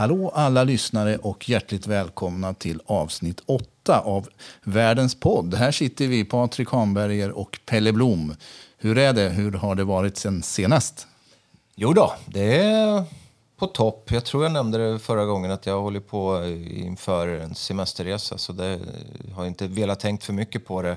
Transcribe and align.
Hallå 0.00 0.30
alla 0.34 0.64
lyssnare 0.64 1.16
och 1.16 1.48
hjärtligt 1.48 1.86
välkomna 1.86 2.54
till 2.54 2.80
avsnitt 2.86 3.42
8 3.46 4.00
av 4.00 4.28
Världens 4.62 5.20
podd. 5.20 5.54
Här 5.54 5.70
sitter 5.70 6.06
vi, 6.06 6.24
Patrik 6.24 6.70
Hanberger 6.70 7.30
och 7.30 7.60
Pelle 7.66 7.92
Blom. 7.92 8.34
Hur 8.78 8.98
är 8.98 9.12
det? 9.12 9.28
Hur 9.28 9.52
har 9.52 9.74
det 9.74 9.84
varit 9.84 10.16
sen 10.16 10.42
senast? 10.42 11.06
Jo 11.74 11.92
då, 11.92 12.12
det 12.26 12.58
är 12.58 13.04
på 13.56 13.66
topp. 13.66 14.10
Jag 14.10 14.24
tror 14.24 14.42
jag 14.42 14.52
nämnde 14.52 14.92
det 14.92 14.98
förra 14.98 15.24
gången 15.24 15.50
att 15.50 15.66
jag 15.66 15.80
håller 15.80 16.00
på 16.00 16.46
inför 16.70 17.28
en 17.28 17.54
semesterresa 17.54 18.38
så 18.38 18.52
det 18.52 18.80
har 19.34 19.46
inte 19.46 19.66
velat 19.66 20.00
tänkt 20.00 20.24
för 20.24 20.32
mycket 20.32 20.66
på 20.66 20.82
det 20.82 20.96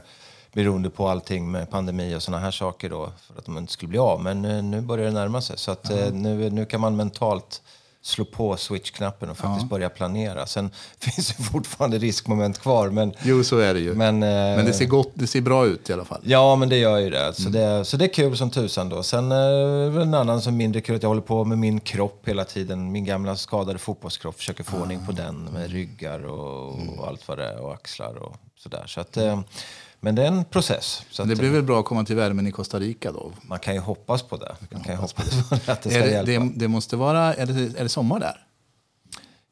beroende 0.53 0.89
på 0.89 1.07
allting 1.07 1.51
med 1.51 1.69
pandemi 1.69 2.15
och 2.15 2.23
såna 2.23 2.39
här 2.39 2.51
saker 2.51 2.89
då 2.89 3.11
för 3.21 3.39
att 3.39 3.45
de 3.45 3.57
inte 3.57 3.73
skulle 3.73 3.89
bli 3.89 3.99
av. 3.99 4.21
Men 4.21 4.45
eh, 4.45 4.63
nu 4.63 4.81
börjar 4.81 5.05
det 5.05 5.11
närma 5.11 5.41
sig 5.41 5.57
så 5.57 5.71
att 5.71 5.89
mm. 5.89 6.21
nu, 6.21 6.49
nu 6.49 6.65
kan 6.65 6.81
man 6.81 6.95
mentalt 6.95 7.61
slå 8.05 8.25
på 8.25 8.57
switch-knappen 8.57 9.29
och 9.29 9.37
faktiskt 9.37 9.61
ja. 9.61 9.67
börja 9.67 9.89
planera. 9.89 10.45
Sen 10.45 10.71
finns 10.99 11.27
det 11.27 11.43
fortfarande 11.43 11.97
riskmoment 11.97 12.59
kvar. 12.59 12.89
Men, 12.89 13.13
jo, 13.23 13.43
så 13.43 13.57
är 13.57 13.73
det 13.73 13.79
ju. 13.79 13.93
Men, 13.93 14.23
eh, 14.23 14.29
men 14.29 14.65
det, 14.65 14.73
ser 14.73 14.85
gott, 14.85 15.11
det 15.13 15.27
ser 15.27 15.41
bra 15.41 15.65
ut 15.65 15.89
i 15.89 15.93
alla 15.93 16.05
fall. 16.05 16.21
Ja, 16.23 16.55
men 16.55 16.69
det 16.69 16.77
gör 16.77 16.97
ju 16.97 17.09
det. 17.09 17.33
Så, 17.33 17.49
mm. 17.49 17.51
det, 17.51 17.85
så 17.85 17.97
det 17.97 18.05
är 18.05 18.13
kul 18.13 18.37
som 18.37 18.51
tusan 18.51 18.89
då. 18.89 19.03
Sen 19.03 19.31
eh, 19.31 20.01
en 20.01 20.13
annan 20.13 20.41
som 20.41 20.57
mindre 20.57 20.81
kul 20.81 20.95
att 20.95 21.03
jag 21.03 21.09
håller 21.09 21.21
på 21.21 21.45
med 21.45 21.57
min 21.57 21.79
kropp 21.79 22.27
hela 22.27 22.45
tiden. 22.45 22.91
Min 22.91 23.05
gamla 23.05 23.35
skadade 23.35 23.79
fotbollskropp. 23.79 24.37
Försöker 24.37 24.63
få 24.63 24.77
ah. 24.77 24.81
ordning 24.81 25.05
på 25.05 25.11
den 25.11 25.43
med 25.43 25.71
ryggar 25.71 26.25
och, 26.25 26.73
mm. 26.73 26.99
och 26.99 27.07
allt 27.07 27.27
vad 27.27 27.37
det 27.37 27.45
är 27.45 27.59
och 27.59 27.73
axlar 27.73 28.23
och 28.23 28.35
sådär. 28.57 28.83
Så 28.87 29.01
att... 29.01 29.17
Eh, 29.17 29.39
men 30.03 30.15
det 30.15 30.23
är 30.23 30.27
en 30.27 30.45
process. 30.45 31.05
Så 31.09 31.23
det 31.23 31.35
blir 31.35 31.49
väl 31.49 31.63
bra 31.63 31.79
att 31.79 31.85
komma 31.85 32.03
till 32.03 32.15
värmen 32.15 32.47
i 32.47 32.51
Costa 32.51 32.79
Rica 32.79 33.11
då? 33.11 33.31
Man 33.41 33.59
kan 33.59 33.73
ju 33.73 33.79
hoppas 33.79 34.21
på 34.21 34.37
det. 34.37 34.55
Man 34.69 34.83
kan 34.83 34.95
hoppas 34.95 35.49
på 35.49 35.55
det, 35.55 35.71
att 35.71 35.81
det, 35.81 35.89
ska 35.89 35.99
är 35.99 36.23
det, 36.23 36.39
det, 36.39 36.51
det, 36.55 36.67
måste 36.67 36.95
vara, 36.95 37.33
är 37.33 37.45
det, 37.45 37.79
är 37.79 37.83
det 37.83 37.89
sommar 37.89 38.19
där? 38.19 38.45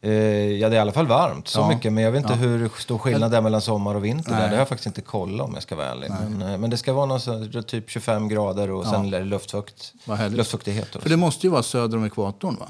Eh, 0.02 0.12
ja, 0.60 0.70
det 0.70 0.76
är 0.76 0.78
i 0.78 0.82
alla 0.82 0.92
fall 0.92 1.08
varmt. 1.08 1.48
Så 1.48 1.60
ja. 1.60 1.70
mycket. 1.70 1.94
Men 1.94 2.04
jag 2.04 2.12
vet 2.12 2.22
inte 2.22 2.34
ja. 2.34 2.40
hur 2.40 2.70
stor 2.80 2.98
skillnad 2.98 3.32
det 3.32 3.38
är 3.38 3.42
mellan 3.42 3.62
sommar 3.62 3.96
och 3.96 4.06
vinter. 4.06 4.32
Där. 4.32 4.42
Det 4.42 4.48
har 4.50 4.58
jag 4.58 4.68
faktiskt 4.68 4.88
inte 4.88 5.02
kollat 5.02 5.48
om 5.48 5.54
jag 5.54 5.64
ska 5.64 5.76
vara 5.76 5.88
ärlig. 5.88 6.10
Men, 6.10 6.42
eh, 6.42 6.58
men, 6.58 6.70
det 6.70 6.78
ska 6.78 6.94
vara 6.94 7.06
någon, 7.06 7.64
typ 7.64 7.90
25 7.90 8.30
grader 8.30 8.72
och 8.72 8.86
ja. 8.86 8.92
sen 8.92 9.10
luftfukt, 9.10 9.94
luftfuktighet. 10.30 10.88
För 11.02 11.10
det 11.10 11.18
måste 11.18 11.48
ju 11.48 11.52
vara 11.52 11.64
söder 11.64 11.98
om 11.98 12.06
ekvatorn 12.06 12.56
va? 12.60 12.68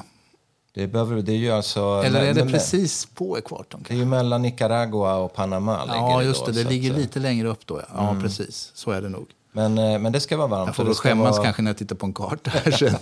Det, 0.74 0.88
behöver, 0.88 1.22
det 1.22 1.32
är 1.32 1.38
ju 1.38 1.52
alltså... 1.52 2.02
Eller 2.06 2.22
är 2.22 2.34
det 2.34 2.46
precis 2.46 3.06
på 3.06 3.38
ekvatorn? 3.38 3.86
Det 3.88 3.94
är 3.94 3.98
ju 3.98 4.06
mellan 4.06 4.42
Nicaragua 4.42 5.16
och 5.16 5.34
Panama. 5.34 5.84
Ja, 5.88 6.24
just 6.24 6.46
det. 6.46 6.52
Då, 6.52 6.64
det 6.64 6.70
ligger 6.70 6.94
lite 6.94 7.20
längre 7.20 7.48
upp 7.48 7.68
då. 7.68 7.80
Ja, 7.80 7.86
ja 7.94 8.10
mm. 8.10 8.22
precis. 8.22 8.72
Så 8.74 8.92
är 8.92 9.02
det 9.02 9.10
nog. 9.10 9.28
Men, 9.52 9.78
eh, 9.78 10.00
men 10.00 10.12
det 10.12 10.20
ska 10.20 10.38
vara 10.38 10.48
varmt. 10.48 10.68
Jag 10.68 10.76
får 10.76 10.84
väl 10.84 10.94
skämmas 10.94 11.38
vara... 11.38 11.44
kanske 11.44 11.62
när 11.62 11.70
jag 11.70 11.78
tittar 11.78 11.96
på 11.96 12.06
en 12.06 12.14
karta. 12.14 12.52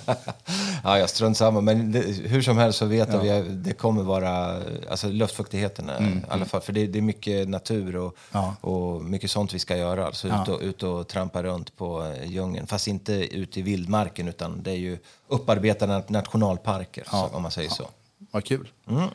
ja, 0.84 1.00
jag 1.00 1.10
strunt 1.10 1.38
samma. 1.38 1.62
Men 1.62 1.92
det, 1.92 2.00
hur 2.02 2.42
som 2.42 2.58
helst 2.58 2.80
så 2.80 2.86
vet 2.86 3.14
ja. 3.14 3.26
jag 3.26 3.38
att 3.38 3.64
det 3.64 3.74
kommer 3.74 4.04
vara... 4.04 4.62
Alltså 4.90 5.08
luftfuktigheten, 5.08 5.90
mm. 5.90 6.18
i 6.18 6.22
alla 6.30 6.46
fall. 6.46 6.62
För 6.62 6.74
det, 6.74 6.88
det 6.88 7.00
är 7.00 7.02
mycket 7.02 7.50
natur 7.50 7.96
och, 7.96 8.18
ja. 8.32 8.56
och 8.62 9.02
mycket 9.02 9.32
sånt 9.32 9.54
vi 9.54 9.60
ska 9.60 9.78
göra. 9.78 10.06
Alltså 10.06 10.28
ja. 10.28 10.42
ut, 10.42 10.50
och, 10.50 10.62
ut 10.62 10.84
och 10.84 11.08
trampa 11.08 11.44
runt 11.44 11.78
på 11.78 12.06
eh, 12.06 12.32
djungeln. 12.32 12.68
Fast 12.68 12.88
inte 12.88 13.14
ute 13.14 13.60
i 13.60 13.64
vildmarken 13.64 14.28
utan 14.28 14.64
det 14.64 14.72
är 14.72 14.76
ju 14.76 14.98
upparbetade 15.28 16.04
nationalparker, 16.08 17.04
så, 17.10 17.30
om 17.34 17.42
man 17.42 17.52
säger 17.52 17.70
så. 17.70 17.88
Vad 18.32 18.46
kul. 18.46 18.68
Mm. 18.90 19.10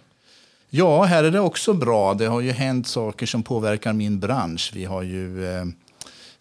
Ja, 0.71 1.03
här 1.03 1.25
är 1.25 1.31
det 1.31 1.41
också 1.41 1.73
bra. 1.73 2.15
Det 2.15 2.27
har 2.27 2.41
ju 2.41 2.53
hänt 2.53 2.87
saker 2.87 3.27
som 3.27 3.43
påverkar 3.43 3.93
min 3.93 4.21
bransch. 4.21 4.71
Vi 4.75 4.85
har 4.85 5.03
ju... 5.03 5.47
Eh, 5.47 5.63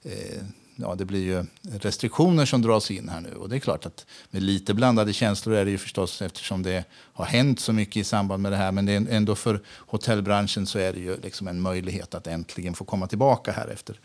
eh, 0.03 0.43
ja, 0.75 0.95
det 0.95 1.05
blir 1.05 1.23
ju 1.23 1.45
restriktioner 1.61 2.45
som 2.45 2.61
dras 2.61 2.91
in 2.91 3.09
här 3.09 3.21
nu. 3.21 3.35
Och 3.35 3.49
det 3.49 3.55
är 3.55 3.59
klart 3.59 3.85
att 3.85 4.05
med 4.29 4.43
lite 4.43 4.73
blandade 4.73 5.13
känslor 5.13 5.55
är 5.55 5.65
det 5.65 5.71
ju 5.71 5.77
förstås 5.77 6.21
eftersom 6.21 6.63
det 6.63 6.83
har 6.91 7.25
hänt 7.25 7.59
så 7.59 7.73
mycket 7.73 7.95
i 7.95 8.03
samband 8.03 8.43
med 8.43 8.51
det 8.51 8.57
här. 8.57 8.71
Men 8.71 8.85
det 8.85 8.93
är 8.93 9.07
ändå 9.09 9.35
för 9.35 9.61
hotellbranschen 9.77 10.65
så 10.65 10.79
är 10.79 10.93
det 10.93 10.99
ju 10.99 11.17
liksom 11.17 11.47
en 11.47 11.61
möjlighet 11.61 12.15
att 12.15 12.27
äntligen 12.27 12.73
få 12.73 12.85
komma 12.85 13.07
tillbaka 13.07 13.51
här 13.51 13.67
efter 13.67 13.99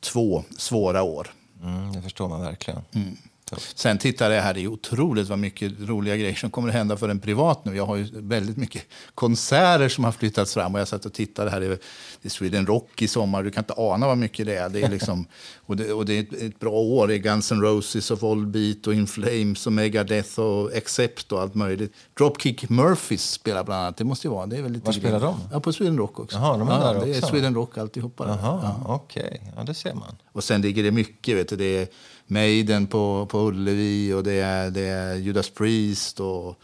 två 0.00 0.44
svåra 0.56 1.02
år. 1.02 1.30
Mm, 1.62 1.92
det 1.92 2.02
förstår 2.02 2.28
man 2.28 2.40
verkligen. 2.40 2.80
Mm. 2.92 3.16
Sen 3.58 3.98
tittar 3.98 4.30
jag 4.30 4.42
här, 4.42 4.54
det 4.54 4.60
är 4.60 4.66
otroligt 4.66 5.28
vad 5.28 5.38
mycket 5.38 5.72
roliga 5.80 6.16
grejer 6.16 6.34
som 6.34 6.50
kommer 6.50 6.68
att 6.68 6.74
hända 6.74 6.96
för 6.96 7.08
en 7.08 7.20
privat 7.20 7.64
nu. 7.64 7.76
Jag 7.76 7.86
har 7.86 7.96
ju 7.96 8.06
väldigt 8.12 8.56
mycket 8.56 8.82
konserter 9.14 9.88
som 9.88 10.04
har 10.04 10.12
flyttats 10.12 10.54
fram 10.54 10.74
och 10.74 10.80
jag 10.80 10.88
satt 10.88 11.06
och 11.06 11.12
tittade 11.12 11.50
här 11.50 11.78
i 12.22 12.30
Sweden 12.30 12.66
Rock 12.66 13.02
i 13.02 13.08
sommar. 13.08 13.42
Du 13.42 13.50
kan 13.50 13.60
inte 13.60 13.74
ana 13.76 14.06
vad 14.06 14.18
mycket 14.18 14.46
det 14.46 14.56
är. 14.56 14.68
Det 14.68 14.82
är, 14.82 14.88
liksom, 14.90 15.26
och 15.66 15.76
det, 15.76 15.92
och 15.92 16.04
det 16.04 16.18
är 16.18 16.20
ett, 16.20 16.42
ett, 16.42 16.60
bra 16.60 16.72
år. 16.72 17.08
Det 17.08 17.14
är 17.14 17.18
Guns 17.18 17.52
N' 17.52 17.60
Roses 17.60 18.10
och 18.10 18.20
Volbeat 18.20 18.86
och 18.86 18.94
In 18.94 19.06
Flames 19.06 19.66
och 19.66 19.72
Megadeth 19.72 20.40
och 20.40 20.76
Accept 20.76 21.32
och 21.32 21.40
allt 21.40 21.54
möjligt. 21.54 21.92
Dropkick 22.18 22.68
Murphys 22.68 23.30
spelar 23.30 23.64
bland 23.64 23.82
annat. 23.82 23.96
Det 23.96 24.04
måste 24.04 24.26
ju 24.26 24.30
vara. 24.30 24.46
Det 24.46 24.56
är 24.56 24.62
väl 24.62 24.72
lite 24.72 24.86
Var 24.86 24.92
spelar 24.92 25.20
de? 25.20 25.40
Ja, 25.52 25.60
på 25.60 25.72
Sweden 25.72 25.98
Rock 25.98 26.20
också. 26.20 26.38
Jaha, 26.38 26.58
de 26.58 26.68
är 26.68 26.72
ja, 26.72 26.92
där 26.92 27.06
det 27.06 27.16
är 27.16 27.20
Sweden 27.20 27.54
Rock 27.54 27.78
alltihopa. 27.78 28.24
Jaha, 28.26 28.60
ja. 28.62 28.94
okej. 28.94 29.22
Okay. 29.24 29.52
Ja, 29.56 29.64
det 29.64 29.74
ser 29.74 29.94
man. 29.94 30.16
Och 30.32 30.44
sen 30.44 30.62
ligger 30.62 30.82
det 30.82 30.90
mycket, 30.90 31.36
vet 31.36 31.48
du. 31.48 31.56
Det 31.56 31.78
är, 31.78 31.88
Maiden 32.30 32.86
på, 32.86 33.26
på 33.26 33.38
Ullevi 33.38 34.12
och 34.12 34.22
det 34.22 34.40
är, 34.40 34.70
det 34.70 34.80
är 34.86 35.14
Judas 35.14 35.50
Priest 35.50 36.20
och 36.20 36.60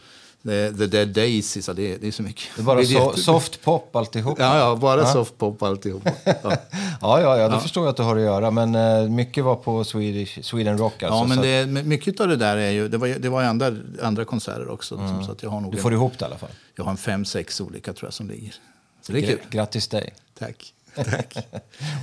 The, 0.47 0.71
the 0.71 0.87
Dead 0.87 1.07
Daisies. 1.07 1.65
Det, 1.65 1.93
är, 1.93 1.97
det 1.97 2.07
är 2.07 2.11
så 2.11 2.23
mycket. 2.23 2.45
Det 2.55 2.61
är 2.61 2.63
bara 2.63 2.85
så, 2.85 3.13
soft 3.13 3.61
pop 3.61 3.95
alltihop? 3.95 4.39
Ja, 4.39 4.57
ja 4.57 4.75
bara 4.75 5.01
ja. 5.01 5.13
soft 5.13 5.37
pop 5.37 5.63
alltihop. 5.63 6.03
Ja. 6.25 6.57
ja, 7.01 7.21
ja, 7.21 7.37
ja, 7.37 7.47
det 7.47 7.55
ja. 7.55 7.59
förstår 7.59 7.83
jag 7.83 7.89
att 7.89 7.97
du 7.97 8.03
har 8.03 8.15
att 8.15 8.21
göra. 8.21 8.51
Men 8.51 8.75
uh, 8.75 9.09
mycket 9.09 9.43
var 9.43 9.55
på 9.55 9.83
Swedish, 9.83 10.43
Sweden 10.43 10.77
Rock. 10.77 11.03
Alltså, 11.03 11.35
ja, 11.35 11.41
men 11.41 11.73
det, 11.73 11.83
mycket 11.83 12.19
av 12.19 12.27
det 12.27 12.35
där 12.35 12.57
är 12.57 12.71
ju... 12.71 12.87
Det 12.87 12.97
var, 12.97 13.07
det 13.07 13.29
var 13.29 13.43
andra, 13.43 13.75
andra 14.01 14.25
konserter 14.25 14.69
också. 14.69 14.95
Mm. 14.95 15.23
Så 15.23 15.31
att 15.31 15.43
jag 15.43 15.49
har 15.49 15.61
nog 15.61 15.71
du 15.71 15.77
får 15.77 15.89
en, 15.89 15.95
ihop 15.95 16.19
det 16.19 16.23
i 16.23 16.25
alla 16.25 16.37
fall? 16.37 16.49
Jag 16.75 16.83
har 16.83 16.91
en 16.91 16.97
fem, 16.97 17.25
sex 17.25 17.61
olika 17.61 17.93
tror 17.93 18.07
jag 18.07 18.13
som 18.13 18.29
ligger. 18.29 18.55
Så 19.01 19.11
det 19.11 19.19
är 19.19 19.27
kul. 19.27 19.39
Grattis 19.49 19.87
dig. 19.87 20.13
Tack. 20.39 20.73
Tack. 21.05 21.37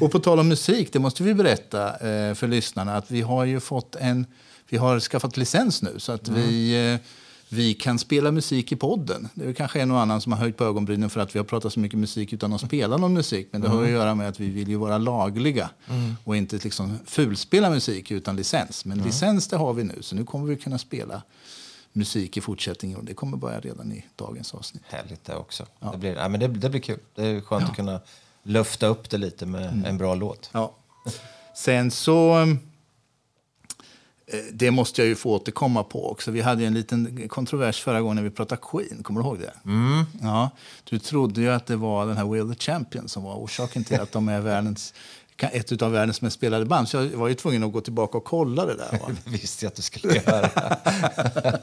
Och 0.00 0.12
på 0.12 0.18
tal 0.18 0.38
om 0.38 0.48
musik, 0.48 0.92
det 0.92 0.98
måste 0.98 1.22
vi 1.22 1.34
berätta 1.34 1.90
eh, 1.90 2.34
för 2.34 2.48
lyssnarna 2.48 2.96
att 2.96 3.10
vi 3.10 3.20
har 3.20 3.44
ju 3.44 3.60
fått 3.60 3.96
en, 3.96 4.26
vi 4.68 4.76
har 4.76 5.00
skaffat 5.00 5.36
licens 5.36 5.82
nu 5.82 5.94
så 5.98 6.12
att 6.12 6.28
mm. 6.28 6.40
vi, 6.40 6.92
eh, 6.92 7.00
vi 7.48 7.74
kan 7.74 7.98
spela 7.98 8.30
musik 8.30 8.72
i 8.72 8.76
podden. 8.76 9.28
Det 9.34 9.44
är 9.44 9.52
kanske 9.52 9.80
en 9.80 9.90
och 9.90 10.00
annan 10.00 10.20
som 10.20 10.32
har 10.32 10.38
höjt 10.38 10.56
på 10.56 10.64
ögonbrynen 10.64 11.10
för 11.10 11.20
att 11.20 11.34
vi 11.34 11.38
har 11.38 11.44
pratat 11.44 11.72
så 11.72 11.80
mycket 11.80 11.98
musik 11.98 12.32
utan 12.32 12.52
att 12.52 12.60
spela 12.60 12.96
någon 12.96 13.14
musik. 13.14 13.48
Men 13.50 13.60
det 13.60 13.66
mm. 13.66 13.78
har 13.78 13.84
att 13.84 13.90
göra 13.90 14.14
med 14.14 14.28
att 14.28 14.40
vi 14.40 14.50
vill 14.50 14.68
ju 14.68 14.76
vara 14.76 14.98
lagliga 14.98 15.70
mm. 15.90 16.16
och 16.24 16.36
inte 16.36 16.56
liksom 16.56 16.98
fulspela 17.06 17.70
musik 17.70 18.10
utan 18.10 18.36
licens. 18.36 18.84
Men 18.84 18.98
mm. 18.98 19.06
licens 19.06 19.48
det 19.48 19.56
har 19.56 19.74
vi 19.74 19.84
nu, 19.84 19.98
så 20.00 20.14
nu 20.14 20.24
kommer 20.24 20.46
vi 20.46 20.56
kunna 20.56 20.78
spela 20.78 21.22
musik 21.92 22.36
i 22.36 22.40
fortsättningen. 22.40 22.98
Och 22.98 23.04
det 23.04 23.14
kommer 23.14 23.36
börja 23.36 23.60
redan 23.60 23.92
i 23.92 24.04
dagens 24.16 24.54
avsnitt. 24.54 24.82
Härligt 24.88 25.24
det 25.24 25.36
också. 25.36 25.66
Ja. 25.80 25.90
Det, 25.92 25.98
blir, 25.98 26.14
ja, 26.14 26.28
men 26.28 26.40
det, 26.40 26.48
det 26.48 26.70
blir 26.70 26.80
kul. 26.80 26.98
Det 27.14 27.26
är 27.26 27.40
skönt 27.40 27.62
ja. 27.62 27.68
att 27.68 27.76
kunna 27.76 28.00
lufta 28.44 28.86
upp 28.86 29.10
det 29.10 29.18
lite 29.18 29.46
med 29.46 29.68
mm. 29.68 29.84
en 29.84 29.98
bra 29.98 30.14
låt. 30.14 30.50
Ja. 30.52 30.74
Sen 31.54 31.90
så... 31.90 32.40
Eh, 34.26 34.38
det 34.52 34.70
måste 34.70 35.00
jag 35.00 35.08
ju 35.08 35.14
få 35.14 35.30
återkomma 35.30 35.84
på 35.84 36.10
också. 36.10 36.30
Vi 36.30 36.40
hade 36.40 36.66
en 36.66 36.74
liten 36.74 37.28
kontrovers 37.28 37.82
förra 37.82 38.00
gången 38.00 38.16
när 38.16 38.22
vi 38.22 38.30
pratade 38.30 38.60
Queen. 38.62 39.02
Kommer 39.02 39.20
du 39.20 39.26
ihåg 39.26 39.38
det? 39.38 39.52
Mm. 39.64 40.04
Ja, 40.22 40.50
du 40.84 40.98
trodde 40.98 41.40
ju 41.40 41.50
att 41.50 41.66
det 41.66 41.76
var 41.76 42.06
den 42.06 42.16
här 42.16 42.24
Will 42.24 42.54
the 42.54 42.60
Champion 42.60 43.08
som 43.08 43.22
var 43.22 43.34
orsaken 43.34 43.84
till 43.84 44.00
att 44.00 44.12
de 44.12 44.28
är 44.28 44.40
världens 44.40 44.94
ett 45.38 45.82
av 45.82 45.92
världens 45.92 46.22
mest 46.22 46.36
spelade 46.36 46.64
band. 46.64 46.88
Så 46.88 46.96
jag 46.96 47.04
var 47.04 47.28
ju 47.28 47.34
tvungen 47.34 47.64
att 47.64 47.72
gå 47.72 47.80
tillbaka 47.80 48.18
och 48.18 48.24
kolla 48.24 48.66
det 48.66 48.74
där. 48.74 48.92
Va? 48.92 49.10
visste 49.24 49.64
jag 49.64 49.70
att 49.70 49.76
du 49.76 49.82
skulle 49.82 50.14
göra. 50.14 50.50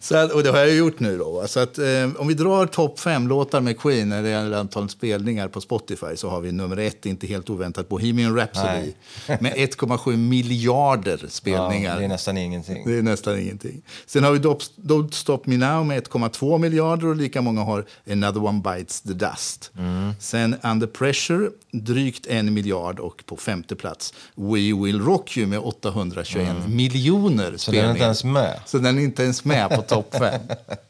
så 0.00 0.16
att, 0.16 0.32
och 0.32 0.42
det 0.42 0.50
har 0.50 0.58
jag 0.58 0.74
gjort 0.74 1.00
nu. 1.00 1.18
Då, 1.18 1.44
Så 1.46 1.60
att, 1.60 1.78
eh, 1.78 2.10
om 2.18 2.28
vi 2.28 2.34
drar 2.34 2.66
topp 2.66 3.00
fem-låtar 3.00 3.60
med 3.60 3.78
Queen 3.78 4.08
när 4.08 4.22
det 4.22 4.28
gäller 4.28 4.58
antal 4.58 4.88
spelningar 4.88 5.48
på 5.48 5.60
Spotify 5.60 6.16
så 6.16 6.28
har 6.28 6.40
vi 6.40 6.52
nummer 6.52 6.76
ett, 6.76 7.06
inte 7.06 7.26
helt 7.26 7.50
oväntat, 7.50 7.88
Bohemian 7.88 8.36
Rhapsody 8.36 8.92
med 9.26 9.54
1,7 9.54 10.16
miljarder 10.16 11.26
spelningar. 11.28 11.92
Ja, 11.92 11.98
det 11.98 12.04
är 12.04 12.08
nästan 12.08 12.36
ingenting. 12.36 12.84
Det 12.86 12.98
är 12.98 13.02
nästan 13.02 13.38
ingenting. 13.38 13.82
Sen 14.06 14.24
har 14.24 14.32
vi 14.32 14.38
Don't 14.38 15.10
Stop 15.10 15.40
Me 15.44 15.56
Now 15.56 15.86
med 15.86 16.02
1,2 16.08 16.58
miljarder 16.58 17.06
och 17.06 17.16
lika 17.16 17.42
många 17.42 17.62
har 17.62 17.84
Another 18.10 18.44
One 18.44 18.60
Bites 18.60 19.00
the 19.00 19.12
Dust. 19.12 19.70
Mm. 19.78 20.12
Sen 20.20 20.56
Under 20.62 20.86
Pressure, 20.86 21.50
drygt 21.72 22.26
en 22.26 22.54
miljard 22.54 22.85
miljard 22.86 23.00
och 23.00 23.26
på 23.26 23.36
femte 23.36 23.76
plats 23.76 24.14
We 24.34 24.74
Will 24.84 25.00
Rock 25.00 25.36
You 25.36 25.46
med 25.46 25.58
821 25.58 26.48
mm. 26.48 26.76
miljoner 26.76 27.56
Så 27.56 27.70
den 27.70 27.84
är 27.84 27.90
inte 27.90 28.04
ens 28.04 28.24
med? 28.24 28.60
Så 28.66 28.78
den 28.78 28.98
är 28.98 29.02
inte 29.02 29.22
ens 29.22 29.44
med 29.44 29.70
på 29.70 29.82
topp 29.82 30.14
fem. 30.18 30.40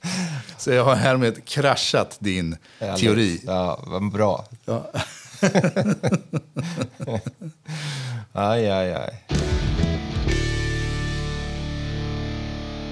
Så 0.58 0.70
jag 0.70 0.84
har 0.84 0.94
härmed 0.94 1.44
kraschat 1.44 2.16
din 2.20 2.56
Härligt. 2.80 3.00
teori. 3.00 3.40
Ja, 3.46 3.80
vad 3.86 4.12
bra. 4.12 4.44
Ja. 4.64 4.90
aj, 8.32 8.70
aj, 8.70 8.94
aj. 8.94 9.22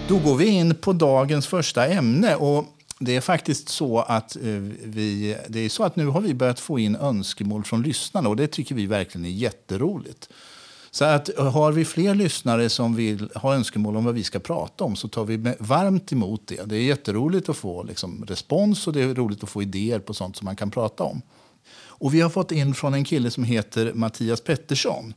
Då 0.08 0.18
går 0.18 0.36
vi 0.36 0.46
in 0.46 0.74
på 0.74 0.92
dagens 0.92 1.46
första 1.46 1.86
ämne. 1.86 2.36
Och 2.36 2.73
det 3.04 3.16
är 3.16 3.20
faktiskt 3.20 3.68
så 3.68 3.98
att, 4.00 4.36
eh, 4.36 4.42
vi, 4.84 5.36
det 5.48 5.60
är 5.60 5.68
så 5.68 5.84
att 5.84 5.96
nu 5.96 6.06
har 6.06 6.20
vi 6.20 6.34
börjat 6.34 6.60
få 6.60 6.78
in 6.78 6.96
önskemål 6.96 7.64
från 7.64 7.82
lyssnarna 7.82 8.28
och 8.28 8.36
det 8.36 8.46
tycker 8.46 8.74
vi 8.74 8.86
verkligen 8.86 9.24
är 9.24 9.30
jätteroligt. 9.30 10.28
Så 10.90 11.04
att 11.04 11.30
har 11.38 11.72
vi 11.72 11.84
fler 11.84 12.14
lyssnare 12.14 12.68
som 12.68 12.96
vill 12.96 13.30
ha 13.34 13.54
önskemål 13.54 13.96
om 13.96 14.04
vad 14.04 14.14
vi 14.14 14.24
ska 14.24 14.38
prata 14.38 14.84
om 14.84 14.96
så 14.96 15.08
tar 15.08 15.24
vi 15.24 15.54
varmt 15.58 16.12
emot 16.12 16.46
det. 16.46 16.64
Det 16.64 16.76
är 16.76 16.82
jätteroligt 16.82 17.48
att 17.48 17.56
få 17.56 17.82
liksom, 17.82 18.24
respons 18.28 18.86
och 18.86 18.92
det 18.92 19.02
är 19.02 19.14
roligt 19.14 19.42
att 19.42 19.50
få 19.50 19.62
idéer 19.62 19.98
på 19.98 20.14
sånt 20.14 20.36
som 20.36 20.44
man 20.44 20.56
kan 20.56 20.70
prata 20.70 21.04
om. 21.04 21.22
Och 21.96 22.14
vi 22.14 22.20
har 22.20 22.30
fått 22.30 22.52
in 22.52 22.74
från 22.74 22.94
en 22.94 23.04
kille 23.04 23.30
som 23.30 23.44
heter 23.44 23.92
Mattias 23.94 24.40
Pettersson. 24.40 25.14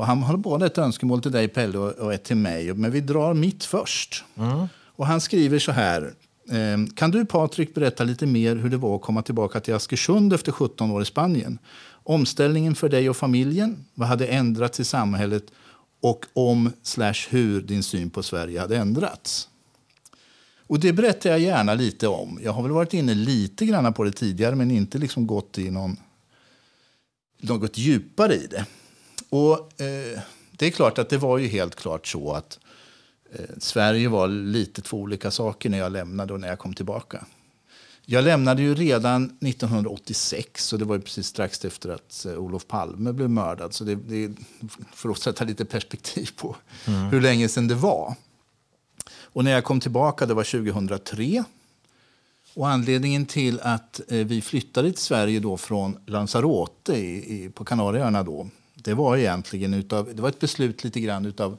Och 0.00 0.06
han 0.06 0.22
har 0.22 0.36
både 0.36 0.66
ett 0.66 0.78
önskemål 0.78 1.22
till 1.22 1.32
dig 1.32 1.48
Pelle 1.48 1.78
och 1.78 2.14
ett 2.14 2.24
till 2.24 2.36
mig. 2.36 2.74
Men 2.74 2.90
vi 2.90 3.00
drar 3.00 3.34
mitt 3.34 3.64
först. 3.64 4.24
Mm. 4.36 4.66
Och 4.96 5.06
han 5.06 5.20
skriver 5.20 5.58
så 5.58 5.72
här. 5.72 6.14
Ehm, 6.50 6.90
kan 6.90 7.10
du 7.10 7.24
Patrik 7.24 7.74
berätta 7.74 8.04
lite 8.04 8.26
mer 8.26 8.56
hur 8.56 8.70
det 8.70 8.76
var 8.76 8.96
att 8.96 9.02
komma 9.02 9.22
tillbaka 9.22 9.60
till 9.60 9.74
Askersund 9.74 10.32
efter 10.32 10.52
17 10.52 10.90
år 10.90 11.02
i 11.02 11.04
Spanien? 11.04 11.58
Omställningen 11.90 12.74
för 12.74 12.88
dig 12.88 13.10
och 13.10 13.16
familjen, 13.16 13.84
vad 13.94 14.08
hade 14.08 14.26
ändrats 14.26 14.80
i 14.80 14.84
samhället 14.84 15.44
och 16.00 16.26
om 16.32 16.72
slash 16.82 17.28
hur 17.28 17.62
din 17.62 17.82
syn 17.82 18.10
på 18.10 18.22
Sverige 18.22 18.60
hade 18.60 18.76
ändrats. 18.76 19.48
Och 20.66 20.80
Det 20.80 20.92
berättar 20.92 21.30
jag 21.30 21.40
gärna 21.40 21.74
lite 21.74 22.08
om. 22.08 22.40
Jag 22.42 22.52
har 22.52 22.62
väl 22.62 22.72
varit 22.72 22.94
inne 22.94 23.14
lite 23.14 23.66
grann 23.66 23.92
på 23.92 24.04
det 24.04 24.12
tidigare 24.12 24.56
men 24.56 24.70
inte 24.70 24.98
liksom 24.98 25.26
gått 25.26 25.58
i 25.58 25.70
någon, 25.70 25.96
något 27.40 27.78
djupare 27.78 28.34
i 28.34 28.46
det. 28.46 28.66
Och 29.28 29.80
eh, 29.80 30.20
Det 30.50 30.66
är 30.66 30.70
klart 30.70 30.98
att 30.98 31.08
det 31.08 31.18
var 31.18 31.38
ju 31.38 31.46
helt 31.46 31.74
klart 31.74 32.06
så 32.06 32.32
att 32.32 32.58
eh, 32.64 32.69
Sverige 33.58 34.08
var 34.08 34.28
lite 34.28 34.82
två 34.82 34.96
olika 34.96 35.30
saker 35.30 35.70
när 35.70 35.78
jag 35.78 35.92
lämnade 35.92 36.32
och 36.32 36.40
när 36.40 36.48
jag 36.48 36.58
kom 36.58 36.74
tillbaka. 36.74 37.24
Jag 38.12 38.24
lämnade 38.24 38.62
ju 38.62 38.74
redan 38.74 39.24
1986 39.24 40.72
och 40.72 40.78
det 40.78 40.84
var 40.84 40.98
precis 40.98 41.26
strax 41.26 41.64
efter 41.64 41.88
att 41.88 42.26
eh, 42.26 42.32
Olof 42.32 42.66
Palme 42.66 43.12
blev 43.12 43.30
mördad. 43.30 43.74
Så 43.74 43.84
det, 43.84 43.94
det 43.94 44.32
för 44.94 45.08
att 45.08 45.18
sätta 45.18 45.44
lite 45.44 45.64
perspektiv 45.64 46.30
på 46.36 46.56
mm. 46.86 47.00
hur 47.00 47.20
länge 47.20 47.48
sedan 47.48 47.68
det 47.68 47.74
var. 47.74 48.14
Och 49.22 49.44
när 49.44 49.50
jag 49.50 49.64
kom 49.64 49.80
tillbaka, 49.80 50.26
det 50.26 50.34
var 50.34 50.44
2003. 50.44 51.44
Och 52.54 52.68
anledningen 52.68 53.26
till 53.26 53.60
att 53.60 54.00
eh, 54.08 54.26
vi 54.26 54.42
flyttade 54.42 54.92
till 54.92 55.02
Sverige 55.02 55.40
då 55.40 55.56
från 55.56 55.96
Lanzarote 56.06 56.92
i, 56.92 57.44
i, 57.44 57.48
på 57.48 57.64
Kanarieöarna 57.64 58.22
då, 58.22 58.48
det 58.74 58.94
var 58.94 59.16
egentligen 59.16 59.74
utav, 59.74 60.14
det 60.14 60.22
var 60.22 60.28
ett 60.28 60.40
beslut 60.40 60.84
lite 60.84 61.00
grann 61.00 61.26
utav 61.26 61.58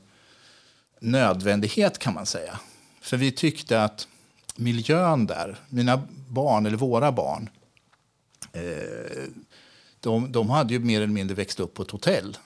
nödvändighet 1.02 2.00
kan 2.00 2.14
man 2.14 2.26
säga. 2.26 2.60
För 3.02 3.18
vi 3.18 3.32
tyckte 3.32 3.84
att 3.84 4.08
miljön 4.56 5.26
där, 5.26 5.60
mina 5.70 6.02
barn, 6.28 6.66
eller 6.66 6.78
våra 6.78 7.12
barn, 7.12 7.50
eh, 8.54 9.24
de, 10.00 10.32
de 10.32 10.50
hade 10.50 10.74
ju 10.74 10.80
mer 10.80 11.02
eller 11.02 11.14
mindre 11.14 11.36
växt 11.36 11.60
upp 11.60 11.74
på 11.74 11.82
ett 11.82 11.92
hotell. 11.92 12.38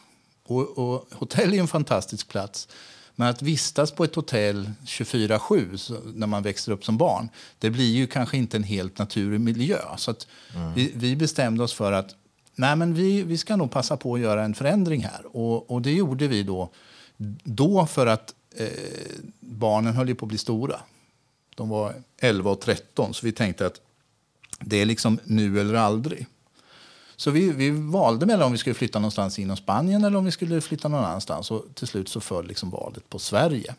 Och, 0.46 0.78
och 0.78 1.07
hotell 1.12 1.54
är 1.54 1.60
en 1.60 1.68
fantastisk 1.68 2.28
plats. 2.28 2.68
Men 3.16 3.28
att 3.28 3.42
vistas 3.42 3.92
på 3.92 4.04
ett 4.04 4.16
hotell 4.16 4.72
24-7 4.86 6.13
när 6.13 6.28
man 6.28 6.44
växer 6.44 6.72
upp 6.72 6.86
som 6.86 6.98
barn, 6.98 7.30
det 7.60 7.69
blir 7.69 7.96
ju 7.96 8.07
kanske 8.07 8.38
inte 8.38 8.57
en 8.57 8.63
helt 8.63 8.98
naturlig 8.98 9.42
miljö. 9.42 9.80
Så 9.98 10.13
mm. 10.56 10.74
vi, 10.74 10.92
vi, 10.96 11.16
bestämde 11.16 11.63
oss 11.63 11.74
för 11.74 11.92
att 11.92 12.16
nej 12.56 12.75
men 12.75 12.94
vi, 12.94 13.24
vi 13.24 13.38
ska 13.38 13.56
nog 13.56 13.72
passa 13.72 13.98
på 13.98 14.16
att 14.16 14.19
göra 14.19 14.44
en 14.44 14.54
förändring 14.54 15.04
här. 15.04 15.36
Och, 15.38 15.72
och 15.72 15.81
det 15.81 15.92
gjorde 15.92 16.28
vi 16.28 16.44
då, 16.44 16.69
då 17.44 17.86
för 17.86 18.07
att 18.07 18.36
eh, 18.57 18.68
barnen 19.40 19.94
höll 19.94 20.16
på 20.16 20.25
att 20.25 20.30
bli 20.30 20.38
stora. 20.38 20.80
De 21.56 21.69
var 21.69 21.94
11 22.18 22.52
och 22.52 22.62
13, 22.62 23.13
så 23.13 23.25
vi 23.25 23.31
tänkte 23.31 23.66
att 23.66 23.81
det 24.60 24.81
är 24.81 24.86
liksom 24.86 25.19
nu 25.24 25.60
eller 25.60 25.74
aldrig. 25.74 26.28
Så 27.16 27.31
vi, 27.31 27.52
vi 27.52 27.69
valde 27.69 28.25
mellan 28.25 28.46
om 28.46 28.52
vi 28.52 28.57
skulle 28.57 28.74
flytta 28.74 29.00
någonstans 29.00 29.40
inom 29.40 29.57
Spanien 29.57 30.04
eller 30.04 30.18
om 30.18 30.25
vi 30.25 30.31
skulle 30.31 30.62
flytta 30.62 30.88
någon 30.88 31.06
annanstans. 31.06 31.52
Och 31.52 31.66
till 31.74 31.88
slut 31.88 32.10
så 32.10 32.19
föll 32.19 32.48
liksom 32.48 32.69
valet 32.69 33.10
på 33.10 33.19
Sverige. 33.19 33.75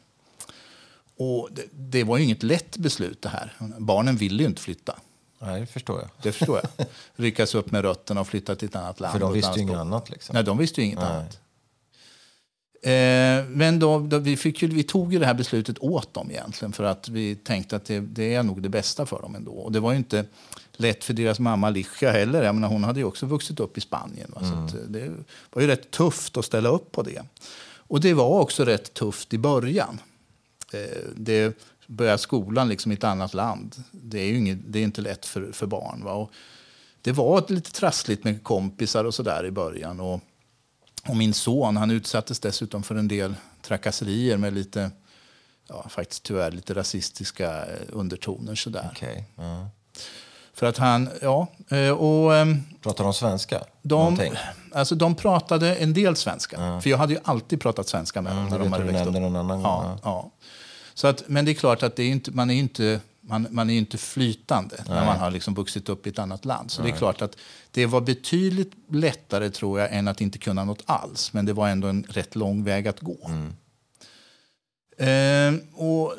Och 1.17 1.49
det, 1.52 1.62
det, 1.73 2.05
var 2.05 2.17
ju 2.17 2.25
inget 2.25 2.43
lätt 2.43 2.76
beslut 2.76 3.23
det 3.23 3.28
här. 3.28 3.52
Barnen 3.78 4.17
ville 4.17 4.43
ju 4.43 4.49
inte 4.49 4.62
flytta. 4.62 4.99
Nej, 5.38 5.61
det 5.61 5.67
förstår 5.67 6.00
jag. 6.00 6.11
Det 6.23 6.32
förstår 6.32 6.61
jag. 6.62 6.87
Ryckas 7.17 7.55
upp 7.55 7.70
med 7.70 7.82
rötterna 7.82 8.20
och 8.20 8.26
flytta 8.26 8.56
till 8.56 8.69
ett 8.69 8.76
annat 8.76 9.00
land. 9.00 9.12
För 9.12 9.20
de 9.20 9.32
visste 9.32 9.52
ju 9.56 9.62
inget 9.62 9.76
annat. 9.76 10.11
Liksom. 10.11 10.34
Nej, 10.34 10.44
de 10.44 10.58
visste 10.58 10.81
ju 10.81 10.87
inget 10.87 10.99
Nej. 10.99 11.08
annat. 11.08 11.40
Eh, 12.87 13.44
men 13.49 13.79
då, 13.79 13.99
då, 13.99 14.19
vi, 14.19 14.37
fick 14.37 14.62
ju, 14.62 14.69
vi 14.69 14.83
tog 14.83 15.12
ju 15.12 15.19
det 15.19 15.27
här 15.27 15.35
beslutet 15.35 15.79
åt 15.79 16.15
dem 16.15 16.31
egentligen 16.31 16.73
för 16.73 16.85
att 16.85 17.09
vi 17.09 17.35
tänkte 17.37 17.77
att 17.77 17.85
det, 17.85 18.00
det, 18.00 18.35
är 18.35 18.43
nog 18.43 18.62
det 18.62 18.69
bästa 18.69 19.06
för 19.06 19.23
dem 19.23 19.35
ändå. 19.35 19.53
Och 19.53 19.73
det 19.73 19.81
var 19.81 19.93
ju 19.93 19.99
inte 19.99 20.25
lätt 20.73 21.05
för 21.05 21.15
deras 21.15 21.38
mamma 21.38 21.71
Licia 21.71 22.11
heller. 22.11 22.43
Jag 22.43 22.55
menar, 22.55 22.69
hon 22.69 22.85
hade 22.85 23.00
ju 23.00 23.05
också 23.05 23.27
vuxit 23.27 23.61
upp 23.61 23.79
i 23.79 23.81
Spanien. 23.81 24.33
Va? 24.35 24.41
Mm. 24.41 24.69
Så 24.69 24.77
det 24.88 25.12
var 25.53 25.62
ju 25.62 25.69
rätt 25.69 25.91
tufft 25.91 26.37
att 26.37 26.44
ställa 26.44 26.69
upp 26.69 26.93
på 26.93 27.03
det. 27.03 27.23
Och 27.77 28.00
det 28.00 28.15
var 28.15 28.41
också 28.41 28.65
rätt 28.65 28.94
tufft 28.94 29.35
i 29.35 29.38
början. 29.38 30.00
Eh, 30.73 30.81
det 31.17 31.59
börja 31.87 32.19
skolan 32.19 32.69
liksom 32.69 32.93
i 32.93 32.94
ett 32.94 33.05
annat 33.05 33.35
land. 33.35 33.77
Det 33.91 34.21
är 34.21 34.27
ju 34.27 34.38
inget, 34.38 34.59
det 34.67 34.79
är 34.79 34.83
inte 34.83 35.00
lätt 35.00 35.27
för, 35.27 35.53
för 35.53 35.67
barn. 35.67 36.05
Va? 36.05 36.12
Och 36.12 36.33
det 37.03 37.12
var 37.12 37.44
lite 37.49 37.73
trassligt 37.73 38.25
med 38.25 38.43
kompisar 38.43 39.05
och 39.05 39.15
sådär 39.15 39.47
i 39.47 39.50
början. 39.50 40.00
Och, 40.00 40.21
och 41.08 41.17
min 41.17 41.35
son 41.35 41.76
han 41.76 41.91
utsattes 41.91 42.41
dessutom 42.41 42.82
för 42.82 42.94
en 42.94 43.08
del 43.08 43.35
trakasserier 43.62 44.37
med 44.37 44.55
lite, 44.55 44.91
ja, 45.69 45.87
faktiskt 45.88 46.23
tyvärr 46.23 46.50
lite 46.50 46.75
rasistiska 46.75 47.67
eh, 47.67 47.73
undertoner. 47.88 48.55
Sådär. 48.55 48.88
Okay. 48.93 49.17
Uh. 49.17 49.67
För 50.55 50.67
att 50.67 50.79
han, 50.79 51.08
ja. 51.23 51.47
Eh, 51.69 51.91
och, 51.91 52.37
ehm, 52.37 52.62
Pratar 52.82 53.05
de 53.05 53.14
svenska? 53.14 53.64
De, 53.82 54.19
alltså, 54.73 54.94
de 54.94 55.14
pratade 55.14 55.76
en 55.76 55.93
del 55.93 56.17
svenska. 56.17 56.56
Uh. 56.56 56.81
För 56.81 56.91
jag 56.91 56.99
hade 56.99 57.12
ju 57.12 57.20
alltid 57.25 57.61
pratat 57.61 57.88
svenska 57.88 58.23
med 58.23 58.32
dem. 58.32 58.38
Mm, 58.38 58.50
när 58.50 58.59
de 58.59 58.73
hade 58.73 58.85
växt 58.85 59.06
upp. 59.06 59.12
Någon 59.12 59.37
annan 59.37 59.61
ja, 59.61 59.82
gång. 59.82 59.99
Ja. 60.02 60.31
Så 60.94 61.06
att, 61.06 61.23
men 61.26 61.44
det 61.44 61.50
är 61.50 61.55
klart 61.55 61.82
att 61.82 61.97
det 61.97 62.02
är 62.02 62.09
inte, 62.09 62.31
man 62.31 62.50
är 62.50 62.55
inte 62.55 63.00
man, 63.26 63.46
man 63.50 63.70
är 63.70 63.78
inte 63.78 63.99
flytande 63.99 64.76
Nej. 64.76 64.99
när 64.99 65.06
man 65.06 65.19
har 65.19 65.31
liksom 65.31 65.55
vuxit 65.55 65.88
upp 65.88 66.06
i 66.06 66.11
ett 66.11 66.19
annat 66.19 66.44
land. 66.44 66.70
Så 66.70 66.82
Nej. 66.82 66.90
det 66.90 66.96
är 66.96 66.99
klart 66.99 67.23
att 67.23 67.37
det 67.70 67.87
var 67.87 68.00
betydligt 68.00 68.73
lättare 68.90 69.50
tror 69.50 69.81
jag 69.81 69.93
än 69.93 70.08
att 70.08 70.20
inte 70.20 70.38
kunna 70.38 70.64
något 70.64 70.82
alls. 70.87 71.32
Men 71.32 71.46
det 71.46 71.52
var 71.52 71.69
ändå 71.69 71.88
en 71.88 72.02
rätt 72.08 72.37
lång 72.37 72.64
väg 72.64 72.88
att 72.88 73.00
gå. 73.00 73.31
Mm. 73.31 73.52
Eh, 74.99 75.61
och 75.75 76.14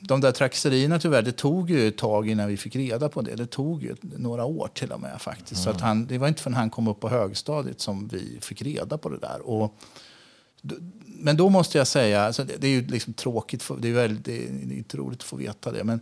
de 0.00 0.20
där 0.20 0.32
trakasserierna 0.32 0.98
tyvärr, 0.98 1.22
det 1.22 1.32
tog 1.32 1.70
ju 1.70 1.88
ett 1.88 1.98
tag 1.98 2.28
innan 2.28 2.48
vi 2.48 2.56
fick 2.56 2.76
reda 2.76 3.08
på 3.08 3.22
det. 3.22 3.34
Det 3.34 3.46
tog 3.46 3.82
ju 3.82 3.96
några 4.02 4.44
år 4.44 4.70
till 4.74 4.92
och 4.92 5.00
med 5.00 5.20
faktiskt. 5.20 5.52
Mm. 5.52 5.64
Så 5.64 5.70
att 5.70 5.80
han, 5.80 6.06
det 6.06 6.18
var 6.18 6.28
inte 6.28 6.42
förrän 6.42 6.54
han 6.54 6.70
kom 6.70 6.88
upp 6.88 7.00
på 7.00 7.08
högstadiet 7.08 7.80
som 7.80 8.08
vi 8.08 8.38
fick 8.42 8.62
reda 8.62 8.98
på 8.98 9.08
det 9.08 9.18
där. 9.18 9.40
Och, 9.40 9.78
men 11.06 11.36
då 11.36 11.48
måste 11.48 11.78
jag 11.78 11.86
säga, 11.86 12.22
alltså 12.22 12.44
det, 12.44 12.66
är 12.66 12.70
ju 12.70 12.86
liksom 12.86 13.12
tråkigt, 13.12 13.70
det 13.78 13.88
är, 13.88 13.92
väldigt, 13.92 14.24
det 14.24 14.44
är 14.44 14.76
inte 14.76 14.96
roligt 14.96 15.18
att 15.18 15.24
få 15.24 15.36
veta 15.36 15.72
det. 15.72 15.84
Men 15.84 16.00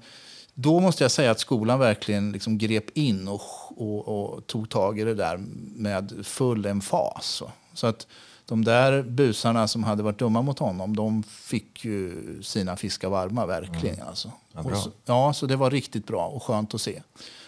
då 0.55 0.81
måste 0.81 1.05
jag 1.05 1.11
säga 1.11 1.31
att 1.31 1.41
skolan 1.41 1.79
verkligen 1.79 2.33
liksom 2.33 2.59
grep 2.59 2.99
in 2.99 3.29
och, 3.29 3.43
och, 3.77 4.09
och 4.09 4.47
tog 4.47 4.71
tag 4.71 4.99
i 4.99 5.05
det 5.05 5.15
där 5.15 5.37
med 5.77 6.15
full 6.23 6.67
emfas. 6.67 7.27
Så, 7.27 7.51
så 7.75 7.87
att 7.87 8.07
de 8.47 8.65
där 8.65 9.03
busarna 9.03 9.69
som 9.69 9.85
hade 9.85 10.03
varit 10.03 10.19
dumma 10.19 10.43
mot 10.43 10.59
honom, 10.59 10.97
de 10.97 11.23
fick 11.23 11.85
ju 11.85 12.43
sina 12.43 12.77
fiskar 12.77 13.09
varma 13.09 13.47
verkligen. 13.47 13.95
Mm. 13.95 14.09
Alltså. 14.09 14.33
Ja, 14.53 14.75
så, 14.75 14.91
ja, 15.05 15.33
så 15.33 15.47
det 15.47 15.57
var 15.57 15.71
riktigt 15.71 16.07
bra 16.07 16.27
och 16.27 16.43
skönt 16.43 16.75
att 16.75 16.81
se. 16.81 17.03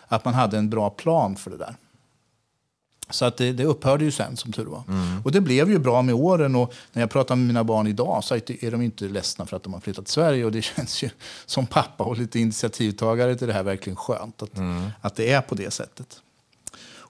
Att 0.08 0.24
man 0.24 0.34
hade 0.34 0.58
en 0.58 0.70
bra 0.70 0.90
plan 0.90 1.36
för 1.36 1.50
det 1.50 1.56
där. 1.56 1.76
Så 3.10 3.24
att 3.24 3.36
det, 3.36 3.52
det 3.52 3.64
upphörde 3.64 4.04
ju 4.04 4.10
sen 4.10 4.36
som 4.36 4.52
tur 4.52 4.64
var. 4.64 4.82
Mm. 4.88 5.22
Och 5.24 5.32
det 5.32 5.40
blev 5.40 5.70
ju 5.70 5.78
bra 5.78 6.02
med 6.02 6.14
åren. 6.14 6.56
Och 6.56 6.74
när 6.92 7.02
jag 7.02 7.10
pratar 7.10 7.36
med 7.36 7.46
mina 7.46 7.64
barn 7.64 7.86
idag 7.86 8.24
så 8.24 8.34
är 8.34 8.70
de 8.70 8.82
inte 8.82 9.04
ledsna 9.04 9.46
för 9.46 9.56
att 9.56 9.62
de 9.62 9.72
har 9.72 9.80
flyttat 9.80 10.04
till 10.04 10.12
Sverige. 10.12 10.44
Och 10.44 10.52
det 10.52 10.62
känns 10.76 11.02
ju 11.02 11.10
som 11.46 11.66
pappa 11.66 12.04
och 12.04 12.18
lite 12.18 12.40
initiativtagare 12.40 13.34
till 13.34 13.46
det 13.46 13.52
här 13.52 13.62
verkligen 13.62 13.96
skönt 13.96 14.42
att, 14.42 14.56
mm. 14.56 14.90
att 15.00 15.14
det 15.14 15.32
är 15.32 15.40
på 15.40 15.54
det 15.54 15.70
sättet. 15.70 16.20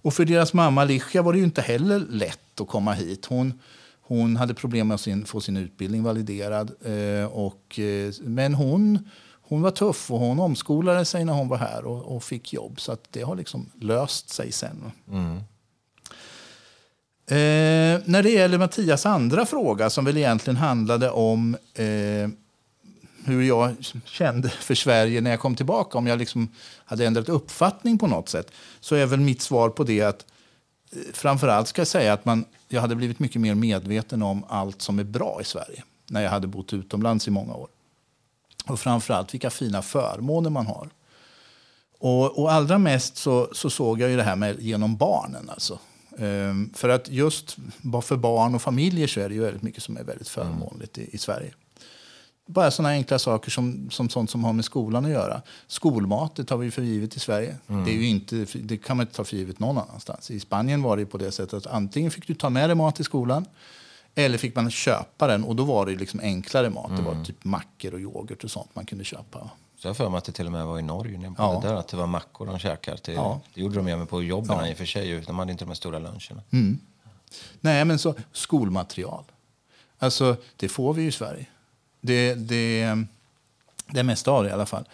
Och 0.06 0.14
för 0.14 0.24
deras 0.24 0.52
mamma 0.52 0.84
Licia 0.84 1.22
var 1.22 1.32
det 1.32 1.38
ju 1.38 1.44
inte 1.44 1.62
heller 1.62 1.98
lätt 1.98 2.60
att 2.60 2.68
komma 2.68 2.92
hit. 2.92 3.26
Hon, 3.26 3.60
hon 4.00 4.36
hade 4.36 4.54
problem 4.54 4.88
med 4.88 4.94
att 4.94 5.00
sin, 5.00 5.24
få 5.24 5.40
sin 5.40 5.56
utbildning 5.56 6.02
validerad. 6.02 6.70
Eh, 6.84 7.26
och, 7.26 7.78
eh, 7.78 8.12
men 8.20 8.54
hon, 8.54 9.10
hon 9.42 9.62
var 9.62 9.70
tuff 9.70 10.10
och 10.10 10.18
hon 10.18 10.40
omskolade 10.40 11.04
sig 11.04 11.24
när 11.24 11.32
hon 11.32 11.48
var 11.48 11.56
här 11.56 11.84
och, 11.84 12.16
och 12.16 12.24
fick 12.24 12.52
jobb. 12.52 12.80
Så 12.80 12.92
att 12.92 13.06
det 13.10 13.22
har 13.22 13.36
liksom 13.36 13.70
löst 13.80 14.30
sig 14.30 14.52
sen. 14.52 14.92
Mm. 15.10 15.40
Eh, 17.28 18.00
när 18.04 18.22
det 18.22 18.30
gäller 18.30 18.58
Mattias 18.58 19.06
andra 19.06 19.46
fråga, 19.46 19.90
som 19.90 20.04
väl 20.04 20.16
egentligen 20.16 20.56
handlade 20.56 21.10
om 21.10 21.56
eh, 21.74 22.28
hur 23.24 23.42
jag 23.42 23.74
kände 24.04 24.48
för 24.48 24.74
Sverige 24.74 25.20
när 25.20 25.30
jag 25.30 25.40
kom 25.40 25.54
tillbaka, 25.54 25.98
om 25.98 26.06
jag 26.06 26.18
liksom 26.18 26.48
hade 26.84 27.06
ändrat 27.06 27.28
uppfattning 27.28 27.98
på 27.98 28.06
något 28.06 28.28
sätt, 28.28 28.50
så 28.80 28.94
är 28.94 29.06
väl 29.06 29.20
mitt 29.20 29.42
svar 29.42 29.68
på 29.68 29.84
det 29.84 30.02
att 30.02 30.26
eh, 30.92 30.98
framförallt 31.12 31.68
ska 31.68 31.80
jag 31.80 31.88
säga 31.88 32.12
att 32.12 32.24
man, 32.24 32.44
jag 32.68 32.80
hade 32.80 32.94
blivit 32.94 33.18
mycket 33.18 33.40
mer 33.40 33.54
medveten 33.54 34.22
om 34.22 34.44
allt 34.48 34.82
som 34.82 34.98
är 34.98 35.04
bra 35.04 35.38
i 35.40 35.44
Sverige 35.44 35.82
när 36.10 36.22
jag 36.22 36.30
hade 36.30 36.46
bott 36.46 36.72
utomlands 36.72 37.28
i 37.28 37.30
många 37.30 37.54
år. 37.54 37.68
Och 38.66 38.80
framförallt 38.80 39.34
vilka 39.34 39.50
fina 39.50 39.82
förmåner 39.82 40.50
man 40.50 40.66
har. 40.66 40.88
Och, 41.98 42.38
och 42.38 42.52
allra 42.52 42.78
mest 42.78 43.16
så, 43.16 43.48
så 43.52 43.70
såg 43.70 44.00
jag 44.00 44.10
ju 44.10 44.16
det 44.16 44.22
här 44.22 44.36
med 44.36 44.60
genom 44.60 44.96
barnen. 44.96 45.50
Alltså 45.50 45.78
för 46.74 46.88
att 46.88 47.08
just 47.08 47.56
bara 47.82 48.02
för 48.02 48.16
barn 48.16 48.54
och 48.54 48.62
familjer 48.62 49.06
så 49.06 49.20
är 49.20 49.28
det 49.28 49.34
ju 49.34 49.40
väldigt 49.40 49.62
mycket 49.62 49.82
som 49.82 49.96
är 49.96 50.04
väldigt 50.04 50.28
förmånligt 50.28 50.98
i, 50.98 51.08
i 51.12 51.18
Sverige. 51.18 51.54
Bara 52.48 52.70
sådana 52.70 52.88
enkla 52.88 53.18
saker 53.18 53.50
som, 53.50 53.90
som 53.90 54.08
sånt 54.08 54.30
som 54.30 54.44
har 54.44 54.52
med 54.52 54.64
skolan 54.64 55.04
att 55.04 55.10
göra. 55.10 55.42
Skolmat, 55.66 56.36
det 56.36 56.44
tar 56.44 56.56
vi 56.56 56.70
för 56.70 56.82
givet 56.82 57.16
i 57.16 57.20
Sverige. 57.20 57.56
Det, 57.66 57.90
är 57.90 57.94
ju 57.94 58.06
inte, 58.06 58.46
det 58.54 58.76
kan 58.76 58.96
man 58.96 59.04
inte 59.04 59.16
ta 59.16 59.24
för 59.24 59.36
givet 59.36 59.58
någon 59.58 59.78
annanstans. 59.78 60.30
I 60.30 60.40
Spanien 60.40 60.82
var 60.82 60.96
det 60.96 61.06
på 61.06 61.18
det 61.18 61.32
sättet 61.32 61.54
att 61.54 61.66
antingen 61.66 62.10
fick 62.10 62.26
du 62.26 62.34
ta 62.34 62.50
med 62.50 62.68
dig 62.68 62.76
mat 62.76 62.96
till 62.96 63.04
skolan 63.04 63.46
eller 64.14 64.38
fick 64.38 64.54
man 64.54 64.70
köpa 64.70 65.26
den 65.26 65.44
och 65.44 65.56
då 65.56 65.64
var 65.64 65.86
det 65.86 65.94
liksom 65.94 66.20
enklare 66.20 66.70
mat. 66.70 66.96
Det 66.96 67.02
var 67.02 67.24
typ 67.24 67.44
mackor 67.44 67.94
och 67.94 68.00
yoghurt 68.00 68.44
och 68.44 68.50
sånt 68.50 68.70
man 68.74 68.86
kunde 68.86 69.04
köpa. 69.04 69.50
Jag 69.86 69.90
har 69.90 69.94
för 69.94 70.08
mig 70.10 70.18
att 70.18 70.24
det 70.24 70.32
till 70.32 70.46
och 70.46 70.52
med 70.52 70.66
var 70.66 70.78
i 70.78 70.82
Norge, 70.82 71.18
när 71.18 71.24
jag 71.24 71.34
Ja. 71.38 71.60
där, 71.62 71.74
att 71.74 71.88
det 71.88 71.96
var 71.96 72.06
mackor 72.06 72.46
de 72.46 72.58
käkade 72.58 72.98
till. 72.98 73.14
Ja. 73.14 73.40
Det 73.54 73.60
gjorde 73.60 73.74
de 73.76 73.86
även 73.86 74.06
på 74.06 74.22
jobben 74.22 74.56
Ja. 74.60 74.68
i 74.68 74.72
och 74.72 74.76
för 74.78 74.84
sig. 74.86 75.20
De 75.20 75.38
hade 75.38 75.52
inte 75.52 75.64
de 75.64 75.68
här 75.68 75.74
stora 75.74 75.98
luncherna. 75.98 76.42
Nej, 77.60 77.84
men 77.84 77.98
så 77.98 78.14
skolmaterial. 78.32 79.24
Alltså, 79.98 80.36
det 80.56 80.68
får 80.68 80.94
vi 80.94 81.02
ju 81.02 81.08
i 81.08 81.12
Sverige. 81.12 81.46
Det, 82.00 82.34
det, 82.34 82.96
det 83.86 84.02
mesta 84.02 84.30
av 84.30 84.42
det 84.44 84.48
i 84.50 84.52
alla 84.52 84.66
fall. 84.66 84.84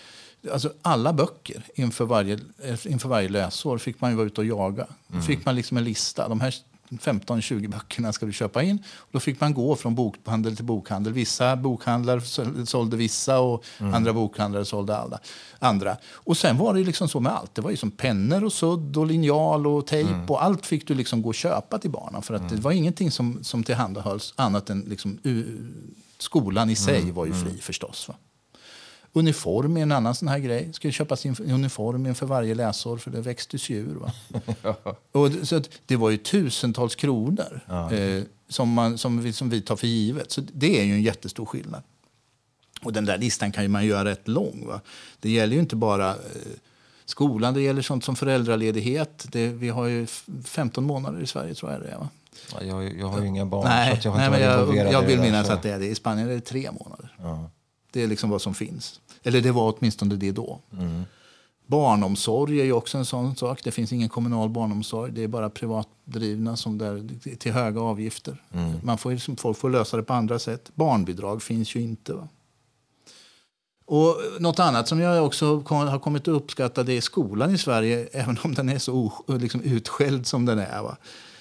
Alltså, 0.52 0.72
alla 0.82 1.12
böcker 1.12 1.62
inför 1.74 2.04
varje, 2.04 2.38
inför 2.84 3.08
varje 3.08 3.28
läsår 3.28 3.78
fick 3.78 4.00
man 4.00 4.10
ju 4.10 4.16
vara 4.16 4.26
ute 4.26 4.40
och 4.40 4.46
jaga. 4.46 4.86
Då 5.06 5.20
fick 5.20 5.44
man 5.44 5.54
liksom 5.56 5.76
en 5.76 5.84
lista. 5.84 6.28
De 6.28 6.40
här 6.40 6.54
15-20 6.98 7.68
böckerna 7.70 8.12
ska 8.12 8.26
du 8.26 8.32
köpa 8.32 8.62
in. 8.62 8.82
Då 9.12 9.20
fick 9.20 9.40
man 9.40 9.54
gå 9.54 9.76
från 9.76 9.94
bokhandel 9.94 10.56
till 10.56 10.64
bokhandel. 10.64 11.12
Vissa 11.12 11.56
bokhandlar 11.56 12.20
sål- 12.20 12.66
sålde 12.66 12.96
vissa 12.96 13.40
och 13.40 13.64
andra 13.78 14.12
bokhandlare 14.12 14.64
sålde 14.64 14.96
alla, 14.96 15.18
andra. 15.58 15.96
Och 16.14 16.36
sen 16.36 16.58
var 16.58 16.74
det 16.74 16.80
liksom 16.80 17.08
så 17.08 17.20
med 17.20 17.32
allt. 17.32 17.54
Det 17.54 17.62
var 17.62 17.70
ju 17.70 17.76
som 17.76 17.90
pennor 17.90 18.44
och 18.44 18.52
sudd 18.52 18.96
och 18.96 19.06
linjal 19.06 19.66
och 19.66 19.86
tejp 19.86 20.10
och 20.28 20.44
allt 20.44 20.66
fick 20.66 20.88
du 20.88 20.94
liksom 20.94 21.22
gå 21.22 21.28
och 21.28 21.34
köpa 21.34 21.78
till 21.78 21.90
barnen. 21.90 22.22
För 22.22 22.34
att 22.34 22.48
det 22.48 22.56
var 22.56 22.72
ingenting 22.72 23.10
som, 23.10 23.44
som 23.44 23.64
tillhandahölls 23.64 24.34
annat 24.36 24.70
än 24.70 24.80
liksom, 24.80 25.18
skolan 26.18 26.70
i 26.70 26.76
sig 26.76 27.10
var 27.10 27.26
ju 27.26 27.32
fri 27.32 27.58
förstås. 27.60 28.08
Va? 28.08 28.14
Uniform 29.14 29.76
är 29.76 29.82
en 29.82 29.92
annan 29.92 30.14
sån 30.14 30.28
här 30.28 30.38
grej. 30.38 30.72
Ska 30.72 30.88
det 30.88 30.92
köpas 30.92 31.26
in 31.26 31.36
uniform 31.40 32.06
inför 32.06 32.26
varje 32.26 32.54
läsår 32.54 32.96
för 32.96 33.10
det 33.10 33.20
växtes 33.20 33.70
ju 33.70 33.76
ur. 33.76 33.94
Va? 33.94 34.12
Och 35.12 35.30
det, 35.30 35.46
så 35.46 35.62
det 35.86 35.96
var 35.96 36.10
ju 36.10 36.16
tusentals 36.16 36.94
kronor 36.94 37.60
eh, 37.92 38.22
som, 38.48 38.68
man, 38.72 38.98
som, 38.98 39.22
vi, 39.22 39.32
som 39.32 39.50
vi 39.50 39.60
tar 39.60 39.76
för 39.76 39.86
givet. 39.86 40.30
Så 40.32 40.40
det 40.52 40.80
är 40.80 40.84
ju 40.84 40.92
en 40.92 41.02
jättestor 41.02 41.46
skillnad. 41.46 41.82
Och 42.82 42.92
den 42.92 43.04
där 43.04 43.18
listan 43.18 43.52
kan 43.52 43.70
man 43.70 43.86
göra 43.86 44.04
rätt 44.04 44.28
lång. 44.28 44.64
Va? 44.66 44.80
Det 45.20 45.30
gäller 45.30 45.54
ju 45.54 45.60
inte 45.60 45.76
bara 45.76 46.10
eh, 46.10 46.16
skolan, 47.04 47.54
det 47.54 47.60
gäller 47.62 47.82
sånt 47.82 48.04
som 48.04 48.16
föräldraledighet. 48.16 49.26
Det, 49.32 49.48
vi 49.48 49.68
har 49.68 49.86
ju 49.86 50.02
f- 50.04 50.26
15 50.44 50.84
månader 50.84 51.20
i 51.20 51.26
Sverige 51.26 51.54
tror 51.54 51.72
jag 51.72 51.80
det 51.80 51.88
är. 51.88 51.96
Va? 51.98 52.08
Ja, 52.52 52.62
jag, 52.62 52.98
jag 52.98 53.06
har 53.08 53.20
ju 53.20 53.26
inga 53.26 53.46
barn, 53.46 53.62
så 53.62 53.68
Nej, 53.68 53.92
att 53.92 54.04
jag 54.04 54.12
har 54.12 54.18
nej 54.18 54.26
inte 54.26 54.38
men 54.40 54.66
varit 54.66 54.76
jag, 54.76 54.92
jag 54.92 55.02
vill 55.02 55.20
minnas 55.20 55.46
så- 55.46 55.52
att 55.52 55.62
det 55.62 55.70
är 55.70 55.78
det. 55.78 55.86
I 55.86 55.94
Spanien 55.94 56.28
är 56.28 56.34
det 56.34 56.40
tre 56.40 56.70
månader. 56.80 57.11
Det 57.92 58.02
är 58.02 58.06
liksom 58.06 58.30
vad 58.30 58.42
som 58.42 58.54
finns. 58.54 59.00
Eller 59.22 59.40
det 59.40 59.52
var 59.52 59.74
åtminstone 59.78 60.16
det 60.16 60.32
då. 60.32 60.60
Mm. 60.78 61.02
Barnomsorg 61.66 62.60
är 62.60 62.64
ju 62.64 62.72
också 62.72 62.98
en 62.98 63.04
sån 63.04 63.36
sak. 63.36 63.64
Det 63.64 63.70
finns 63.70 63.92
ingen 63.92 64.08
kommunal 64.08 64.48
barnomsorg. 64.48 65.12
Det 65.12 65.22
är 65.24 65.28
bara 65.28 65.50
privatdrivna 65.50 66.56
som 66.56 66.78
där, 66.78 67.08
till 67.36 67.52
höga 67.52 67.80
avgifter. 67.80 68.42
Mm. 68.52 68.72
Man 68.82 68.98
får, 68.98 69.12
liksom, 69.12 69.36
folk 69.36 69.58
får 69.58 69.70
lösa 69.70 69.96
det 69.96 70.02
på 70.02 70.12
andra 70.12 70.38
sätt. 70.38 70.70
Barnbidrag 70.74 71.42
finns 71.42 71.74
ju 71.74 71.80
inte. 71.80 72.12
Va? 72.12 72.28
Och 73.84 74.16
något 74.38 74.58
annat 74.58 74.88
som 74.88 75.00
jag 75.00 75.26
också 75.26 75.60
har 75.66 75.98
kommit 75.98 76.22
att 76.22 76.34
uppskatta 76.34 76.82
det 76.82 76.92
är 76.92 77.00
skolan 77.00 77.54
i 77.54 77.58
Sverige, 77.58 78.08
även 78.12 78.38
om 78.44 78.54
den 78.54 78.68
är 78.68 78.78
så 78.78 79.12
liksom 79.26 79.60
utskälld 79.60 80.26
som 80.26 80.46
den 80.46 80.58
är. 80.58 80.82
Va? 80.82 80.96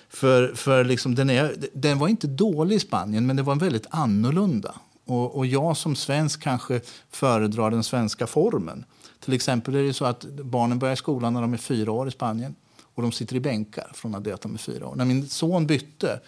För, 0.09 0.53
för 0.55 0.83
liksom 0.83 1.15
den, 1.15 1.29
är, 1.29 1.55
den 1.73 1.99
var 1.99 2.07
inte 2.07 2.27
dålig 2.27 2.75
i 2.75 2.79
Spanien, 2.79 3.27
men 3.27 3.35
det 3.35 3.43
var 3.43 3.55
väldigt 3.55 3.87
annorlunda. 3.89 4.75
Och, 5.11 5.37
och 5.37 5.45
jag 5.45 5.77
som 5.77 5.95
svensk 5.95 6.41
kanske 6.41 6.81
föredrar 7.09 7.71
den 7.71 7.83
svenska 7.83 8.27
formen. 8.27 8.85
Till 9.19 9.33
exempel 9.33 9.75
är 9.75 9.83
det 9.83 9.93
så 9.93 10.05
att 10.05 10.23
barnen 10.23 10.79
börjar 10.79 10.95
skolan 10.95 11.33
när 11.33 11.41
de 11.41 11.53
är 11.53 11.57
fyra 11.57 11.91
år 11.91 12.07
i 12.07 12.11
Spanien. 12.11 12.55
Och 12.95 13.01
de 13.01 13.11
sitter 13.11 13.35
i 13.35 13.39
bänkar 13.39 13.91
från 13.93 14.15
att 14.15 14.41
de 14.41 14.53
är 14.53 14.57
fyra 14.57 14.87
år. 14.87 14.95
När 14.95 15.05
min 15.05 15.29
son 15.29 15.67
bytte 15.67 16.19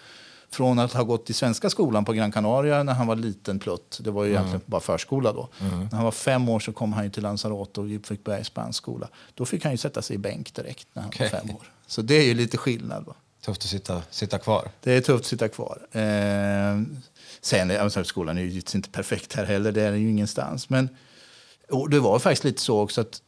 från 0.50 0.80
att 0.80 0.94
ha 0.94 1.04
gått 1.04 1.30
i 1.30 1.34
svenska 1.34 1.70
skolan 1.70 2.06
på 2.06 2.14
Gran 2.14 2.32
Canaria 2.32 2.84
när 2.84 2.94
han 2.94 3.08
var 3.08 3.16
liten 3.16 3.60
plutt. 3.60 4.00
Det 4.04 4.12
var 4.12 4.24
ju 4.24 4.30
egentligen 4.30 4.62
bara 4.66 4.82
förskola 4.82 5.34
då. 5.34 5.50
När 5.60 5.96
han 5.96 6.04
var 6.04 6.12
fem 6.12 6.50
år 6.50 6.60
så 6.60 6.74
kom 6.74 6.94
han 6.94 7.04
ju 7.04 7.10
till 7.10 7.24
Lanzarote 7.24 7.82
och 7.82 7.88
fick 8.06 8.24
börja 8.24 8.40
i 8.40 8.44
spansk 8.44 8.78
skola. 8.78 9.10
Då 9.34 9.46
fick 9.46 9.64
han 9.64 9.74
ju 9.74 9.78
sätta 9.78 10.02
sig 10.02 10.16
i 10.16 10.20
bänk 10.20 10.54
direkt 10.54 10.88
när 10.94 11.02
han 11.02 11.10
Okej. 11.10 11.30
var 11.32 11.40
fem 11.40 11.56
år. 11.56 11.72
Så 11.88 12.02
det 12.02 12.16
är 12.16 12.26
ju 12.26 12.34
lite 12.34 12.58
skillnad. 12.58 13.06
Va? 13.06 13.14
Tufft 13.46 13.62
att 13.62 13.70
sitta, 13.70 14.02
sitta 14.10 14.38
kvar. 14.38 14.70
Det 14.82 14.94
är 14.94 15.02
tufft 15.02 15.20
att 15.22 15.26
sitta 15.26 15.48
kvar. 15.48 15.88
Eh, 15.92 16.82
sen, 17.46 17.72
alltså, 17.72 18.04
skolan 18.04 18.38
är 18.38 18.42
ju 18.42 18.62
inte 18.76 18.90
perfekt 18.90 19.34
här 19.34 19.46
heller, 19.46 19.72
det 19.72 19.82
är 19.82 19.94
ju 19.94 20.10
ingenstans. 20.10 20.70
Men 20.70 20.90
och 21.70 21.90
det 21.90 22.00
var 22.00 22.20
faktiskt 22.20 22.44
lite 22.44 22.62
så 22.62 22.80
också 22.80 23.02
att 23.02 23.22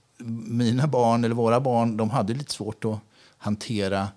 mina 0.47 0.87
barn, 0.87 1.23
eller 1.23 1.35
våra 1.35 1.59
barn, 1.59 1.97
de 1.97 2.09
hade 2.09 2.33
lite 2.33 2.53
svårt 2.53 2.85
att 2.85 2.99
hantera 3.37 4.07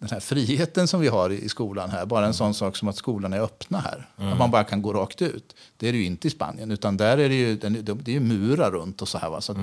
den 0.00 0.08
här 0.12 0.20
friheten 0.20 0.88
som 0.88 1.00
vi 1.00 1.08
har 1.08 1.30
i 1.30 1.48
skolan 1.48 1.90
här. 1.90 2.06
Bara 2.06 2.26
en 2.26 2.34
sån 2.34 2.54
sak 2.54 2.76
som 2.76 2.88
att 2.88 2.96
skolan 2.96 3.32
är 3.32 3.40
öppna 3.40 3.80
här. 3.80 4.08
Att 4.16 4.38
man 4.38 4.50
bara 4.50 4.64
kan 4.64 4.82
gå 4.82 4.92
rakt 4.92 5.22
ut. 5.22 5.54
Det 5.76 5.88
är 5.88 5.92
det 5.92 5.98
ju 5.98 6.04
inte 6.04 6.28
i 6.28 6.30
Spanien. 6.30 6.70
Utan 6.70 6.96
där 6.96 7.18
är 7.18 7.28
det 7.28 7.34
ju, 7.34 7.56
det 7.94 8.16
är 8.16 8.20
murar 8.20 8.70
runt 8.70 9.02
och 9.02 9.08
så 9.08 9.18
här. 9.18 9.30
Va? 9.30 9.40
Så 9.40 9.52
att 9.52 9.58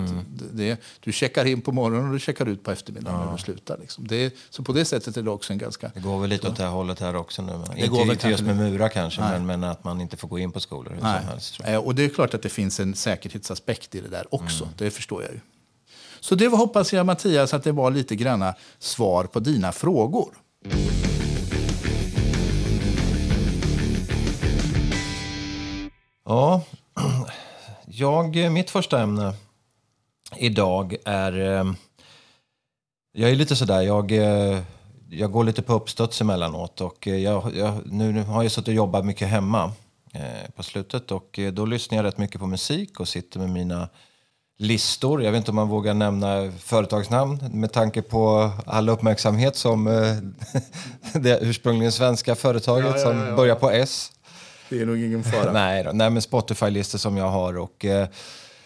det, 0.52 0.78
du 1.00 1.12
checkar 1.12 1.46
in 1.46 1.62
på 1.62 1.72
morgonen 1.72 2.08
och 2.08 2.14
du 2.14 2.20
checkar 2.20 2.46
ut 2.46 2.64
på 2.64 2.72
eftermiddagen 2.72 3.26
när 3.26 3.32
du 3.32 3.38
slutar. 3.38 3.78
Liksom. 3.78 4.08
Det, 4.08 4.34
så 4.50 4.64
på 4.64 4.74
det 4.74 4.86
sättet 4.86 5.18
är 5.18 5.22
det 5.24 5.30
också 5.32 5.54
en 5.54 5.60
ganska... 5.60 5.92
Det 5.94 6.00
går 6.00 6.20
väl 6.20 6.30
lite 6.30 6.48
åt 6.50 6.56
det 6.58 6.64
här 6.64 6.72
hållet 6.72 7.00
här 7.00 7.16
också 7.16 7.42
nu. 7.42 7.52
men 7.68 7.78
Inte, 7.78 7.90
går 7.90 8.00
väl 8.00 8.10
inte 8.12 8.30
just 8.30 8.44
med 8.44 8.58
murar 8.58 8.90
kanske, 8.90 9.22
men, 9.22 9.46
men 9.46 9.64
att 9.64 9.84
man 9.84 10.02
inte 10.02 10.18
får 10.18 10.28
gå 10.28 10.40
in 10.40 10.52
på 10.52 10.60
skolor 10.60 10.92
hur 10.94 11.02
Nej. 11.02 11.20
som 11.20 11.30
helst. 11.30 11.60
Eh, 11.64 11.76
Och 11.76 11.96
det 11.96 12.06
är 12.06 12.10
klart 12.10 12.34
att 12.34 12.42
det 12.42 12.50
finns 12.50 12.80
en 12.80 12.96
säkerhetsaspekt 12.96 13.96
i 13.96 14.02
det 14.02 14.10
där 14.10 14.36
också. 14.36 14.70
Det 14.78 14.92
förstår 14.92 15.24
jag 15.24 15.32
ju. 15.32 15.40
Så 16.28 16.36
det 16.36 16.48
hoppas 16.48 16.94
jag 16.94 17.06
Mattias 17.06 17.54
att 17.54 17.64
det 17.64 17.72
var 17.72 17.92
lite 17.92 18.16
granna 18.16 18.56
svar 18.80 19.24
på 19.24 19.40
dina 19.40 19.72
frågor. 19.72 20.30
Ja, 26.26 26.62
jag, 27.86 28.44
eh, 28.44 28.50
mitt 28.50 28.70
första 28.70 29.02
ämne 29.02 29.34
idag 30.38 30.96
är... 31.06 31.40
Eh, 31.40 31.74
jag 33.12 33.32
är 33.32 33.36
lite 33.36 33.56
sådär, 33.56 33.82
jag, 33.82 34.12
eh, 34.12 34.60
jag 35.10 35.32
går 35.32 35.44
lite 35.44 35.62
på 35.62 35.74
uppstuds 35.74 36.22
emellanåt. 36.22 36.82
Och 36.82 37.08
jag, 37.08 37.56
jag, 37.56 37.82
nu, 37.86 38.24
har 38.24 38.44
jag 38.44 38.52
suttit 38.52 38.68
och 38.68 38.74
jobbat 38.74 39.06
mycket 39.06 39.28
hemma 39.28 39.72
på 40.56 40.64
slutet. 40.64 41.12
Och 41.12 41.40
då 41.54 41.66
lyssnar 41.66 41.96
jag 41.96 42.06
rätt 42.06 42.18
mycket 42.18 42.42
på 42.42 42.48
musik 42.48 43.00
och 43.00 43.08
sitter 43.08 43.40
med 43.40 43.50
mina 43.50 43.90
listor. 44.58 45.24
Jag 45.24 45.32
vet 45.32 45.38
inte 45.38 45.52
om 45.52 45.56
man 45.56 45.68
vågar 45.68 45.94
nämna 45.94 46.52
företagsnamn 46.60 47.44
med 47.52 47.72
tanke 47.72 48.02
på 48.02 48.52
all 48.66 48.90
uppmärksamhet 48.90 49.56
som 49.56 49.88
eh, 49.88 50.16
det 51.14 51.40
ursprungligen 51.42 51.92
svenska 51.92 52.36
företaget 52.36 52.86
Ja, 52.86 52.98
ja, 52.98 53.04
som 53.04 53.18
ja, 53.20 53.28
ja. 53.28 53.36
börjar 53.36 53.56
på 53.56 53.72
S 53.72 54.12
Det 54.70 54.82
är 54.82 54.86
nog 54.86 54.98
ingen 54.98 55.24
fara. 55.24 55.52
Nej, 55.54 55.84
då. 55.84 55.92
Nej 55.94 56.10
men 56.10 56.22
Spotify-listor 56.22 56.98
som 57.00 57.18
jag 57.18 57.30
har. 57.30 57.58
Och, 57.58 57.86
eh, 57.86 58.08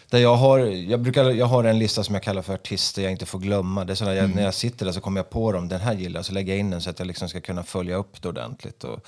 där 0.10 0.20
jag, 0.20 0.36
har 0.36 0.60
jag, 0.60 1.00
brukar, 1.00 1.24
jag 1.24 1.46
har 1.46 1.64
en 1.64 1.80
lista 1.80 2.04
som 2.04 2.16
jag 2.16 2.24
kallar 2.24 2.42
för 2.42 2.54
artister 2.54 3.02
jag 3.02 3.12
inte 3.12 3.26
får 3.26 3.40
glömma. 3.40 3.86
Det 3.86 3.94
är 3.94 3.96
sådär, 3.96 4.14
jag, 4.14 4.36
när 4.36 4.44
jag 4.44 4.54
sitter 4.54 4.86
där 4.86 4.94
så 4.94 5.02
kommer 5.02 5.20
jag 5.20 5.30
på 5.30 5.52
dem, 5.52 5.68
den 5.68 5.82
här 5.82 5.94
gillar 5.94 6.18
jag, 6.18 6.26
så 6.26 6.34
lägger 6.34 6.54
jag 6.54 6.60
in 6.60 6.70
den 6.70 6.82
så 6.82 6.90
att 6.90 7.00
jag 7.00 7.06
liksom 7.06 7.30
ska 7.30 7.42
kunna 7.42 7.64
följa 7.64 7.96
upp 7.96 8.22
det 8.22 8.30
ordentligt. 8.30 8.84
Och, 8.84 9.00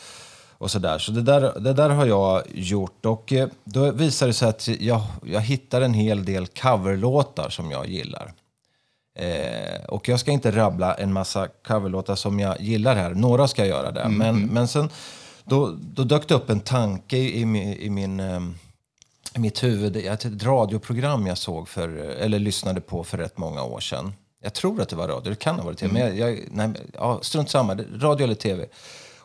och 0.58 0.72
sådär. 0.72 0.98
Så 1.00 1.12
det 1.12 1.22
där, 1.22 1.60
det 1.60 1.74
där 1.74 1.90
har 1.90 2.06
jag 2.06 2.44
gjort. 2.54 3.06
Och 3.06 3.34
eh, 3.34 3.48
då 3.64 3.92
visar 3.92 4.28
det 4.28 4.34
sig 4.34 4.50
att 4.50 4.68
jag, 4.68 5.02
jag 5.26 5.42
hittar 5.42 5.82
en 5.82 5.94
hel 5.94 6.26
del 6.26 6.48
coverlåtar 6.48 7.50
som 7.50 7.72
jag 7.72 7.88
gillar. 7.90 8.34
Eh, 9.20 9.84
och 9.88 10.10
jag 10.10 10.20
ska 10.20 10.32
inte 10.32 10.52
rabbla 10.52 10.94
en 10.94 11.14
massa 11.14 11.48
coverlåtar 11.48 12.16
som 12.16 12.40
jag 12.40 12.62
gillar 12.62 12.96
här. 12.96 13.10
Några 13.14 13.48
ska 13.48 13.62
jag 13.62 13.70
göra 13.70 13.92
det. 13.92 14.10
Men, 14.10 14.36
men 14.46 14.68
sen 14.68 14.90
då, 15.44 15.76
då 15.82 16.04
dök 16.04 16.28
det 16.28 16.36
upp 16.36 16.50
en 16.50 16.60
tanke 16.60 17.18
i, 17.18 17.42
i, 17.42 17.46
min- 17.46 17.74
i 17.74 17.90
min, 17.90 18.20
i 19.36 19.40
mitt 19.40 19.64
huvud. 19.64 19.98
Ett 19.98 20.26
ett 20.26 20.44
radioprogram 20.44 21.28
jag 21.28 21.38
såg 21.38 21.70
för, 21.70 21.90
eller 21.98 22.40
lyssnade 22.40 22.82
på 22.82 23.04
för 23.04 23.18
rätt 23.18 23.38
många 23.38 23.64
år 23.64 23.80
sedan. 23.80 24.14
Jag 24.44 24.54
tror 24.54 24.82
att 24.82 24.90
det 24.90 24.96
var 24.96 25.08
radio, 25.08 25.30
det 25.30 25.36
kan 25.40 25.56
ha 25.56 25.64
varit 25.64 25.78
tv. 25.78 25.94
Men 25.94 26.18
jag, 26.18 26.32
jag, 26.32 26.40
nej, 26.52 26.70
ja, 26.94 27.20
strunt 27.22 27.50
samma, 27.50 27.78
radio 28.00 28.24
eller 28.24 28.36
tv. 28.36 28.66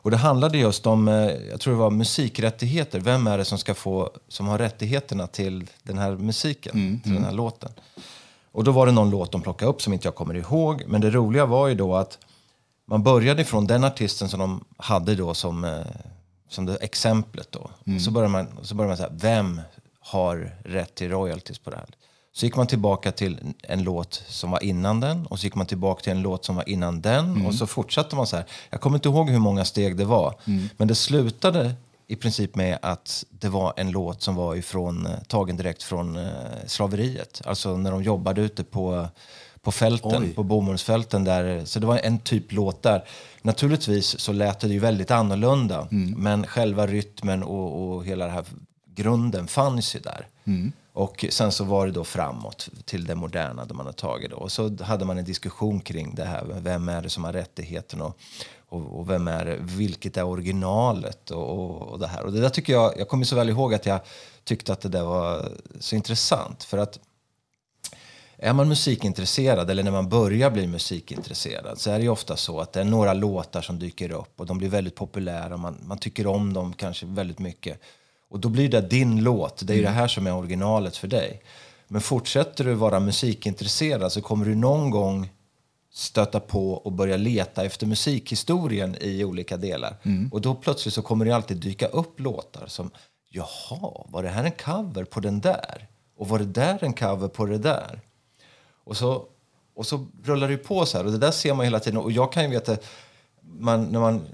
Och 0.02 0.11
det 0.11 0.17
handlade 0.17 0.59
just 0.59 0.87
om, 0.87 1.09
eh, 1.09 1.14
jag 1.50 1.61
tror 1.61 1.75
det 1.75 1.81
var 1.81 1.90
musikrättigheter. 1.90 3.00
Vem 3.00 3.26
är 3.26 3.38
det 3.38 3.45
som 3.45 3.59
ska 3.59 3.75
få, 3.75 4.11
som 4.28 4.49
har 4.49 4.59
rättigheterna 4.59 5.26
till 5.26 5.71
den 5.83 5.99
här 5.99 6.17
musiken, 6.17 7.00
till 7.05 7.14
den 7.14 7.25
här 7.25 7.33
låten? 7.33 7.71
Och 8.52 8.64
då 8.64 8.73
var 8.73 8.87
det 8.87 8.93
någon 8.93 9.11
låt 9.11 9.33
de 9.33 9.43
plockade 9.43 9.71
upp 9.71 9.83
som 9.83 9.93
inte 9.93 10.07
jag 10.07 10.14
kommer 10.14 10.35
ihåg. 10.35 10.83
Men 10.87 11.00
det 11.00 11.11
roliga 11.11 11.47
var 11.47 11.69
ju 11.69 11.75
då 11.75 11.97
att 11.97 12.19
man 12.87 13.02
började 13.02 13.43
ifrån 13.43 13.67
den 13.67 13.85
artisten 13.85 14.28
som 14.28 14.40
de 14.40 14.64
hade 14.76 15.14
då 15.14 15.35
som, 15.35 15.64
eh, 15.64 15.81
som 16.49 16.67
det 16.67 16.76
exemplet 16.76 17.52
då. 17.52 17.71
Så 18.00 18.11
började 18.11 18.33
man, 18.33 18.47
så 18.62 18.75
började 18.75 18.90
man 18.90 18.97
säga, 18.97 19.11
vem 19.12 19.61
har 20.00 20.57
rätt 20.64 20.95
till 20.95 21.11
royalties 21.11 21.59
på 21.59 21.71
det 21.71 21.76
här? 21.76 21.88
Så 22.38 22.47
gick 22.47 22.57
man 22.57 22.66
tillbaka 22.66 23.12
till 23.12 23.38
en 23.62 23.83
låt 23.83 24.23
som 24.28 24.50
var 24.50 24.62
innan 24.62 25.00
den 25.00 25.26
och 25.26 25.38
så 25.38 25.47
gick 25.47 25.54
man 25.54 25.66
tillbaka 25.66 26.02
till 26.02 26.12
en 26.12 26.23
låt 26.23 26.45
som 26.45 26.57
var 26.57 26.68
innan 26.68 27.00
den 27.00 27.47
och 27.47 27.54
så 27.54 27.66
fortsatte 27.66 28.16
man 28.16 28.26
så 28.26 28.37
här. 28.37 28.45
Jag 28.71 28.80
kommer 28.80 28.97
inte 28.97 29.09
ihåg 29.09 29.30
hur 29.30 29.38
många 29.38 29.64
steg 29.64 29.97
det 29.97 30.04
var, 30.04 30.35
men 30.76 30.88
det 30.88 30.95
slutade 30.95 31.75
i 32.07 32.16
princip 32.16 32.54
med 32.57 32.78
att 32.83 33.25
det 33.30 33.49
var 33.49 33.73
en 33.76 33.90
låt 33.90 34.23
som 34.23 34.35
var 34.35 34.54
ifrån, 34.54 35.09
tagen 35.28 35.57
direkt 35.57 35.83
från 35.83 36.16
eh, 36.16 36.28
slaveriet. 36.66 37.42
Alltså 37.45 37.76
när 37.76 37.90
de 37.90 38.02
jobbade 38.02 38.40
ute 38.40 38.64
på, 38.64 39.09
på 39.62 39.73
fälten, 39.73 40.23
Oj. 40.23 40.35
på 40.35 40.42
bomullsfälten. 40.42 41.25
Där, 41.25 41.64
så 41.64 41.80
det 41.80 41.87
var 41.87 41.99
en 41.99 42.18
typ 42.18 42.52
låt 42.52 42.83
där. 42.83 43.04
Naturligtvis 43.42 44.21
så 44.21 44.33
lät 44.33 44.61
det 44.61 44.68
ju 44.68 44.78
väldigt 44.78 45.11
annorlunda, 45.11 45.88
men 46.16 46.47
själva 46.47 46.87
rytmen 46.87 47.42
och, 47.42 47.97
och 47.97 48.04
hela 48.04 48.25
den 48.25 48.35
här 48.35 48.45
grunden 48.95 49.47
fanns 49.47 49.97
ju 49.97 50.00
där. 50.00 50.26
Och 50.99 51.25
sen 51.31 51.52
så 51.52 51.64
var 51.64 51.87
det 51.87 51.93
då 51.93 52.05
framåt 52.05 52.69
till 52.85 53.05
det 53.05 53.14
moderna 53.14 53.64
där 53.64 53.75
man 53.75 53.87
har 53.87 53.93
tagit 53.93 54.31
det. 54.31 54.37
Och 54.37 54.52
så 54.52 54.76
hade 54.83 55.05
man 55.05 55.19
en 55.19 55.25
diskussion 55.25 55.81
kring 55.81 56.14
det 56.14 56.25
här. 56.25 56.45
Vem 56.61 56.88
är 56.88 57.02
det 57.02 57.11
som 57.11 57.25
har 57.25 57.33
rättigheten 57.33 58.00
och, 58.00 58.19
och, 58.69 58.99
och 58.99 59.11
vem 59.11 59.28
är 59.28 59.45
det, 59.45 59.57
vilket 59.61 60.17
är 60.17 60.25
originalet 60.25 61.31
och, 61.31 61.49
och, 61.49 61.83
och 61.83 61.99
det 61.99 62.07
här. 62.07 62.25
Och 62.25 62.33
det 62.33 62.40
där 62.40 62.49
tycker 62.49 62.73
jag, 62.73 62.99
jag 62.99 63.09
kommer 63.09 63.25
så 63.25 63.37
väl 63.37 63.49
ihåg 63.49 63.75
att 63.75 63.87
jag 63.87 64.00
tyckte 64.45 64.73
att 64.73 64.81
det 64.81 64.88
där 64.88 65.05
var 65.05 65.49
så 65.81 65.97
intressant. 65.97 66.64
För 66.64 66.78
att 66.78 66.99
är 68.37 68.52
man 68.52 68.69
musikintresserad 68.69 69.71
eller 69.71 69.83
när 69.83 69.90
man 69.90 70.09
börjar 70.09 70.50
bli 70.50 70.67
musikintresserad 70.67 71.78
så 71.78 71.90
är 71.90 71.99
det 71.99 72.02
ju 72.02 72.11
ofta 72.11 72.37
så 72.37 72.61
att 72.61 72.73
det 72.73 72.81
är 72.81 72.85
några 72.85 73.14
låtar 73.14 73.62
som 73.62 73.78
dyker 73.78 74.11
upp 74.11 74.40
och 74.40 74.47
de 74.47 74.59
blir 74.59 74.69
väldigt 74.69 74.95
populära. 74.95 75.57
Man, 75.57 75.78
man 75.83 75.99
tycker 75.99 76.26
om 76.26 76.52
dem 76.52 76.73
kanske 76.73 77.07
väldigt 77.07 77.38
mycket. 77.38 77.81
Och 78.30 78.40
då 78.40 78.49
blir 78.49 78.68
det 78.68 78.80
din 78.80 79.23
låt. 79.23 79.66
Det 79.66 79.75
är 79.75 79.82
det 79.82 79.88
här 79.88 80.08
som 80.08 80.26
är 80.26 80.35
originalet 80.35 80.97
för 80.97 81.08
dig. 81.08 81.42
Men 81.88 82.00
fortsätter 82.00 82.64
du 82.64 82.75
vara 82.75 83.00
musikintresserad 83.00 84.12
så 84.12 84.20
kommer 84.20 84.47
du 84.47 84.54
någon 84.54 84.90
gång 84.90 85.30
stöta 85.92 86.40
på 86.40 86.73
och 86.73 86.92
börja 86.92 87.16
leta 87.16 87.64
efter 87.64 87.87
musikhistorien 87.87 88.97
i 89.00 89.25
olika 89.25 89.56
delar. 89.56 89.97
Och 90.32 90.40
då 90.40 90.54
plötsligt 90.54 90.94
så 90.94 91.02
kommer 91.02 91.25
det 91.25 91.32
alltid 91.37 91.56
dyka 91.56 91.87
upp 91.87 92.20
låtar 92.20 92.66
som 92.66 92.90
Jaha, 93.30 94.06
var 94.08 94.23
det 94.23 94.28
här 94.28 94.44
en 94.44 94.52
cover 94.52 95.04
på 95.04 95.20
den 95.20 95.40
där? 95.40 95.87
Och 96.16 96.28
var 96.28 96.38
det 96.38 96.44
där 96.44 96.85
en 96.85 96.92
cover 96.92 97.28
på 97.28 97.47
det 97.47 97.58
där? 97.58 98.00
Och 98.85 98.97
så, 98.97 99.25
och 99.75 99.87
så 99.87 100.06
rullar 100.25 100.49
det 100.49 100.56
på 100.56 100.87
så 100.87 100.99
här. 100.99 101.04
Och 101.04 101.12
det 101.12 101.18
där 101.18 101.30
ser 101.30 101.54
man 101.54 101.64
hela 101.64 101.80
tiden. 101.80 102.00
Och 102.00 102.12
jag 102.12 102.32
kan 102.32 102.42
ju 102.42 102.50
veta, 102.50 102.76
man, 103.40 103.85
när 103.85 104.00
man, 104.00 104.26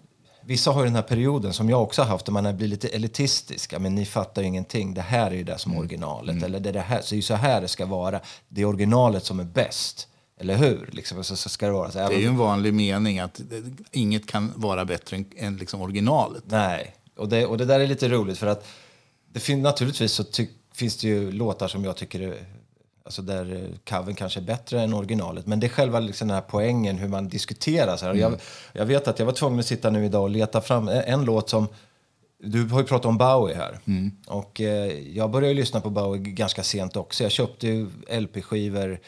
vissa 0.46 0.70
har 0.70 0.80
ju 0.80 0.86
den 0.86 0.94
här 0.94 1.02
perioden 1.02 1.52
som 1.52 1.70
jag 1.70 1.82
också 1.82 2.02
har 2.02 2.08
haft, 2.08 2.26
där 2.26 2.32
man 2.32 2.56
blir 2.56 2.68
lite 2.68 2.88
elitistisk. 2.88 3.74
Men 3.78 3.94
ni 3.94 4.06
fattar 4.06 4.42
ju 4.42 4.48
ingenting. 4.48 4.94
Det 4.94 5.00
här 5.00 5.30
är 5.30 5.34
ju 5.34 5.44
det 5.44 5.58
som 5.58 5.72
är 5.72 5.78
originalet. 5.78 6.42
Eller 6.42 6.60
det, 6.60 6.68
är 6.68 6.72
det, 6.72 6.80
här, 6.80 7.00
så 7.00 7.14
det 7.14 7.20
är 7.20 7.22
så 7.22 7.34
här 7.34 7.60
det 7.60 7.68
ska 7.68 7.86
vara. 7.86 8.20
Det 8.48 8.60
är 8.60 8.64
originalet 8.64 9.24
som 9.24 9.40
är 9.40 9.44
bäst. 9.44 10.08
Eller 10.40 10.56
hur? 10.56 10.90
Liksom, 10.92 11.24
så, 11.24 11.36
så 11.36 11.48
ska 11.48 11.66
det 11.66 11.72
vara. 11.72 11.90
Så 11.90 11.98
Det 11.98 12.04
är 12.04 12.18
ju 12.18 12.26
en 12.26 12.36
vanlig 12.36 12.74
mening 12.74 13.18
att 13.18 13.40
inget 13.90 14.26
kan 14.26 14.52
vara 14.56 14.84
bättre 14.84 15.16
än, 15.16 15.26
än 15.36 15.56
liksom 15.56 15.80
originalet. 15.80 16.42
Nej, 16.46 16.94
och 17.16 17.28
det, 17.28 17.46
och 17.46 17.58
det 17.58 17.64
där 17.64 17.80
är 17.80 17.86
lite 17.86 18.08
roligt 18.08 18.38
för 18.38 18.46
att 18.46 18.66
det 19.32 19.40
fin, 19.40 19.62
naturligtvis 19.62 20.12
så 20.12 20.24
ty, 20.24 20.46
finns 20.74 20.96
det 20.96 21.08
ju 21.08 21.32
låtar 21.32 21.68
som 21.68 21.84
jag 21.84 21.96
tycker 21.96 22.20
är, 22.20 22.46
alltså 23.04 23.22
där 23.22 23.52
eh, 23.54 23.78
covern 23.96 24.14
kanske 24.14 24.40
är 24.40 24.44
bättre 24.44 24.82
än 24.82 24.94
originalet. 24.94 25.46
Men 25.46 25.60
det 25.60 25.66
är 25.66 25.68
själva 25.68 26.00
liksom 26.00 26.28
den 26.28 26.34
här 26.34 26.44
poängen 26.48 26.98
hur 26.98 27.08
man 27.08 27.28
diskuterar. 27.28 27.96
Så 27.96 28.04
här. 28.04 28.12
Och 28.12 28.18
Jag, 28.18 28.40
jag 28.72 28.86
vet 28.86 29.08
att 29.08 29.18
jag 29.18 29.26
var 29.26 29.32
tvungen 29.32 29.60
att 29.60 29.66
sitta 29.66 29.90
nu 29.90 30.04
idag 30.04 30.22
och 30.22 30.30
leta 30.30 30.60
fram 30.60 30.88
en, 30.88 31.24
låt 31.24 31.50
som 31.50 31.68
du 32.38 32.64
har 32.64 32.80
ju 32.80 32.86
pratat 32.86 33.06
om 33.06 33.18
Bowie 33.18 33.56
här. 33.56 33.78
Och 34.26 34.60
eh, 34.60 34.92
jag 35.16 35.30
började 35.30 35.54
lyssna 35.54 35.80
på 35.80 35.90
Bowie 35.90 36.22
ganska 36.22 36.62
sent 36.62 36.96
också. 36.96 37.22
Jag 37.22 37.32
köpte 37.32 37.86
LP-skivor 38.20 39.00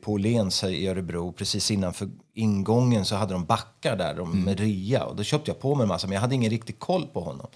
på 0.00 0.12
Åhléns 0.12 0.64
i 0.64 0.88
Örebro. 0.88 1.32
Precis 1.32 1.70
innanför 1.70 2.08
ingången 2.34 3.04
så 3.04 3.16
hade 3.16 3.32
de 3.32 3.44
backar 3.44 3.96
där 3.96 4.14
de, 4.14 4.44
med 4.44 4.60
ria. 4.60 5.04
Och 5.04 5.16
då 5.16 5.22
köpte 5.22 5.50
jag 5.50 5.60
på 5.60 5.74
mig 5.74 5.82
en 5.82 5.88
massa, 5.88 6.06
men 6.06 6.14
jag 6.14 6.20
hade 6.20 6.34
ingen 6.34 6.50
riktig 6.50 6.78
koll 6.78 7.06
på 7.06 7.20
honom. 7.20 7.46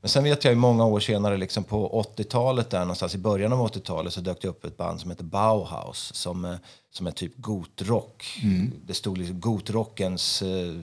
Men 0.00 0.08
sen 0.08 0.24
vet 0.24 0.44
jag 0.44 0.52
ju 0.52 0.58
många 0.58 0.84
år 0.86 1.00
senare, 1.00 1.36
liksom 1.36 1.64
på 1.64 2.02
80-talet, 2.16 2.70
där 2.70 2.80
någonstans 2.80 3.14
i 3.14 3.18
början 3.18 3.52
av 3.52 3.68
80-talet 3.68 4.12
så 4.12 4.20
dök 4.20 4.42
det 4.42 4.48
upp 4.48 4.64
ett 4.64 4.76
band 4.76 5.00
som 5.00 5.10
heter 5.10 5.24
Bauhaus 5.24 6.14
som, 6.14 6.44
eh, 6.44 6.54
som 6.92 7.06
är 7.06 7.10
typ 7.10 7.32
gotrock. 7.36 8.40
Det 8.86 8.94
stod 8.94 9.18
liksom 9.18 9.40
gotrockens 9.40 10.42
eh, 10.42 10.74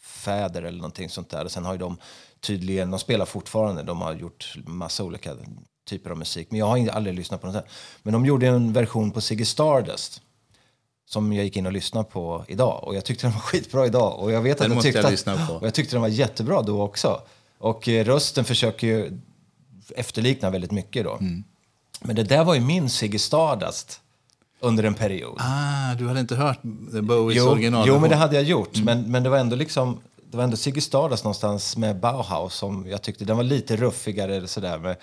fäder 0.00 0.62
eller 0.62 0.78
någonting 0.78 1.08
sånt 1.08 1.30
där. 1.30 1.44
Och 1.44 1.50
sen 1.50 1.64
har 1.64 1.72
ju 1.72 1.78
de 1.78 1.96
tydligen, 2.40 2.90
de 2.90 3.00
spelar 3.00 3.24
fortfarande, 3.26 3.82
de 3.82 4.00
har 4.00 4.14
gjort 4.14 4.54
massa 4.66 5.04
olika 5.04 5.36
typer 5.88 6.10
av 6.10 6.16
musik. 6.18 6.46
Men 6.50 6.58
jag 6.58 6.66
har 6.66 6.76
inte- 6.76 6.92
aldrig 6.92 7.14
lyssnat 7.16 7.40
på 7.40 7.46
något. 7.46 7.64
Men 8.02 8.12
de 8.12 8.26
gjorde 8.26 8.46
en 8.46 8.72
version 8.72 9.10
på 9.10 9.20
Ziggy 9.20 9.44
Stardust 9.44 10.20
som 11.08 11.32
jag 11.32 11.44
gick 11.44 11.56
in 11.56 11.66
och 11.66 11.72
lyssnade 11.72 12.04
på 12.10 12.44
idag. 12.48 12.84
Och 12.84 12.94
jag 12.94 13.04
tyckte 13.04 13.26
den 13.26 13.32
var 13.32 13.40
skitbra 13.40 13.86
idag. 13.86 14.18
Och 14.18 14.32
jag 14.32 14.42
vet 14.42 14.58
Den 14.58 14.70
att 14.70 14.74
jag 14.74 14.82
tyckte 14.82 14.98
jag 14.98 15.04
att-. 15.04 15.50
Och 15.60 15.66
jag 15.66 15.74
tyckte 15.74 15.94
den 15.94 16.00
var 16.02 16.08
jättebra 16.08 16.62
då 16.62 16.82
också. 16.82 17.20
Och 17.62 17.88
eh, 17.88 18.04
rösten 18.04 18.44
försöker 18.44 18.86
ju 18.86 19.18
efterlikna 19.96 20.50
väldigt 20.50 20.70
mycket 20.70 21.04
då. 21.04 21.14
Mm. 21.14 21.44
Men 22.00 22.16
det 22.16 22.22
där 22.22 22.44
var 22.44 22.54
ju 22.54 22.60
min 22.60 22.90
Ziggy 22.90 23.18
Stardust 23.18 24.00
under 24.60 24.84
en 24.84 24.94
period. 24.94 25.36
Ah, 25.38 25.94
du 25.94 26.08
hade 26.08 26.20
inte 26.20 26.34
hört 26.34 26.62
Bowies 27.02 27.38
Jo, 27.38 27.44
original? 27.44 27.84
jo, 27.88 28.00
men 28.00 28.10
det 28.10 28.16
hade 28.16 28.34
jag 28.34 28.44
gjort. 28.44 28.82
Men, 28.82 29.10
men 29.10 29.22
det 29.22 29.28
var 29.30 29.38
ändå 29.38 29.56
liksom 29.56 30.00
det 30.30 30.36
var 30.36 30.44
ändå 30.44 30.56
Ziggy 30.56 30.80
Stardust 30.80 31.24
någonstans 31.24 31.76
med 31.76 32.00
Bauhaus 32.00 32.54
som 32.54 32.86
jag 32.88 33.02
tyckte 33.02 33.24
den 33.24 33.36
var 33.36 33.44
lite 33.44 33.76
ruffigare 33.76 34.46
sådär 34.46 34.78
med, 34.78 34.96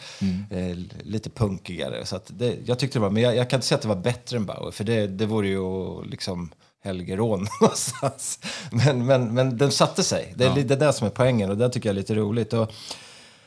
eh, 0.49 0.77
lite 1.03 1.29
punkigare. 1.29 2.05
Så 2.05 2.19
det, 2.27 2.57
jag 2.65 2.79
tyckte 2.79 2.99
det 2.99 3.03
var, 3.03 3.09
men 3.09 3.23
jag, 3.23 3.35
jag 3.35 3.49
kan 3.49 3.57
inte 3.57 3.67
säga 3.67 3.75
att 3.75 3.81
det 3.81 3.87
var 3.87 3.95
bättre 3.95 4.37
än 4.37 4.45
Bauer 4.45 4.71
för 4.71 4.83
det, 4.83 5.07
det 5.07 5.25
vore 5.25 5.47
ju 5.47 6.03
liksom 6.03 6.51
helgerån 6.81 7.47
någonstans. 7.61 8.39
Men, 8.71 9.05
men, 9.05 9.33
men 9.33 9.57
den 9.57 9.71
satte 9.71 10.03
sig. 10.03 10.33
Det 10.37 10.43
är 10.45 10.57
ja. 10.57 10.63
det 10.63 10.75
där 10.75 10.91
som 10.91 11.07
är 11.07 11.11
poängen 11.11 11.49
och 11.49 11.57
det 11.57 11.69
tycker 11.69 11.89
jag 11.89 11.93
är 11.93 11.99
lite 11.99 12.15
roligt. 12.15 12.53
Och, 12.53 12.71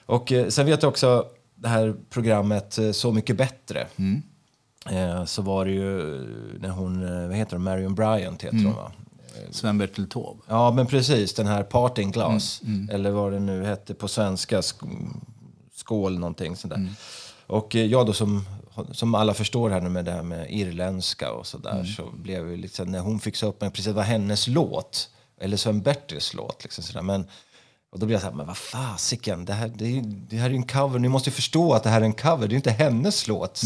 och 0.07 0.33
eh, 0.33 0.49
sen 0.49 0.67
vet 0.67 0.83
jag 0.83 0.89
också 0.89 1.27
det 1.55 1.69
här 1.69 1.95
programmet 2.11 2.79
eh, 2.79 2.93
Så 2.93 3.13
mycket 3.13 3.37
bättre. 3.37 3.87
Eh, 4.91 5.25
så 5.25 5.43
var 5.43 5.65
det 5.65 5.71
ju 5.71 5.99
när 6.61 6.69
hon, 6.71 7.03
eh, 7.23 7.29
vad 7.29 7.37
heter 7.37 7.57
hon, 7.57 7.65
Marion 7.65 7.95
Bryant 7.95 8.43
heter 8.43 8.57
hon 8.57 8.75
va? 8.75 8.93
Sven-Bertil 9.51 10.09
Taube. 10.09 10.41
Ja, 10.49 10.71
men 10.71 10.87
precis. 10.87 11.35
Den 11.35 11.47
här 11.47 11.63
parting 11.63 12.11
glass. 12.11 12.63
Eller 12.91 13.11
vad 13.11 13.33
det 13.33 13.41
nu 13.41 13.65
hette 13.65 13.95
på 13.95 14.09
svenska. 14.09 14.61
Sk- 14.61 15.09
skål 15.75 16.19
någonting 16.19 16.57
sånt 16.57 16.75
där. 16.75 16.89
Och 17.47 17.77
eh, 17.77 17.85
jag 17.87 18.07
då 18.07 18.13
som, 18.13 18.45
som 18.93 19.15
alla 19.15 19.35
förstår 19.35 19.71
här 19.71 19.81
nu 19.81 19.89
med 19.89 20.05
det 20.05 20.13
här 20.13 20.23
med 20.23 20.47
irländska 20.51 21.33
och 21.33 21.47
sådär. 21.47 21.85
Så 21.97 22.11
blev 22.17 22.47
det 22.47 22.57
liksom, 22.57 22.91
när 22.91 23.01
hon 23.01 23.21
fick 23.21 23.43
upp 23.43 23.61
mig, 23.61 23.71
precis 23.71 23.93
var 23.93 24.03
hennes 24.03 24.47
låt. 24.49 25.09
Eller 25.41 25.57
Sven-Bertils 25.57 26.35
låt. 26.35 26.63
Liksom 26.63 26.85
sådär. 26.85 27.03
Men, 27.03 27.27
och 27.93 27.99
då 27.99 28.07
blev 28.07 28.15
jag 28.15 28.21
så 28.23 28.27
här, 28.29 28.35
men 28.35 28.47
vad 28.47 28.57
fasiken, 28.57 29.45
det 29.45 29.53
här, 29.53 29.73
det, 29.75 29.89
ju- 29.89 30.01
det 30.03 30.37
här 30.37 30.47
är 30.47 30.51
ju 30.51 30.57
en 30.57 30.67
cover. 30.67 30.99
Ni 30.99 31.09
måste 31.09 31.31
ju 31.31 31.35
förstå 31.35 31.73
att 31.73 31.83
det 31.83 31.91
här 31.91 32.01
är 32.01 32.05
en 32.05 32.13
cover, 32.13 32.39
det 32.39 32.45
är 32.47 32.51
ju 32.51 32.57
inte 32.57 32.71
hennes 32.71 33.29
låt. 33.29 33.61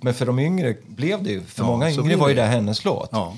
Men 0.00 0.14
för 0.14 0.26
de 0.26 0.38
yngre 0.38 0.76
blev 0.86 1.22
det 1.22 1.30
ju, 1.30 1.42
för 1.42 1.62
Ja, 1.62 1.66
många 1.66 1.90
yngre 1.90 2.02
blir 2.02 2.16
var 2.16 2.28
ju 2.28 2.34
det. 2.34 2.40
det 2.42 2.46
hennes 2.48 2.84
låt. 2.84 3.08
Ja. 3.12 3.36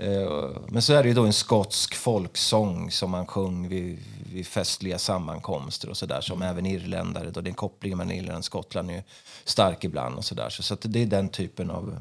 Eh, 0.00 0.50
Men 0.68 0.82
så 0.82 0.92
är 0.92 1.02
det 1.02 1.08
ju 1.08 1.14
då 1.14 1.24
en 1.24 1.32
skotsk 1.32 1.94
folksång 1.94 2.90
som 2.90 3.10
man 3.10 3.26
sjöng 3.26 3.68
vid, 3.68 3.98
vid 4.32 4.46
festliga 4.46 4.98
sammankomster 4.98 5.88
och 5.88 5.96
sådär 5.96 6.20
som 6.20 6.42
även 6.42 6.66
irländare, 6.66 7.30
då 7.30 7.40
den 7.40 7.54
kopplingen 7.54 7.98
mellan 7.98 8.12
Irland 8.14 8.38
och 8.38 8.44
Skottland 8.44 8.90
är 8.90 9.02
stark 9.44 9.84
ibland 9.84 10.16
och 10.16 10.24
sådär. 10.24 10.48
Så, 10.50 10.62
så 10.62 10.76
det 10.80 11.02
är 11.02 11.06
den 11.06 11.28
typen 11.28 11.70
av, 11.70 12.00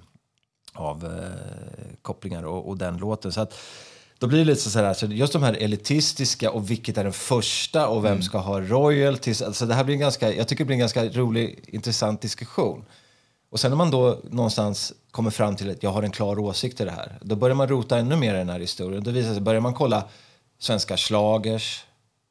av 0.73 1.05
eh, 1.05 1.97
kopplingar 2.01 2.43
och, 2.43 2.69
och 2.69 2.77
den 2.77 2.97
låten. 2.97 3.31
Så 3.31 3.41
att, 3.41 3.57
då 4.19 4.27
blir 4.27 4.39
det 4.39 4.45
lite 4.45 4.69
så 4.69 4.79
här, 4.79 4.93
så 4.93 5.05
just 5.05 5.33
de 5.33 5.43
här 5.43 5.53
elitistiska 5.53 6.51
och 6.51 6.71
vilket 6.71 6.97
är 6.97 7.03
den 7.03 7.13
första 7.13 7.87
och 7.87 8.05
vem 8.05 8.21
ska 8.21 8.37
ha 8.37 8.61
royalties. 8.61 9.41
Alltså 9.41 9.65
det 9.65 9.73
här 9.73 9.83
blir 9.83 9.95
en 9.95 10.01
ganska, 10.01 10.33
jag 10.33 10.47
tycker 10.47 10.63
det 10.63 10.67
blir 10.67 10.75
en 10.75 10.79
ganska 10.79 11.09
rolig, 11.09 11.59
intressant 11.67 12.21
diskussion. 12.21 12.85
Och 13.49 13.59
sen 13.59 13.71
när 13.71 13.75
man 13.77 13.91
då 13.91 14.19
någonstans 14.29 14.93
kommer 15.11 15.29
fram 15.31 15.55
till 15.55 15.69
att 15.71 15.83
jag 15.83 15.89
har 15.91 16.03
en 16.03 16.11
klar 16.11 16.39
åsikt 16.39 16.81
i 16.81 16.85
det 16.85 16.91
här, 16.91 17.17
då 17.21 17.35
börjar 17.35 17.55
man 17.55 17.67
rota 17.67 17.97
ännu 17.97 18.15
mer 18.15 18.35
i 18.35 18.37
den 18.37 18.49
här 18.49 18.59
historien. 18.59 19.03
Då 19.03 19.11
visar 19.11 19.33
sig, 19.33 19.41
börjar 19.41 19.61
man 19.61 19.73
kolla 19.73 20.03
svenska 20.59 20.97
slagers, 20.97 21.85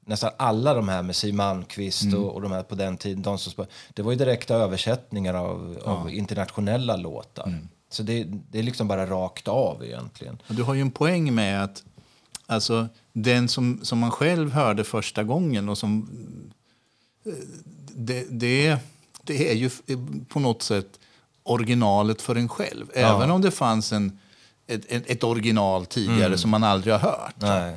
nästan 0.07 0.31
alla 0.37 0.75
de 0.75 0.89
här 0.89 1.03
med 1.03 1.17
Siw 1.17 1.37
Malmkvist 1.37 2.15
och, 2.15 2.35
och 2.35 2.43
de 2.43 2.53
här 2.53 2.63
på 2.63 2.75
den 2.75 2.97
tiden, 2.97 3.23
de 3.23 3.39
som, 3.39 3.67
det 3.95 4.03
var 4.03 4.13
ju 4.13 4.19
direkta 4.19 4.55
översättningar 4.55 5.35
av, 5.35 5.79
av 5.85 6.11
internationella 6.11 6.97
låtar. 6.97 7.45
Så 7.91 8.03
det, 8.03 8.25
det 8.51 8.59
är 8.59 8.63
liksom 8.63 8.89
bara 8.89 9.07
rakt 9.07 9.49
av 9.49 9.85
egentligen. 9.85 10.39
Du 10.49 10.63
har 10.63 10.75
ju 10.75 10.81
en 10.81 10.91
poäng 10.91 11.35
med 11.35 11.65
att 11.65 11.85
alltså, 12.47 12.89
den 13.13 13.49
som, 13.49 13.81
som 13.83 13.99
man 13.99 14.11
själv 14.11 14.53
hörde 14.53 14.85
första 14.85 15.25
gången 15.25 15.69
och 15.69 15.79
som... 15.79 16.09
eh, 17.27 17.33
Det, 17.95 18.27
det, 18.31 18.79
det 19.23 19.51
är 19.51 19.55
ju 19.55 19.71
på 20.29 20.41
något 20.41 20.63
sätt 20.63 20.99
originalet 21.51 22.23
för 22.23 22.37
en 22.37 22.49
själv. 22.49 22.87
Även 22.95 23.31
om 23.31 23.41
det 23.41 23.51
fanns 23.51 23.93
en, 23.93 24.19
ett, 24.67 25.11
ett, 25.11 25.25
original 25.25 25.87
tidigare 25.87 26.39
som 26.39 26.51
man 26.51 26.65
aldrig 26.65 26.95
har 26.95 27.01
hört. 27.01 27.35
Nej. 27.37 27.77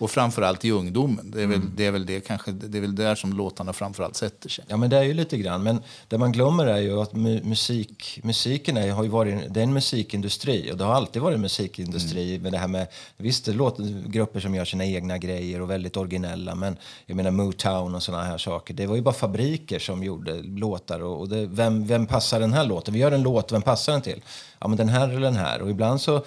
Och 0.00 0.10
framförallt 0.10 0.64
i 0.64 0.70
ungdomen. 0.70 1.30
Det 1.30 1.42
är, 1.42 1.46
väl, 1.46 1.60
det 1.76 1.86
är 1.86 1.90
väl 1.90 2.06
det 2.06 2.20
kanske, 2.20 2.50
det 2.50 2.78
är 2.78 2.82
väl 2.82 2.94
där 2.94 3.14
som 3.14 3.32
låtarna 3.32 3.72
framförallt 3.72 4.16
sätter 4.16 4.48
sig. 4.48 4.64
Ja, 4.68 4.76
men 4.76 4.90
det 4.90 4.96
är 4.96 5.02
ju 5.02 5.14
lite 5.14 5.36
grann. 5.36 5.62
Men 5.62 5.82
det 6.08 6.18
man 6.18 6.32
glömmer 6.32 6.66
är 6.66 6.78
ju 6.78 7.00
att 7.00 7.12
mu 7.12 7.42
musik, 7.42 8.20
musiken 8.22 8.76
är, 8.76 8.90
har 8.90 9.02
ju 9.02 9.08
varit, 9.08 9.54
det 9.54 9.60
är 9.60 9.64
en 9.64 9.72
musikindustri 9.72 10.72
och 10.72 10.76
det 10.76 10.84
har 10.84 10.94
alltid 10.94 11.22
varit 11.22 11.34
en 11.34 11.40
musikindustri 11.40 12.38
med 12.38 12.52
det 12.52 12.58
här 12.58 12.68
med, 12.68 12.86
visst 13.16 13.44
det 13.44 13.52
låter 13.52 14.08
grupper 14.08 14.40
som 14.40 14.54
gör 14.54 14.64
sina 14.64 14.86
egna 14.86 15.18
grejer 15.18 15.60
och 15.60 15.70
väldigt 15.70 15.96
originella, 15.96 16.54
men 16.54 16.76
jag 17.06 17.16
menar 17.16 17.30
Motown 17.30 17.94
och 17.94 18.02
sådana 18.02 18.24
här 18.24 18.38
saker. 18.38 18.74
Det 18.74 18.86
var 18.86 18.96
ju 18.96 19.02
bara 19.02 19.14
fabriker 19.14 19.78
som 19.78 20.04
gjorde 20.04 20.42
låtar 20.42 21.00
och, 21.00 21.20
och 21.20 21.28
det, 21.28 21.46
vem, 21.46 21.86
vem 21.86 22.06
passar 22.06 22.40
den 22.40 22.52
här 22.52 22.64
låten? 22.64 22.94
Vi 22.94 23.00
gör 23.00 23.12
en 23.12 23.22
låt, 23.22 23.52
vem 23.52 23.62
passar 23.62 23.92
den 23.92 24.02
till? 24.02 24.22
Ja, 24.58 24.68
men 24.68 24.76
den 24.76 24.88
här 24.88 25.08
eller 25.08 25.20
den 25.20 25.36
här. 25.36 25.62
Och 25.62 25.70
ibland 25.70 26.00
så 26.00 26.24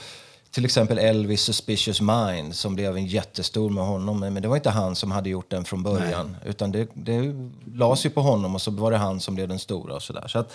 till 0.53 0.65
exempel 0.65 0.97
Elvis 0.97 1.41
Suspicious 1.41 2.01
Mind 2.01 2.55
som 2.55 2.75
blev 2.75 2.97
en 2.97 3.05
jättestor 3.05 3.69
med 3.69 3.83
honom. 3.83 4.19
Men 4.19 4.41
det 4.41 4.47
var 4.47 4.55
inte 4.55 4.69
han 4.69 4.95
som 4.95 5.11
hade 5.11 5.29
gjort 5.29 5.49
den 5.49 5.65
från 5.65 5.83
början. 5.83 6.37
Nej. 6.41 6.49
Utan 6.49 6.71
det, 6.71 6.87
det 6.93 7.35
lades 7.75 8.05
ju 8.05 8.09
på 8.09 8.21
honom 8.21 8.55
och 8.55 8.61
så 8.61 8.71
var 8.71 8.91
det 8.91 8.97
han 8.97 9.19
som 9.19 9.35
blev 9.35 9.47
den 9.47 9.59
stora. 9.59 9.95
och 9.95 10.03
så, 10.03 10.13
där. 10.13 10.27
så 10.27 10.39
att, 10.39 10.53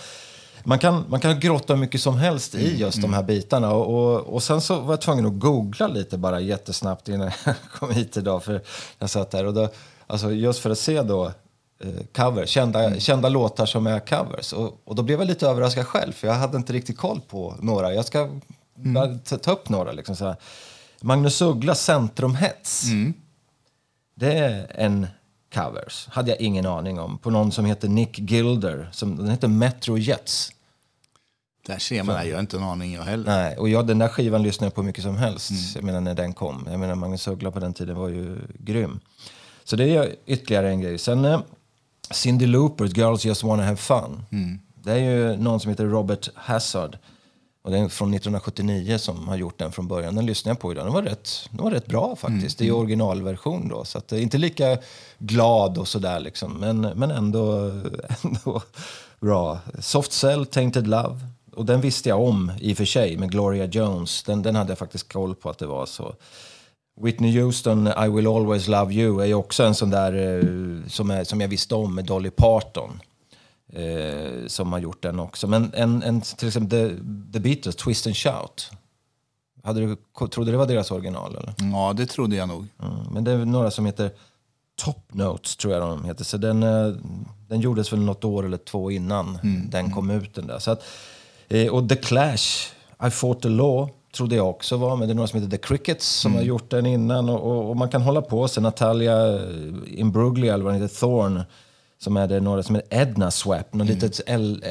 man 0.63 0.79
kan, 0.79 1.05
man 1.09 1.19
kan 1.19 1.39
grotta 1.39 1.75
mycket 1.75 2.01
som 2.01 2.17
helst 2.17 2.55
i 2.55 2.67
mm, 2.67 2.79
just 2.79 2.97
mm. 2.97 3.11
de 3.11 3.15
här 3.15 3.23
bitarna. 3.23 3.71
Och, 3.71 3.95
och, 3.95 4.33
och, 4.33 4.43
sen 4.43 4.61
så 4.61 4.79
var 4.79 4.93
jag 4.93 5.01
tvungen 5.01 5.25
att 5.25 5.39
googla 5.39 5.87
lite 5.87 6.17
bara 6.17 6.39
jättesnabbt 6.39 7.07
innan 7.07 7.31
jag 7.45 7.55
kom 7.73 7.91
hit 7.91 8.17
idag. 8.17 8.43
För 8.43 8.61
jag 8.99 9.09
satt 9.09 9.31
där 9.31 9.45
och 9.45 9.53
då, 9.53 9.69
alltså 10.07 10.31
just 10.31 10.59
för 10.59 10.69
att 10.69 10.79
se 10.79 11.01
då 11.01 11.25
eh, 11.83 12.05
cover, 12.15 12.45
kända, 12.45 12.83
mm. 12.83 12.99
kända 12.99 13.29
låtar 13.29 13.65
som 13.65 13.87
är 13.87 13.99
covers. 13.99 14.53
Och, 14.53 14.81
och 14.83 14.95
då 14.95 15.03
blev 15.03 15.19
jag 15.19 15.27
lite 15.27 15.47
överraskad 15.47 15.87
själv 15.87 16.11
för 16.11 16.27
jag 16.27 16.35
hade 16.35 16.57
inte 16.57 16.73
riktigt 16.73 16.97
koll 16.97 17.21
på 17.27 17.55
några. 17.59 17.93
Jag 17.93 18.05
ska 18.05 18.29
Mm. 18.85 19.19
Ta, 19.19 19.51
upp 19.51 19.69
några. 19.69 19.91
Liksom, 19.91 20.15
så 20.15 20.35
Magnus 21.01 21.41
Uggla, 21.41 21.75
Centrumhets. 21.75 22.83
Mm. 22.83 23.13
Det 24.15 24.33
är 24.33 24.71
en 24.75 25.07
covers. 25.53 26.07
Hade 26.11 26.31
jag 26.31 26.41
ingen 26.41 26.65
aning 26.65 26.99
om. 26.99 27.17
På 27.17 27.29
någon 27.29 27.51
som 27.51 27.65
heter 27.65 27.87
Nick 27.87 28.19
Gilder. 28.19 28.89
Som, 28.91 29.17
den 29.17 29.29
heter 29.29 29.47
Metro 29.47 29.97
Jets. 29.97 30.51
Där 31.65 31.79
ser 31.79 32.03
man, 32.03 32.27
jag 32.27 32.35
har 32.35 32.39
inte 32.39 32.57
en 32.57 32.63
aning 32.63 32.93
jag 32.93 33.03
heller. 33.03 33.25
Nej, 33.25 33.57
och 33.57 33.69
jag, 33.69 33.87
den 33.87 33.99
där 33.99 34.07
skivan 34.07 34.43
lyssnade 34.43 34.65
jag 34.65 34.73
på 34.73 34.83
mycket 34.83 35.03
som 35.03 35.17
helst. 35.17 35.51
Mm. 35.51 35.63
Jag 35.75 35.83
menar 35.83 36.01
när 36.01 36.13
den 36.13 36.33
kom. 36.33 36.67
Jag 36.71 36.79
menar 36.79 36.95
Magnus 36.95 37.27
Uggla 37.27 37.51
på 37.51 37.59
den 37.59 37.73
tiden 37.73 37.95
var 37.95 38.09
ju 38.09 38.37
grym. 38.59 38.99
Så 39.63 39.75
det 39.75 39.95
är 39.95 40.15
ytterligare 40.25 40.69
en 40.69 40.81
grej. 40.81 40.97
Sen 40.97 41.25
eh, 41.25 41.41
Cyndi 42.11 42.45
Loopers 42.45 42.97
Girls 42.97 43.25
Just 43.25 43.43
Wanna 43.43 43.63
Have 43.63 43.77
Fun. 43.77 44.25
Mm. 44.31 44.59
Det 44.83 44.91
är 44.91 44.97
ju 44.97 45.37
någon 45.37 45.59
som 45.59 45.69
heter 45.69 45.85
Robert 45.85 46.29
Hazard 46.35 46.97
och 47.61 47.71
den 47.71 47.89
från 47.89 48.13
1979 48.13 48.97
som 48.97 49.27
har 49.27 49.35
gjort 49.35 49.57
den 49.57 49.71
från 49.71 49.87
början. 49.87 50.15
Den 50.15 50.25
lyssnade 50.25 50.51
jag 50.51 50.59
på 50.59 50.71
idag. 50.71 50.85
Den 50.85 50.93
var 50.93 51.01
rätt, 51.01 51.29
den 51.51 51.63
var 51.63 51.71
rätt 51.71 51.85
bra 51.85 52.15
faktiskt. 52.15 52.61
Mm. 52.61 52.73
Det 52.73 52.77
är 52.77 52.79
originalversion 52.79 53.67
då. 53.67 53.85
Så 53.85 53.97
att, 53.97 54.11
inte 54.11 54.37
lika 54.37 54.77
glad 55.17 55.77
och 55.77 55.87
sådär 55.87 56.19
liksom. 56.19 56.53
Men, 56.53 56.81
men 56.81 57.11
ändå, 57.11 57.71
ändå 58.23 58.61
bra. 59.19 59.59
Soft 59.79 60.11
Cell, 60.11 60.45
Tainted 60.45 60.87
Love. 60.87 61.19
Och 61.55 61.65
den 61.65 61.81
visste 61.81 62.09
jag 62.09 62.23
om 62.23 62.51
i 62.59 62.73
och 62.73 62.77
för 62.77 62.85
sig 62.85 63.17
med 63.17 63.31
Gloria 63.31 63.65
Jones. 63.65 64.23
Den, 64.23 64.41
den 64.41 64.55
hade 64.55 64.71
jag 64.71 64.77
faktiskt 64.77 65.13
koll 65.13 65.35
på 65.35 65.49
att 65.49 65.57
det 65.57 65.67
var 65.67 65.85
så. 65.85 66.15
Whitney 67.01 67.41
Houston, 67.41 67.87
I 67.87 68.09
will 68.09 68.27
always 68.27 68.67
love 68.67 68.93
you 68.93 69.21
är 69.21 69.25
ju 69.25 69.33
också 69.33 69.63
en 69.63 69.75
sån 69.75 69.89
där 69.89 70.13
eh, 70.13 70.87
som, 70.87 71.11
är, 71.11 71.23
som 71.23 71.41
jag 71.41 71.47
visste 71.47 71.75
om 71.75 71.95
med 71.95 72.05
Dolly 72.05 72.29
Parton 72.29 72.99
eh, 73.73 74.47
som 74.47 74.71
har 74.71 74.79
gjort 74.79 75.01
den 75.01 75.19
också. 75.19 75.47
Men 75.47 75.73
en, 75.73 76.03
en, 76.03 76.21
till 76.21 76.47
exempel 76.47 76.69
The, 76.69 76.95
The 77.33 77.39
Beatles, 77.39 77.75
Twist 77.75 78.07
and 78.07 78.17
Shout. 78.17 78.71
Hade 79.63 79.79
du, 79.79 79.95
trodde 80.27 80.51
det 80.51 80.57
var 80.57 80.67
deras 80.67 80.91
original? 80.91 81.35
Eller? 81.35 81.53
Ja, 81.57 81.93
det 81.97 82.05
trodde 82.05 82.35
jag 82.35 82.47
nog. 82.47 82.67
Mm, 82.83 82.97
men 83.11 83.23
det 83.23 83.31
är 83.31 83.45
några 83.45 83.71
som 83.71 83.85
heter 83.85 84.11
Top 84.81 85.13
Notes, 85.13 85.55
tror 85.55 85.73
jag 85.73 85.81
de 85.81 86.05
heter. 86.05 86.23
Så 86.23 86.37
den, 86.37 86.63
eh, 86.63 86.93
den 87.47 87.59
gjordes 87.59 87.93
väl 87.93 87.99
något 87.99 88.23
år 88.23 88.45
eller 88.45 88.57
två 88.57 88.91
innan 88.91 89.39
mm. 89.43 89.69
den 89.69 89.91
kom 89.91 90.09
ut. 90.09 90.35
Den 90.35 90.47
där. 90.47 90.59
Så 90.59 90.71
att, 90.71 90.83
eh, 91.47 91.67
och 91.67 91.89
The 91.89 91.95
Clash, 91.95 92.73
I 93.07 93.09
fought 93.09 93.41
the 93.41 93.49
law, 93.49 93.89
trodde 94.15 94.35
jag 94.35 94.49
också 94.49 94.77
var. 94.77 94.95
Men 94.95 95.07
det 95.07 95.13
är 95.13 95.15
några 95.15 95.27
som 95.27 95.41
heter 95.41 95.57
The 95.57 95.67
Crickets 95.67 96.07
som 96.07 96.31
mm. 96.31 96.39
har 96.39 96.47
gjort 96.47 96.69
den 96.69 96.85
innan. 96.85 97.29
Och, 97.29 97.51
och, 97.51 97.69
och, 97.69 97.77
man 97.77 97.89
kan 97.89 98.01
hålla 98.01 98.21
på. 98.21 98.47
Sen 98.47 98.63
Natalia 98.63 99.39
Imbruglia, 99.87 100.53
eller 100.53 100.63
vad 100.63 100.73
den 100.73 100.81
heter, 100.81 100.99
Thorn 100.99 101.43
som 102.01 102.17
är 102.17 102.27
det 102.27 102.39
några 102.39 102.63
som 102.63 102.75
är 102.75 102.81
Edna 102.89 103.31
Swap, 103.31 103.73
något 103.73 103.89
mm. 103.89 103.99
litet 103.99 104.21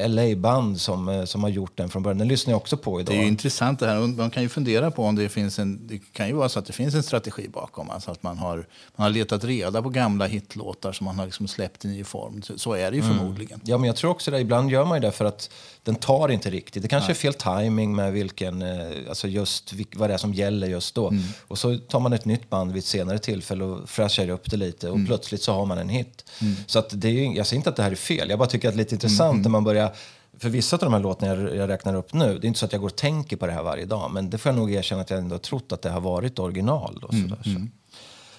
LA-band 0.09 0.81
som, 0.81 1.09
eh, 1.09 1.25
som 1.25 1.43
har 1.43 1.49
gjort 1.49 1.77
den 1.77 1.89
från 1.89 2.03
början. 2.03 2.17
Den 2.17 2.27
lyssnar 2.27 2.51
jag 2.51 2.57
också 2.57 2.77
på 2.77 2.99
idag. 2.99 3.15
Det 3.15 3.21
är 3.21 3.27
intressant 3.27 3.79
det 3.79 3.87
här. 3.87 3.99
Man 3.99 4.29
kan 4.29 4.43
ju 4.43 4.49
fundera 4.49 4.91
på 4.91 5.03
om 5.03 5.15
det 5.15 5.29
finns 5.29 5.59
en, 5.59 5.87
det 5.87 5.99
kan 6.13 6.27
ju 6.27 6.33
vara 6.33 6.49
så 6.49 6.59
att 6.59 6.65
det 6.65 6.73
finns 6.73 6.95
en 6.95 7.03
strategi 7.03 7.47
bakom. 7.47 7.89
Alltså 7.89 8.11
att 8.11 8.23
man 8.23 8.37
har, 8.37 8.67
man 8.95 9.03
har 9.03 9.09
letat 9.09 9.43
reda 9.43 9.81
på 9.81 9.89
gamla 9.89 10.25
hitlåtar 10.25 10.91
som 10.91 11.05
man 11.05 11.19
har 11.19 11.25
liksom 11.25 11.47
släppt 11.47 11.85
i 11.85 11.87
ny 11.87 12.03
form. 12.03 12.41
Så, 12.55 12.73
är 12.73 12.91
det 12.91 12.97
ju 12.97 13.03
mm. 13.03 13.17
förmodligen. 13.17 13.61
Ja, 13.63 13.77
men 13.77 13.87
jag 13.87 13.95
tror 13.95 14.11
också 14.11 14.31
det. 14.31 14.39
Ibland 14.39 14.71
gör 14.71 14.85
man 14.85 14.97
ju 14.97 15.01
det 15.01 15.11
för 15.11 15.25
att 15.25 15.49
den 15.83 15.95
tar 15.95 16.29
inte 16.31 16.49
riktigt. 16.49 16.83
Det 16.83 16.89
kanske 16.89 17.07
Nej. 17.07 17.17
är 17.27 17.33
fel 17.33 17.33
timing 17.33 17.95
med 17.95 18.13
vilken, 18.13 18.61
eh, 18.61 19.09
alltså 19.09 19.27
just 19.27 19.73
vad 19.95 20.09
det 20.09 20.13
är 20.13 20.17
som 20.17 20.33
gäller 20.33 20.67
just 20.67 20.95
då. 20.95 21.07
Mm. 21.07 21.23
Och 21.47 21.57
så 21.57 21.77
tar 21.77 21.99
man 21.99 22.13
ett 22.13 22.25
nytt 22.25 22.49
band 22.49 22.71
vid 22.71 22.79
ett 22.79 22.85
senare 22.85 23.19
tillfälle 23.19 23.63
och 23.63 23.89
fräschar 23.89 24.29
upp 24.29 24.51
det 24.51 24.57
lite 24.57 24.89
och 24.89 24.95
mm. 24.95 25.07
plötsligt 25.07 25.41
så 25.41 25.53
har 25.53 25.65
man 25.65 25.77
en 25.77 25.89
hit. 25.89 26.25
Mm. 26.41 26.55
Så 26.67 26.79
att 26.79 26.89
det 26.91 27.18
är, 27.25 27.37
jag 27.37 27.47
säger 27.47 27.57
inte 27.57 27.69
att 27.69 27.75
det 27.75 27.83
här 27.83 27.91
är 27.91 27.95
fel, 27.95 28.29
jag 28.29 28.39
bara 28.39 28.49
tycker 28.49 28.67
att 28.67 28.73
det 28.73 28.77
är 28.77 28.83
lite 28.83 28.95
intressant 28.95 29.31
mm. 29.31 29.41
när 29.41 29.49
man 29.49 29.63
börjar 29.63 29.91
för 30.39 30.49
vissa 30.49 30.75
av 30.75 30.79
de 30.79 30.93
här 30.93 30.99
låtarna 30.99 31.35
jag, 31.35 31.55
jag 31.55 31.69
räknar 31.69 31.95
upp 31.95 32.13
nu, 32.13 32.39
det 32.39 32.45
är 32.45 32.47
inte 32.47 32.59
så 32.59 32.65
att 32.65 32.71
jag 32.71 32.81
går 32.81 32.89
och 32.89 32.95
tänker 32.95 33.37
på 33.37 33.47
det 33.47 33.51
här 33.51 33.63
varje 33.63 33.85
dag, 33.85 34.11
men 34.11 34.29
det 34.29 34.37
får 34.37 34.49
jag 34.49 34.59
nog 34.59 34.71
erkänna 34.71 35.01
att 35.01 35.09
jag 35.09 35.19
ändå 35.19 35.35
har 35.35 35.39
trott 35.39 35.71
att 35.71 35.81
det 35.81 35.89
har 35.89 36.01
varit 36.01 36.39
original. 36.39 36.99
Då, 37.01 37.07
sådär, 37.07 37.39
så. 37.43 37.49
Mm. 37.49 37.71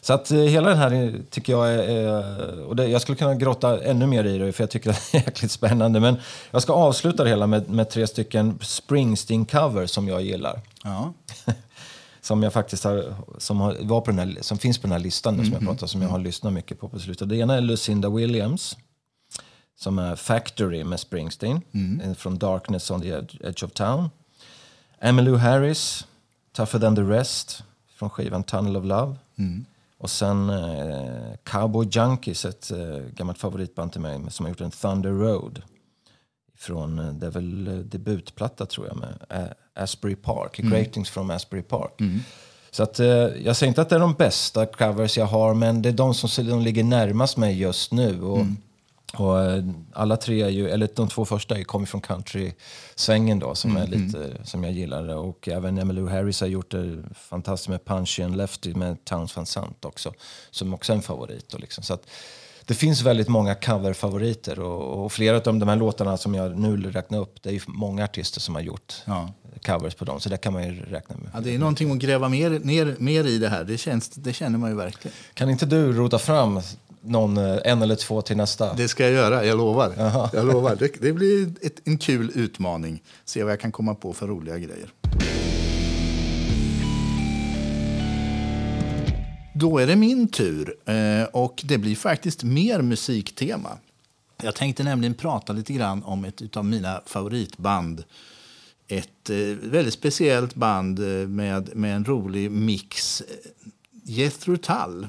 Så 0.00 0.12
att 0.12 0.30
eh, 0.30 0.38
hela 0.38 0.68
den 0.68 0.78
här 0.78 1.14
tycker 1.30 1.52
jag 1.52 1.74
är... 1.74 2.64
Och 2.64 2.76
det, 2.76 2.86
jag 2.86 3.02
skulle 3.02 3.16
kunna 3.16 3.34
grotta 3.34 3.84
ännu 3.84 4.06
mer 4.06 4.24
i 4.24 4.38
det 4.38 4.52
för 4.52 4.62
jag 4.62 4.70
tycker 4.70 4.90
det 4.90 5.18
är 5.18 5.24
jäkligt 5.24 5.50
spännande. 5.50 6.00
Men 6.00 6.16
jag 6.50 6.62
ska 6.62 6.72
avsluta 6.72 7.24
det 7.24 7.30
hela 7.30 7.46
med, 7.46 7.70
med 7.70 7.90
tre 7.90 8.06
stycken 8.06 8.58
Springsteen-covers 8.58 9.86
som 9.86 10.08
jag 10.08 10.22
gillar. 10.22 10.60
Ja. 10.84 11.12
som 12.30 12.42
jag 12.42 12.52
faktiskt 12.52 12.84
har, 12.84 13.14
som, 13.38 13.60
har, 13.60 13.76
var 13.80 14.00
på 14.00 14.10
den 14.10 14.18
här, 14.18 14.38
som 14.40 14.58
finns 14.58 14.78
på 14.78 14.86
den 14.86 14.92
här 14.92 14.98
listan 14.98 15.34
mm, 15.34 15.46
som 15.46 15.52
jag 15.52 15.62
mm, 15.62 15.74
pratar 15.74 15.86
som 15.86 16.02
jag 16.02 16.08
har 16.08 16.16
mm. 16.16 16.24
lyssnat 16.24 16.52
mycket 16.52 16.80
på 16.80 16.88
på 16.88 16.98
slutet. 16.98 17.28
Det 17.28 17.36
ena 17.36 17.54
är 17.54 17.60
Lucinda 17.60 18.10
Williams 18.10 18.76
som 19.76 19.98
är 19.98 20.16
Factory 20.16 20.84
med 20.84 21.00
Springsteen 21.00 21.60
mm. 21.72 22.14
från 22.14 22.38
Darkness 22.38 22.90
on 22.90 23.00
the 23.00 23.08
Edge 23.40 23.64
of 23.64 23.72
Town. 23.72 24.10
Emmylou 25.00 25.36
Harris, 25.36 26.06
Tougher 26.52 26.78
than 26.78 26.96
the 26.96 27.02
Rest 27.02 27.62
från 27.94 28.10
skivan 28.10 28.42
Tunnel 28.42 28.76
of 28.76 28.84
Love. 28.84 29.16
Mm. 29.38 29.64
Och 29.98 30.10
sen 30.10 30.50
eh, 30.50 31.36
Cowboy 31.44 31.88
Junkies, 31.90 32.44
ett 32.44 32.70
eh, 32.70 32.98
gammalt 33.14 33.38
favoritband 33.38 33.92
till 33.92 34.00
mig 34.00 34.20
som 34.30 34.46
har 34.46 34.50
gjort 34.50 34.60
en 34.60 34.70
Thunder 34.70 35.10
Road. 35.10 35.62
Från, 36.60 36.98
eh, 36.98 37.12
det 37.12 37.26
är 37.26 37.30
väl 37.30 37.66
eh, 37.66 37.74
debutplatta 37.74 38.66
tror 38.66 38.86
jag 38.86 38.96
med 38.96 39.14
eh, 39.28 39.82
Asbury 39.82 40.16
Park, 40.16 40.58
mm. 40.58 40.72
Greatings 40.72 41.10
from 41.10 41.30
Asbury 41.30 41.62
Park. 41.62 42.00
Mm. 42.00 42.20
Så 42.70 42.82
att, 42.82 42.98
jag 43.44 43.56
säger 43.56 43.68
inte 43.68 43.82
att 43.82 43.88
det 43.88 43.94
är 43.96 44.00
de 44.00 44.14
bästa 44.14 44.66
covers 44.66 45.18
jag 45.18 45.26
har, 45.26 45.54
men 45.54 45.82
det 45.82 45.88
är 45.88 45.92
de 45.92 46.14
som 46.14 46.46
de 46.46 46.60
ligger 46.60 46.84
närmast 46.84 47.36
mig 47.36 47.60
just 47.60 47.92
nu. 47.92 48.22
Och, 48.22 48.40
mm. 48.40 48.56
Och 49.14 49.36
alla 49.92 50.16
tre 50.16 50.42
är 50.42 50.48
ju, 50.48 50.70
eller 50.70 50.88
de 50.94 51.08
två 51.08 51.24
första 51.24 51.64
kommer 51.64 51.86
från 51.86 52.00
country-svängen 52.00 53.38
då 53.38 53.54
som, 53.54 53.70
mm, 53.70 53.82
är 53.82 53.86
lite, 53.86 54.24
mm. 54.24 54.44
som 54.44 54.64
jag 54.64 54.72
gillar. 54.72 55.16
Och 55.16 55.48
även 55.48 55.78
Emmylou 55.78 56.08
Harris 56.08 56.40
har 56.40 56.48
gjort 56.48 56.70
det 56.70 56.98
fantastiskt 57.14 57.68
med 57.68 57.84
Punchy 57.84 58.22
and 58.22 58.36
Lefty 58.36 58.74
med 58.74 59.04
Towns 59.04 59.36
Van 59.36 59.46
Sant 59.46 59.84
också. 59.84 60.12
Som 60.50 60.74
också 60.74 60.92
är 60.92 60.96
en 60.96 61.02
favorit. 61.02 61.48
Då 61.48 61.58
liksom. 61.58 61.84
Så 61.84 61.94
att, 61.94 62.06
det 62.70 62.74
finns 62.74 63.02
väldigt 63.02 63.28
många 63.28 63.54
coverfavoriter 63.54 64.60
och, 64.60 65.04
och 65.04 65.12
flera 65.12 65.36
av 65.36 65.42
de 65.42 65.68
här 65.68 65.76
låtarna 65.76 66.16
som 66.16 66.34
jag 66.34 66.58
nu 66.58 66.90
räknar 66.90 67.18
upp, 67.18 67.42
det 67.42 67.48
är 67.48 67.52
ju 67.52 67.60
många 67.66 68.04
artister 68.04 68.40
som 68.40 68.54
har 68.54 68.62
gjort 68.62 68.94
ja. 69.04 69.32
covers 69.66 69.94
på 69.94 70.04
dem. 70.04 70.20
Så 70.20 70.28
det 70.28 70.36
kan 70.36 70.52
man 70.52 70.62
ju 70.64 70.82
räkna 70.82 71.16
med. 71.16 71.30
Ja, 71.34 71.40
det 71.40 71.54
är 71.54 71.58
någonting 71.58 71.92
att 71.92 71.98
gräva 71.98 72.28
mer, 72.28 72.50
ner, 72.50 72.96
mer 72.98 73.24
i 73.24 73.38
det 73.38 73.48
här, 73.48 73.64
det, 73.64 73.78
känns, 73.78 74.08
det 74.08 74.32
känner 74.32 74.58
man 74.58 74.70
ju 74.70 74.76
verkligen. 74.76 75.14
Kan 75.34 75.50
inte 75.50 75.66
du 75.66 75.92
rota 75.92 76.18
fram 76.18 76.60
någon, 77.00 77.36
eh, 77.36 77.58
en 77.64 77.82
eller 77.82 77.96
två 77.96 78.22
till 78.22 78.36
nästa? 78.36 78.74
Det 78.74 78.88
ska 78.88 79.02
jag 79.02 79.12
göra, 79.12 79.44
jag 79.44 79.58
lovar. 79.58 79.92
Jag 80.32 80.46
lovar. 80.46 80.76
Det, 80.76 81.00
det 81.00 81.12
blir 81.12 81.52
ett, 81.62 81.80
en 81.84 81.98
kul 81.98 82.32
utmaning. 82.34 83.02
Se 83.24 83.42
vad 83.42 83.52
jag 83.52 83.60
kan 83.60 83.72
komma 83.72 83.94
på 83.94 84.12
för 84.12 84.26
roliga 84.26 84.58
grejer. 84.58 84.90
Då 89.60 89.78
är 89.78 89.86
det 89.86 89.96
min 89.96 90.28
tur 90.28 90.74
eh, 90.84 91.24
och 91.24 91.62
det 91.64 91.78
blir 91.78 91.96
faktiskt 91.96 92.42
mer 92.42 92.82
musiktema. 92.82 93.78
Jag 94.42 94.54
tänkte 94.54 94.82
nämligen 94.82 95.14
prata 95.14 95.52
lite 95.52 95.72
grann 95.72 96.02
om 96.02 96.24
ett 96.24 96.56
av 96.56 96.64
mina 96.64 97.00
favoritband. 97.06 98.04
Ett 98.88 99.30
eh, 99.30 99.36
väldigt 99.62 99.94
speciellt 99.94 100.54
band 100.54 100.98
eh, 100.98 101.28
med, 101.28 101.76
med 101.76 101.96
en 101.96 102.04
rolig 102.04 102.50
mix. 102.50 103.22
Jethro 104.02 104.56
Tull 104.56 105.06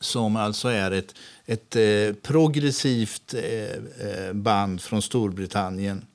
som 0.00 0.36
alltså 0.36 0.68
är 0.68 0.90
ett, 0.90 1.14
ett 1.46 1.76
eh, 1.76 2.14
progressivt 2.22 3.34
eh, 3.34 4.32
band 4.32 4.80
från 4.80 5.02
Storbritannien. 5.02 6.06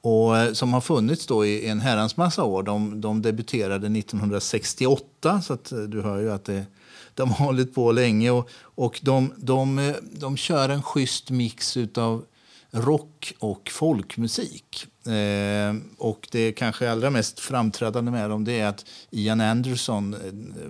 och 0.00 0.38
eh, 0.38 0.52
som 0.52 0.72
har 0.72 0.80
funnits 0.80 1.26
då 1.26 1.46
i 1.46 1.68
en 1.68 1.80
herrans 1.80 2.16
massa 2.16 2.44
år. 2.44 2.62
De, 2.62 3.00
de 3.00 3.22
debuterade 3.22 3.86
1968, 3.98 5.42
så 5.42 5.52
att 5.52 5.72
du 5.88 6.02
hör 6.02 6.18
ju 6.18 6.32
att 6.32 6.44
det, 6.44 6.64
de 7.14 7.30
har 7.30 7.46
hållit 7.46 7.74
på 7.74 7.92
länge. 7.92 8.30
Och, 8.30 8.50
och 8.60 9.00
de, 9.02 9.32
de, 9.36 9.78
eh, 9.78 9.94
de 10.12 10.36
kör 10.36 10.68
en 10.68 10.82
schysst 10.82 11.30
mix 11.30 11.76
av 11.94 12.24
rock 12.70 13.34
och 13.38 13.70
folkmusik. 13.70 14.86
Eh, 15.06 15.74
och 15.98 16.28
det 16.30 16.52
kanske 16.52 16.90
allra 16.90 17.10
mest 17.10 17.40
framträdande 17.40 18.10
med 18.10 18.30
dem 18.30 18.44
det 18.44 18.60
är 18.60 18.66
att 18.66 18.84
Ian 19.10 19.40
Anderson, 19.40 20.14
eh, 20.14 20.20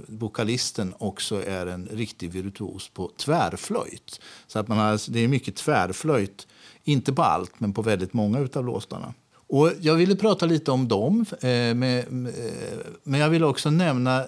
vokalisten, 0.06 0.94
också 0.98 1.46
är 1.46 1.66
en 1.66 1.88
riktig 1.92 2.30
virtuos 2.30 2.88
på 2.88 3.10
tvärflöjt. 3.16 4.20
Så 4.46 4.58
att 4.58 4.68
man 4.68 4.78
har, 4.78 4.84
alltså, 4.84 5.12
det 5.12 5.20
är 5.20 5.28
mycket 5.28 5.56
tvärflöjt, 5.56 6.46
inte 6.84 7.12
på 7.12 7.22
allt, 7.22 7.60
men 7.60 7.72
på 7.72 7.82
väldigt 7.82 8.12
många 8.12 8.48
av 8.54 8.64
låtarna. 8.64 9.14
Och 9.50 9.72
jag 9.80 9.94
ville 9.94 10.16
prata 10.16 10.46
lite 10.46 10.70
om 10.70 10.88
dem, 10.88 11.24
eh, 11.40 11.48
med, 11.48 12.12
med, 12.12 12.26
eh, 12.26 12.78
men 13.02 13.20
jag 13.20 13.30
vill 13.30 13.44
också 13.44 13.70
nämna... 13.70 14.26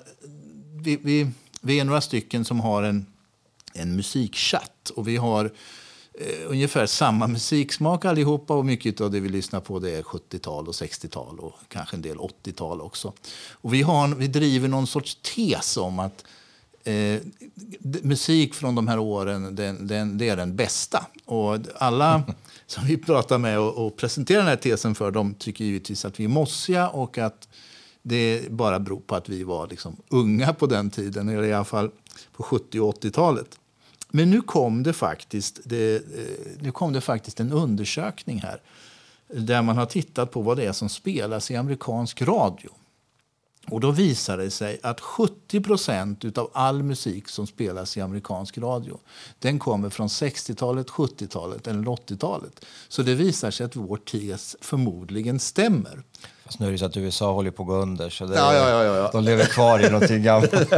Vi, 0.85 0.99
vi, 1.03 1.31
vi 1.63 1.81
är 1.81 1.85
några 1.85 2.01
stycken 2.01 2.45
som 2.45 2.61
har 2.61 2.83
en, 2.83 3.07
en 3.73 3.97
musikchatt. 3.97 4.91
Och 4.97 5.09
vi 5.09 5.17
har 5.17 5.45
eh, 6.15 6.51
ungefär 6.51 6.87
samma 6.87 7.27
musiksmak 7.27 8.05
allihopa. 8.05 8.55
Och 8.55 8.65
mycket 8.65 9.01
av 9.01 9.11
det 9.11 9.21
vi 9.21 9.29
lyssnar 9.29 9.61
på 9.61 9.79
det 9.79 9.91
är 9.91 10.03
70-tal 10.03 10.69
och 10.69 10.75
60-tal 10.75 11.39
och 11.39 11.55
kanske 11.69 11.97
en 11.97 12.03
del 12.03 12.17
80-tal 12.17 12.81
också. 12.81 13.13
Och 13.51 13.75
vi, 13.75 13.83
har, 13.83 14.09
vi 14.09 14.29
driver 14.29 14.69
någon 14.69 14.87
sorts 14.87 15.19
tes 15.23 15.77
om 15.77 15.99
att 15.99 16.25
eh, 16.85 17.21
musik 18.03 18.55
från 18.55 18.75
de 18.75 18.89
här 18.89 18.99
åren 18.99 19.57
den, 19.57 19.87
den, 19.87 20.19
det 20.19 20.29
är 20.29 20.37
den 20.37 20.57
bästa. 20.57 21.07
Och 21.25 21.59
alla 21.79 22.23
som 22.67 22.87
vi 22.87 22.97
pratar 22.97 23.39
med 23.39 23.59
och, 23.59 23.87
och 23.87 23.97
presenterar 23.97 24.39
den 24.39 24.49
här 24.49 24.57
tesen 24.57 24.95
för 24.95 25.11
de 25.11 25.35
tycker 25.35 25.65
givetvis 25.65 26.05
att 26.05 26.21
vi 26.21 26.25
är 26.25 26.29
mossiga 26.29 26.89
och 26.89 27.19
att 27.19 27.49
det 28.03 28.51
bara 28.51 28.81
beror 28.81 29.01
på 29.01 29.15
att 29.15 29.29
vi 29.29 29.43
var 29.43 29.67
liksom 29.67 29.97
unga 30.09 30.53
på 30.53 30.67
den 30.67 30.91
tiden, 30.91 31.29
eller 31.29 31.43
i 31.43 31.53
alla 31.53 31.65
fall 31.65 31.91
på 32.33 32.43
70 32.43 32.81
och 32.81 33.03
80-talet. 33.03 33.59
Men 34.09 34.31
nu 34.31 34.41
kom 34.41 34.83
det 34.83 34.93
faktiskt, 34.93 35.61
det, 35.65 35.95
eh, 35.95 36.03
nu 36.61 36.73
kom 36.73 36.93
det 36.93 37.01
faktiskt 37.01 37.41
en 37.41 37.53
undersökning 37.53 38.39
här 38.39 38.61
där 39.35 39.63
man 39.63 39.77
har 39.77 39.87
tittat 39.87 40.31
på 40.31 40.43
vad 40.43 40.57
det 40.57 40.67
är 40.67 40.73
som 40.73 40.89
spelas 40.89 41.51
i 41.51 41.57
amerikansk 41.57 42.23
radio. 42.23 42.71
Och 43.69 43.81
då 43.81 43.91
visar 43.91 44.39
det 44.39 44.51
sig 44.51 44.81
att 44.83 45.01
70 45.01 45.61
procent 45.61 46.39
av 46.39 46.51
all 46.53 46.83
musik 46.83 47.29
som 47.29 47.47
spelas 47.47 47.97
i 47.97 48.01
amerikansk 48.01 48.59
radio 48.59 48.99
den 49.39 49.59
kommer 49.59 49.91
från 49.91 50.09
60-talet, 50.09 50.89
70-talet 50.89 51.67
eller 51.67 51.83
80-talet. 51.83 52.65
Så 52.89 53.03
det 53.03 53.15
visar 53.15 53.51
sig 53.51 53.67
att 53.67 53.77
vår 53.77 53.97
tes 53.97 54.57
förmodligen 54.61 55.41
stämmer. 55.41 56.03
Fast 56.45 56.59
nu 56.59 56.67
är 56.67 56.73
det 56.73 56.79
så 56.79 56.85
att 56.85 56.97
USA 56.97 57.33
håller 57.33 57.51
på 57.51 57.63
att 57.63 57.69
gå 57.69 57.75
under, 57.75 58.11
så 58.11 58.27
det, 58.27 58.37
ja, 58.37 58.55
ja, 58.55 58.85
ja, 58.85 58.97
ja. 58.97 59.11
de 59.13 59.25
lever 59.25 59.45
kvar 59.45 59.87
i 59.87 59.91
någonting 59.91 60.23
gammalt. 60.23 60.51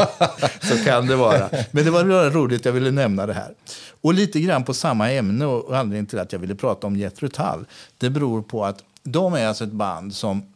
så 0.63 0.85
kan 0.85 1.07
det 1.07 1.17
vara. 1.17 1.49
Men 1.71 1.85
det 1.85 1.91
var 1.91 2.05
bara 2.05 2.31
roligt, 2.31 2.65
jag 2.65 2.73
ville 2.73 2.91
nämna 2.91 3.27
det 3.27 3.33
här. 3.33 3.55
Och 4.01 4.15
lite 4.15 4.41
grann 4.41 4.65
på 4.65 4.75
samma 4.75 5.13
ämne 5.13 5.47
och 5.47 5.77
anledningen 5.77 6.07
till 6.07 6.19
att 6.19 6.33
jag 6.33 6.39
ville 6.39 6.55
prata 6.55 6.87
om 6.87 6.97
Jethro 6.97 7.29
Tull, 7.29 7.67
det 7.99 8.11
beror 8.11 8.43
på 8.43 8.65
att 8.65 8.85
de 9.03 9.35
är 9.35 9.47
alltså 9.47 9.65
ett 9.65 9.73
band 9.73 10.15
som 10.15 10.54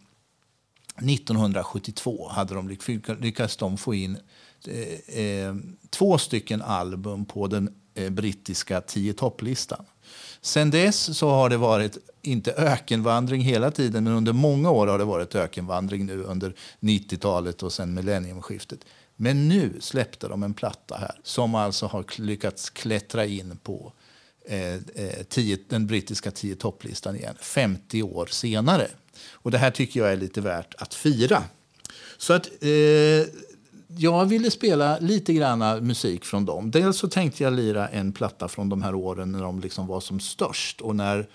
1972 0.98 2.28
hade 2.28 2.54
de 2.54 2.78
lyckats 3.20 3.56
de 3.56 3.76
få 3.76 3.94
in 3.94 4.18
eh, 4.66 5.18
eh, 5.18 5.54
två 5.90 6.18
stycken 6.18 6.62
album 6.62 7.24
på 7.24 7.46
den 7.46 7.74
eh, 7.94 8.10
brittiska 8.10 8.80
tio 8.80 9.12
topplistan. 9.12 9.84
Sen 10.40 10.70
dess 10.70 11.18
så 11.18 11.30
har 11.30 11.50
det 11.50 11.56
varit, 11.56 11.98
inte 12.22 12.52
ökenvandring 12.52 13.42
hela 13.42 13.70
tiden, 13.70 14.04
men 14.04 14.12
under 14.12 14.32
många 14.32 14.70
år 14.70 14.86
har 14.86 14.98
det 14.98 15.04
varit 15.04 15.34
ökenvandring 15.34 16.06
nu 16.06 16.22
under 16.22 16.54
90-talet 16.80 17.62
och 17.62 17.72
sen 17.72 17.94
millenniumskiftet. 17.94 18.80
Men 19.16 19.48
nu 19.48 19.76
släppte 19.80 20.28
de 20.28 20.42
en 20.42 20.54
platta 20.54 20.96
här 20.96 21.20
som 21.22 21.54
alltså 21.54 21.86
har 21.86 22.20
lyckats 22.20 22.70
klättra 22.70 23.26
in 23.26 23.58
på 23.62 23.92
eh, 24.46 24.74
eh 24.74 25.22
tio, 25.28 25.58
den 25.68 25.86
brittiska 25.86 26.30
tio 26.30 26.56
topplistan 26.56 27.16
igen, 27.16 27.34
50 27.40 28.02
år 28.02 28.26
senare. 28.26 28.88
Och 29.32 29.50
det 29.50 29.58
här 29.58 29.70
tycker 29.70 30.00
jag 30.00 30.12
är 30.12 30.16
lite 30.16 30.40
värt 30.40 30.74
att 30.78 30.94
fira. 30.94 31.42
Så 32.18 32.32
att 32.32 32.46
eh, 32.60 33.26
jag 33.96 34.26
ville 34.26 34.50
spela 34.50 34.98
lite 34.98 35.32
grann 35.32 35.86
musik 35.86 36.24
från 36.24 36.44
dem. 36.44 36.70
Dels 36.70 36.98
så 36.98 37.08
tänkte 37.08 37.42
jag 37.42 37.52
lira 37.52 37.88
en 37.88 38.12
platta 38.12 38.48
från 38.48 38.68
de 38.68 38.82
här 38.82 38.94
åren 38.94 39.32
när 39.32 39.42
de 39.42 39.60
liksom 39.60 39.86
var 39.86 40.00
som 40.00 40.20
störst 40.20 40.80
och 40.80 40.96
när, 40.96 41.26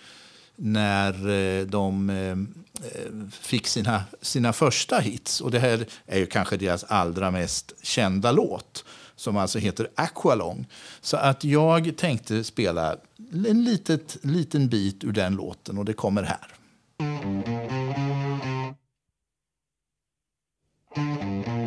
när 0.56 1.30
eh, 1.30 1.65
de 1.65 2.10
eh, 2.10 2.32
eh, 2.32 3.30
fick 3.32 3.67
sina, 3.67 4.04
sina 4.22 4.54
första 4.54 5.00
hits. 5.00 5.41
Och 5.41 5.52
det 5.52 5.60
här 5.60 5.86
är 6.06 6.19
ju 6.19 6.26
kanske 6.26 6.58
deras 6.58 6.84
allra 6.84 7.32
mest 7.32 7.74
kända 7.82 8.32
låt 8.32 8.86
som 9.15 9.38
alltså 9.38 9.60
heter 9.60 9.88
Aqualong. 9.96 10.67
Så 11.02 11.17
att 11.17 11.43
jag 11.43 11.98
tänkte 11.98 12.43
spela 12.43 12.98
en 13.48 13.63
litet, 13.63 14.17
liten 14.22 14.69
bit 14.69 15.04
ur 15.04 15.12
den 15.12 15.36
låten 15.36 15.78
och 15.78 15.86
det 15.86 15.93
kommer 15.93 16.24
här. 16.24 16.53
Thank 16.99 18.77
you. 21.47 21.62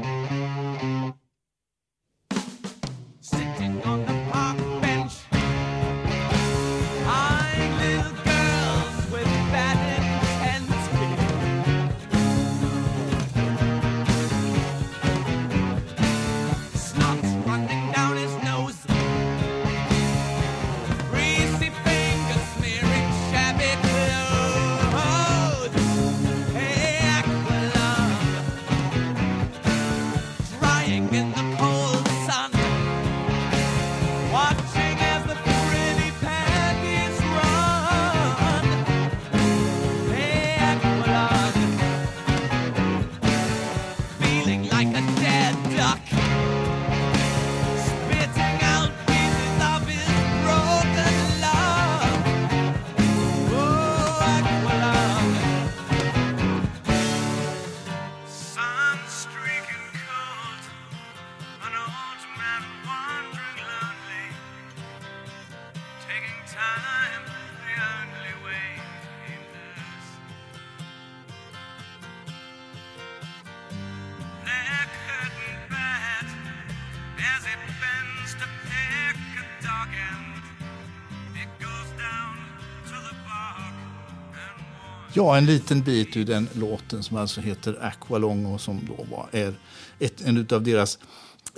Ja, 85.16 85.36
en 85.36 85.46
liten 85.46 85.82
bit 85.82 86.16
ur 86.16 86.24
den 86.24 86.48
låten 86.52 87.02
som 87.02 87.16
alltså 87.16 87.40
heter 87.40 87.78
Aqualong 87.84 88.46
och 88.46 88.60
som 88.60 88.80
då 88.86 89.04
var, 89.10 89.28
är 89.32 89.54
ett, 89.98 90.20
en 90.20 90.46
av 90.50 90.62
deras 90.62 90.98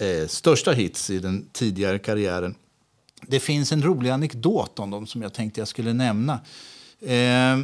eh, 0.00 0.28
största 0.28 0.72
hits 0.72 1.10
i 1.10 1.18
den 1.18 1.48
tidigare 1.52 1.98
karriären. 1.98 2.54
Det 3.26 3.40
finns 3.40 3.72
en 3.72 3.82
rolig 3.82 4.10
anekdot 4.10 4.78
om 4.78 4.90
dem 4.90 5.06
som 5.06 5.22
jag 5.22 5.34
tänkte 5.34 5.60
jag 5.60 5.68
skulle 5.68 5.92
nämna. 5.92 6.40
Eh, 7.00 7.58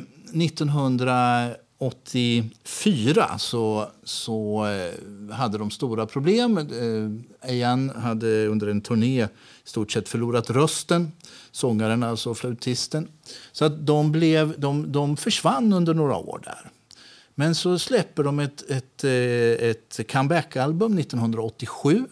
1984 1.78 3.38
så, 3.38 3.90
så 4.04 4.66
eh, 4.66 5.34
hade 5.34 5.58
de 5.58 5.70
stora 5.70 6.06
problem. 6.06 6.58
Eh, 6.58 7.10
Ayan 7.50 7.90
hade 7.90 8.46
under 8.46 8.66
en 8.66 8.80
turné 8.80 9.24
i 9.24 9.28
stort 9.64 9.92
sett 9.92 10.08
förlorat 10.08 10.50
rösten 10.50 11.12
sångaren, 11.50 12.02
alltså 12.02 12.34
flautisten. 12.34 13.08
Så 13.52 13.64
att 13.64 13.86
de, 13.86 14.12
blev, 14.12 14.60
de, 14.60 14.92
de 14.92 15.16
försvann 15.16 15.72
under 15.72 15.94
några 15.94 16.16
år 16.16 16.40
där. 16.44 16.70
Men 17.34 17.54
så 17.54 17.78
släpper 17.78 18.22
de 18.22 18.40
ett, 18.40 18.70
ett, 18.70 19.04
eh, 19.04 19.68
ett 19.68 20.10
comeback-album 20.12 20.98
1987 20.98 22.06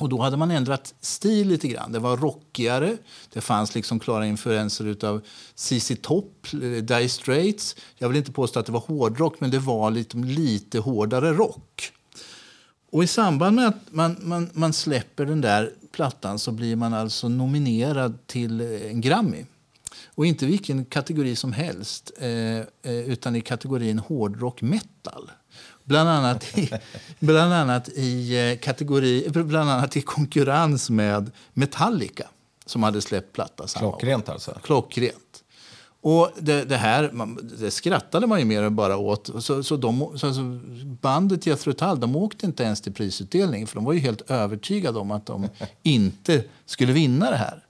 och 0.00 0.08
då 0.08 0.20
hade 0.20 0.36
man 0.36 0.50
ändrat 0.50 0.94
stil 1.00 1.48
lite 1.48 1.68
grann. 1.68 1.92
Det 1.92 1.98
var 1.98 2.16
rockigare. 2.16 2.96
Det 3.32 3.40
fanns 3.40 3.74
liksom 3.74 4.00
klara 4.00 4.26
influenser 4.26 5.06
av 5.06 5.20
ZZ 5.54 5.92
Top, 6.02 6.46
eh, 6.52 6.58
Dire 6.60 7.08
Straits. 7.08 7.76
Jag 7.98 8.08
vill 8.08 8.18
inte 8.18 8.32
påstå 8.32 8.60
att 8.60 8.66
det 8.66 8.72
var 8.72 8.80
hårdrock, 8.80 9.40
men 9.40 9.50
det 9.50 9.58
var 9.58 9.90
lite, 9.90 10.16
lite 10.16 10.78
hårdare 10.78 11.32
rock. 11.32 11.92
Och 12.92 13.04
i 13.04 13.06
samband 13.06 13.56
med 13.56 13.68
att 13.68 13.80
man, 13.90 14.16
man, 14.20 14.50
man 14.52 14.72
släpper 14.72 15.26
den 15.26 15.40
där 15.40 15.72
plattan 15.92 16.38
så 16.38 16.52
blir 16.52 16.76
man 16.76 16.94
alltså 16.94 17.28
nominerad 17.28 18.26
till 18.26 18.60
eh, 18.60 18.90
en 18.90 19.00
Grammy. 19.00 19.44
Och 20.14 20.26
inte 20.26 20.46
vilken 20.46 20.84
kategori 20.84 21.36
som 21.36 21.52
helst, 21.52 22.12
eh, 22.18 22.28
eh 22.28 22.64
utan 22.82 23.36
i 23.36 23.40
kategorin 23.40 23.98
hårdrock 23.98 24.62
metal. 24.62 25.30
Bland 25.90 26.08
annat 26.08 26.58
i, 26.58 26.70
bland 27.18 27.52
annat 27.52 27.88
i, 27.88 28.50
eh, 28.50 28.58
kategori, 28.58 29.28
bland 29.28 29.70
annat 29.70 29.96
i 29.96 30.00
konkurrens 30.00 30.90
med 30.90 31.30
Metallica 31.52 32.28
som 32.66 32.82
hade 32.82 33.00
släppt 33.00 33.32
platta 33.32 33.66
samma 33.66 33.90
Klockrent 33.90 34.28
alltså? 34.28 34.58
Klockrent. 34.62 35.44
Och 36.00 36.30
det, 36.38 36.64
det 36.64 36.76
här 36.76 37.10
det 37.58 37.70
skrattade 37.70 38.26
man 38.26 38.38
ju 38.38 38.44
mer 38.44 38.62
än 38.62 38.76
bara 38.76 38.96
åt. 38.96 39.30
Så, 39.44 39.62
så, 39.62 39.76
de, 39.76 40.18
så, 40.18 40.34
så 40.34 40.60
bandet 41.00 41.46
Jethro 41.46 41.72
Tull 41.72 42.00
de 42.00 42.16
åkte 42.16 42.46
inte 42.46 42.62
ens 42.62 42.80
till 42.80 42.92
prisutdelning 42.92 43.66
för 43.66 43.74
de 43.74 43.84
var 43.84 43.92
ju 43.92 44.00
helt 44.00 44.30
övertygade 44.30 44.98
om 44.98 45.10
att 45.10 45.26
de 45.26 45.48
inte 45.82 46.44
skulle 46.66 46.92
vinna 46.92 47.30
det 47.30 47.36
här. 47.36 47.64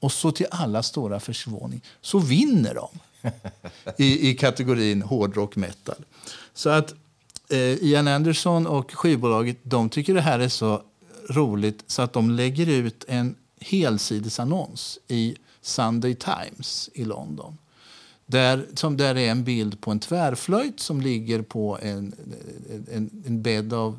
Och 0.00 0.12
så 0.12 0.30
till 0.30 0.46
alla 0.50 0.82
stora 0.82 1.20
försvåning 1.20 1.82
så 2.00 2.18
vinner 2.18 2.74
de 2.74 2.88
i, 3.96 4.30
i 4.30 4.34
kategorin 4.34 5.02
hårdrock 5.02 5.56
metal. 5.56 6.04
Så 6.54 6.70
att 6.70 6.94
eh, 7.54 7.84
Ian 7.84 8.08
Anderson 8.08 8.66
och 8.66 8.92
skivbolaget 8.92 9.58
de 9.62 9.88
tycker 9.88 10.14
det 10.14 10.20
här 10.20 10.38
är 10.38 10.48
så 10.48 10.82
roligt 11.30 11.84
så 11.86 12.02
att 12.02 12.12
de 12.12 12.30
lägger 12.30 12.66
ut 12.66 13.04
en 13.08 13.36
helsidesannons 13.60 14.98
i 15.08 15.36
Sunday 15.60 16.14
Times 16.14 16.90
i 16.94 17.04
London. 17.04 17.58
Där, 18.26 18.66
som 18.74 18.96
där 18.96 19.14
är 19.14 19.30
en 19.30 19.44
bild 19.44 19.80
på 19.80 19.90
en 19.90 20.00
tvärflöjt 20.00 20.80
som 20.80 21.00
ligger 21.00 21.42
på 21.42 21.78
en, 21.82 22.14
en, 22.92 23.22
en 23.26 23.42
bädd 23.42 23.72
av, 23.72 23.98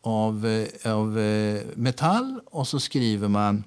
av, 0.00 0.46
eh, 0.46 0.92
av 0.94 1.18
eh, 1.18 1.62
metall. 1.74 2.40
Och 2.46 2.68
så 2.68 2.80
skriver 2.80 3.28
man 3.28 3.64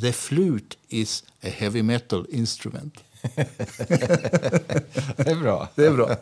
The 0.00 0.12
flute 0.12 0.76
is 0.88 1.24
a 1.42 1.48
heavy 1.48 1.82
metal 1.82 2.26
instrument. 2.30 2.94
det 5.16 5.30
är 5.30 5.40
bra. 5.40 5.68
Det 5.74 5.86
är 5.86 5.92
bra. 5.92 6.16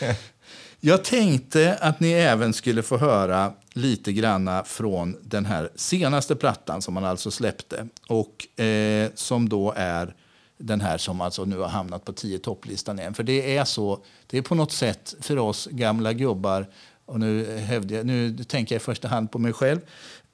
Jag 0.80 1.04
tänkte 1.04 1.78
att 1.80 2.00
ni 2.00 2.12
även 2.12 2.52
skulle 2.52 2.82
få 2.82 2.96
höra 2.96 3.52
lite 3.72 4.12
granna 4.12 4.64
från 4.64 5.16
den 5.22 5.46
här 5.46 5.70
senaste 5.74 6.36
plattan 6.36 6.82
som 6.82 6.94
man 6.94 7.04
alltså 7.04 7.30
släppte. 7.30 7.88
Och 8.08 8.60
eh, 8.60 9.10
som 9.14 9.48
då 9.48 9.74
är 9.76 10.14
den 10.58 10.80
här 10.80 10.98
som 10.98 11.20
alltså 11.20 11.44
nu 11.44 11.58
har 11.58 11.68
hamnat 11.68 12.04
på 12.04 12.12
tio 12.12 12.38
topplistan 12.38 12.98
igen. 12.98 13.14
För 13.14 13.22
det 13.22 13.56
är 13.56 13.64
så, 13.64 14.04
det 14.26 14.38
är 14.38 14.42
på 14.42 14.54
något 14.54 14.72
sätt 14.72 15.14
för 15.20 15.38
oss 15.38 15.68
gamla 15.70 16.12
gubbar, 16.12 16.66
och 17.06 17.20
nu, 17.20 17.60
jag, 17.90 18.06
nu 18.06 18.44
tänker 18.44 18.74
jag 18.74 18.80
i 18.80 18.84
första 18.84 19.08
hand 19.08 19.30
på 19.30 19.38
mig 19.38 19.52
själv, 19.52 19.80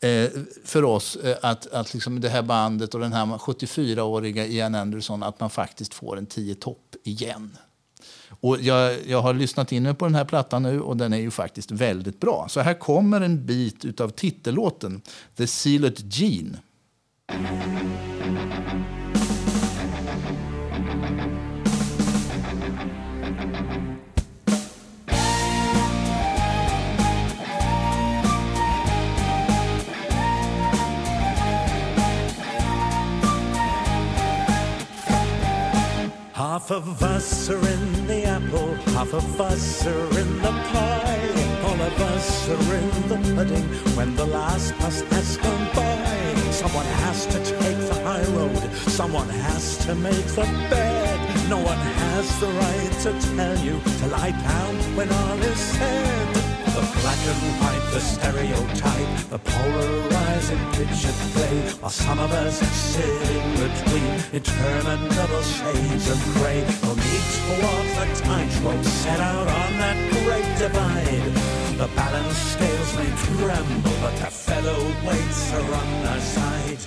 eh, 0.00 0.30
för 0.64 0.84
oss 0.84 1.16
eh, 1.16 1.36
att, 1.42 1.66
att 1.66 1.94
liksom 1.94 2.20
det 2.20 2.28
här 2.28 2.42
bandet 2.42 2.94
och 2.94 3.00
den 3.00 3.12
här 3.12 3.26
74-åriga 3.26 4.46
Ian 4.46 4.74
Anderson, 4.74 5.22
att 5.22 5.40
man 5.40 5.50
faktiskt 5.50 5.94
får 5.94 6.18
en 6.18 6.26
10 6.26 6.54
topp 6.54 6.96
igen. 7.04 7.56
Och 8.40 8.60
jag, 8.60 8.96
jag 9.06 9.22
har 9.22 9.34
lyssnat 9.34 9.72
in 9.72 9.96
på 9.96 10.04
den 10.04 10.14
här 10.14 10.24
plattan 10.24 10.62
nu 10.62 10.80
och 10.80 10.96
den 10.96 11.12
är 11.12 11.18
ju 11.18 11.30
faktiskt 11.30 11.70
väldigt 11.70 12.20
bra. 12.20 12.46
Så 12.48 12.60
här 12.60 12.74
kommer 12.74 13.20
en 13.20 13.46
bit 13.46 14.00
av 14.00 14.08
titellåten 14.08 15.02
The 15.36 15.46
Sealed 15.46 16.14
Gene. 16.14 16.58
Half 36.66 36.88
of 36.88 37.02
us 37.02 37.50
are 37.50 37.68
in 37.68 38.06
the 38.06 38.24
apple, 38.24 38.74
half 38.96 39.12
of 39.12 39.38
us 39.38 39.86
are 39.86 40.18
in 40.18 40.36
the 40.40 40.50
pie. 40.72 41.60
All 41.62 41.78
of 41.78 42.00
us 42.00 42.48
are 42.48 42.74
in 42.74 43.08
the 43.08 43.34
pudding 43.34 43.68
when 43.94 44.16
the 44.16 44.24
last 44.24 44.72
bus 44.78 45.02
has 45.02 45.36
gone 45.36 45.68
by. 45.74 46.34
Someone 46.52 46.86
has 46.86 47.26
to 47.26 47.38
take 47.44 47.76
the 47.76 48.00
high 48.02 48.24
road, 48.32 48.72
someone 48.88 49.28
has 49.28 49.76
to 49.84 49.94
make 49.94 50.24
the 50.38 50.46
bed. 50.70 51.50
No 51.50 51.58
one 51.58 51.76
has 51.76 52.40
the 52.40 52.46
right 52.46 52.92
to 53.02 53.12
tell 53.36 53.58
you 53.58 53.78
to 53.98 54.06
lie 54.06 54.30
down 54.30 54.74
when 54.96 55.12
all 55.12 55.42
is 55.42 55.58
said. 55.58 56.53
The 56.74 56.80
black 56.80 57.22
and 57.30 57.42
white, 57.62 57.86
the 57.92 58.00
stereotype, 58.00 59.30
the 59.30 59.38
polarizing 59.38 60.58
picture 60.72 61.14
play, 61.30 61.56
while 61.78 61.88
some 61.88 62.18
of 62.18 62.32
us 62.32 62.58
sit 62.58 63.06
in 63.30 63.46
between 63.62 64.12
interminable 64.32 65.42
shades 65.42 66.10
of 66.10 66.18
gray. 66.34 66.66
We'll 66.82 66.96
need 66.96 67.26
to 67.36 67.42
walk 67.62 67.86
the 67.94 68.06
tightrope 68.24 68.84
set 68.84 69.20
out 69.20 69.46
on 69.46 69.70
that 69.78 69.98
great 70.18 70.50
divide. 70.58 71.34
The 71.78 71.88
balance 71.94 72.38
scales 72.38 72.96
may 72.96 73.10
tremble, 73.22 73.96
but 74.02 74.16
the 74.16 74.30
fellow 74.34 74.80
weights 75.06 75.52
are 75.52 75.74
on 75.80 76.06
our 76.10 76.18
side. 76.18 76.82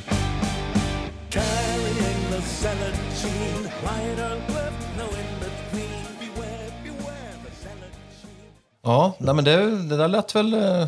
Carrying 1.30 2.30
the 2.32 2.42
zealot 2.42 2.96
gene, 3.22 3.72
Ja, 8.88 9.14
nej 9.20 9.36
men 9.36 9.44
det, 9.44 9.84
det 9.84 9.98
där 9.98 10.08
lät 10.08 10.36
väl 10.36 10.54
eh, 10.54 10.88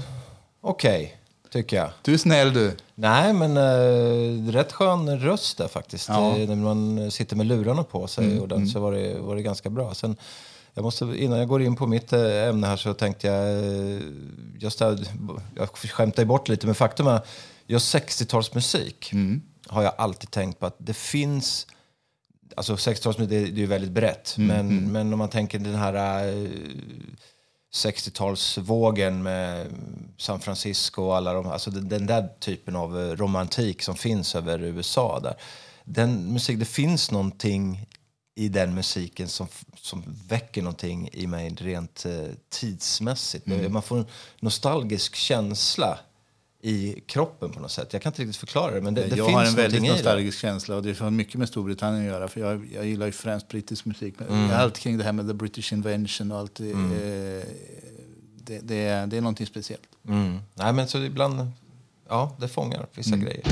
okej, 0.62 1.18
tycker 1.52 1.78
jag. 1.78 1.90
Du 2.02 2.14
är 2.14 2.18
snäll 2.18 2.54
du. 2.54 2.78
Nej, 2.96 3.34
men 3.34 3.58
eh, 3.58 4.52
rätt 4.52 4.72
skön 4.72 5.20
röst 5.20 5.58
där 5.58 5.68
faktiskt. 5.68 6.10
Ja. 6.10 6.38
Eh, 6.38 6.48
när 6.48 6.56
man 6.56 7.12
sitter 7.12 7.36
med 7.36 7.46
lurarna 7.46 7.84
på 7.84 8.08
sig 8.08 8.26
mm, 8.26 8.40
och 8.40 8.48
den, 8.48 8.58
mm. 8.58 8.70
så 8.70 8.80
var 8.80 8.92
det, 8.92 9.20
var 9.20 9.36
det 9.36 9.42
ganska 9.42 9.70
bra. 9.70 9.94
Sen, 9.94 10.16
jag 10.74 10.84
måste, 10.84 11.06
innan 11.06 11.40
jag 11.40 11.48
går 11.48 11.62
in 11.62 11.76
på 11.76 11.88
mitt 11.88 12.14
eh, 12.14 12.48
ämne 12.48 12.68
här 12.68 12.78
så 12.78 12.94
tänkte 12.94 13.28
jag, 13.28 13.50
eh, 13.50 14.02
just 14.60 14.80
där, 14.80 15.00
jag 15.56 15.70
skämtar 15.70 16.26
bort 16.26 16.48
lite, 16.48 16.66
men 16.66 16.76
faktum 16.76 17.08
är 17.08 17.22
just 17.68 17.96
60-talsmusik 17.96 19.14
mm. 19.14 19.42
har 19.68 19.84
jag 19.84 19.94
alltid 19.98 20.32
tänkt 20.32 20.60
på 20.60 20.66
att 20.66 20.76
det 20.78 20.94
finns 20.94 21.68
Alltså 22.56 22.76
60-talsmusik 22.76 23.28
det, 23.28 23.40
det 23.40 23.46
är 23.46 23.62
ju 23.62 23.66
väldigt 23.66 23.92
brett, 23.92 24.36
men, 24.38 24.92
men 24.92 25.14
om 25.14 25.20
man 25.20 25.30
tänker 25.30 25.60
den 25.60 25.76
här 25.76 25.94
60-talsvågen 27.74 29.24
med 29.24 29.68
San 30.18 30.40
Francisco 30.40 31.04
och 31.04 31.18
alla 31.18 31.34
de, 31.34 31.48
alltså 31.48 31.72
den, 31.72 31.90
den, 31.90 32.06
där 32.06 32.28
typen 32.40 32.76
av 32.76 33.00
eh, 33.00 33.12
romantik 33.12 33.82
som 33.82 33.96
finns 33.96 34.36
över 34.36 34.64
USA. 34.64 35.20
Där. 35.20 35.36
Den 35.84 36.34
musik, 36.34 36.60
det 36.60 36.66
finns 36.66 37.12
någonting 37.12 37.88
i 38.36 38.50
den 38.50 38.76
musiken 38.76 39.28
som, 39.28 39.48
som 39.76 40.04
väcker 40.28 40.62
någonting 40.62 41.10
i 41.14 41.28
mig 41.28 41.50
rent 41.50 42.06
eh, 42.06 42.28
tidsmässigt. 42.50 43.48
Mm. 43.48 43.74
Man 43.74 43.82
får 43.82 43.98
en 43.98 44.06
nostalgisk 44.40 45.16
känsla 45.16 46.00
i 46.62 47.04
kroppen 47.06 47.52
på 47.52 47.60
något 47.60 47.72
sätt. 47.72 47.94
Jag 47.94 48.02
kan 48.02 48.10
inte 48.10 48.22
riktigt 48.22 48.38
förklara 48.38 48.72
det. 48.72 48.82
Men 48.82 48.94
det, 48.94 49.06
det 49.06 49.16
jag 49.16 49.30
har 49.30 49.46
en 49.46 49.56
väldigt 49.56 49.84
nostalgisk 49.84 50.40
känsla 50.40 50.76
och 50.76 50.84
det 50.84 51.00
har 51.00 51.10
mycket 51.10 51.36
med 51.36 51.48
Storbritannien 51.48 52.06
att 52.06 52.12
göra. 52.12 52.28
För 52.28 52.40
jag, 52.42 52.70
jag 52.74 52.86
gillar 52.86 53.06
ju 53.06 53.12
främst 53.12 53.48
brittisk 53.48 53.86
musik. 53.86 54.16
Mm. 54.30 54.52
Allt 54.52 54.80
kring 54.80 54.98
det 54.98 55.04
här 55.04 55.12
med 55.12 55.28
the 55.28 55.34
British 55.34 55.74
invention 55.74 56.32
och 56.32 56.38
allt. 56.38 56.60
Mm. 56.60 56.92
Eh, 56.92 57.44
det, 58.36 58.60
det, 58.60 58.76
är, 58.76 59.08
det 59.08 59.18
är 59.18 59.22
någonting 59.22 59.48
speciellt. 59.48 59.84
Mm. 60.08 60.40
Nej 60.54 60.74
men 60.74 60.88
så 60.88 60.98
ibland, 60.98 61.52
ja 62.10 62.36
det 62.40 62.48
fångar 62.48 62.88
vissa 62.96 63.16
mm. 63.16 63.26
grejer. 63.26 63.44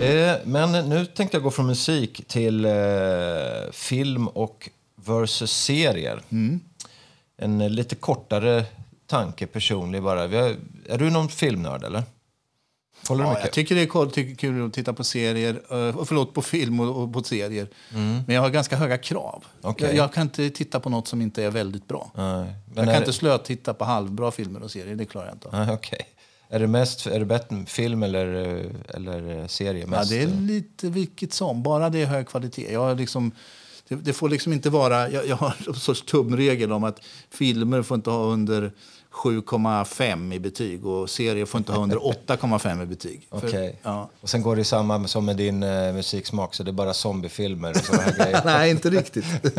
Eh, 0.00 0.36
men 0.44 0.88
nu 0.88 1.06
tänkte 1.06 1.36
jag 1.36 1.42
gå 1.42 1.50
från 1.50 1.66
musik 1.66 2.24
till 2.28 2.64
eh, 2.64 2.72
film 3.72 4.28
och 4.28 4.70
versus 4.94 5.52
serier. 5.52 6.22
Mm. 6.30 6.60
En 7.36 7.74
lite 7.74 7.94
kortare 7.94 8.64
tanke 9.12 9.46
personlig 9.46 10.02
bara. 10.02 10.20
Har, 10.20 10.56
är 10.88 10.98
du 10.98 11.10
någon 11.10 11.28
filmnörd 11.28 11.84
eller? 11.84 12.02
Håller 13.08 13.24
ja, 13.24 13.38
jag 13.40 13.52
tycker 13.52 13.74
det 13.74 13.80
är 13.80 13.86
kul, 13.86 14.10
tycker 14.10 14.34
kul 14.34 14.66
att 14.66 14.72
titta 14.72 14.92
på 14.92 15.04
serier, 15.04 15.54
uh, 15.54 16.04
förlåt, 16.04 16.34
på 16.34 16.42
film 16.42 16.80
och, 16.80 17.12
på 17.12 17.22
serier. 17.22 17.68
Mm. 17.94 18.20
Men 18.26 18.34
jag 18.34 18.42
har 18.42 18.50
ganska 18.50 18.76
höga 18.76 18.98
krav. 18.98 19.44
Okay. 19.62 19.88
Jag, 19.88 19.96
jag, 19.96 20.12
kan 20.12 20.22
inte 20.22 20.50
titta 20.50 20.80
på 20.80 20.90
något 20.90 21.08
som 21.08 21.22
inte 21.22 21.44
är 21.44 21.50
väldigt 21.50 21.88
bra. 21.88 22.10
Nej. 22.14 22.54
jag 22.74 22.84
kan 22.84 22.96
inte 22.96 23.12
slötitta 23.12 23.74
på 23.74 23.84
halvbra 23.84 24.30
filmer 24.30 24.62
och 24.62 24.70
serier, 24.70 24.94
det 24.94 25.04
klarar 25.04 25.26
jag 25.26 25.34
inte. 25.34 25.48
Nej, 25.52 25.74
okay. 25.74 25.98
Är 26.48 26.58
det 26.58 26.66
mest 26.66 27.06
är 27.06 27.18
det 27.18 27.24
bättre 27.24 27.64
film 27.66 28.02
eller, 28.02 28.26
eller 28.88 29.48
serie? 29.48 29.86
Mest? 29.86 30.10
Ja, 30.10 30.16
det 30.16 30.22
är 30.22 30.40
lite 30.40 30.90
vilket 30.90 31.32
som, 31.32 31.62
bara 31.62 31.90
det 31.90 32.02
är 32.02 32.06
hög 32.06 32.28
kvalitet. 32.28 32.72
Jag 32.72 32.96
liksom 32.96 33.32
Det, 33.88 33.94
det 33.94 34.12
får 34.12 34.28
liksom 34.28 34.52
inte 34.52 34.70
vara... 34.70 35.10
Jag, 35.10 35.26
jag 35.26 35.36
har 35.36 35.54
en 35.66 35.74
sorts 35.74 36.02
tumregel 36.02 36.72
om 36.72 36.84
att 36.84 37.00
filmer 37.30 37.82
får 37.82 37.94
inte 37.94 38.10
ha 38.10 38.24
under 38.24 38.72
7,5 39.12 40.34
i 40.34 40.38
betyg 40.38 40.86
och 40.86 41.10
serier 41.10 41.46
får 41.46 41.58
inte 41.58 41.72
ha 41.72 41.82
under 41.82 41.96
8,5 42.26 42.82
i 42.82 42.86
betyg. 42.86 43.26
Okej. 43.30 43.78
ja. 43.82 44.10
Och 44.20 44.30
sen 44.30 44.42
går 44.42 44.56
det 44.56 44.64
samma 44.64 45.08
som 45.08 45.24
med 45.24 45.36
din 45.36 45.62
eh, 45.62 45.92
musiksmak, 45.92 46.54
så 46.54 46.62
det 46.62 46.70
är 46.70 46.72
bara 46.72 46.94
zombiefilmer 46.94 47.70
och 47.70 47.76
sådana 47.76 48.02
här 48.02 48.16
grejer. 48.16 48.42
Nej, 48.44 48.70
inte 48.70 48.90
riktigt. 48.90 49.24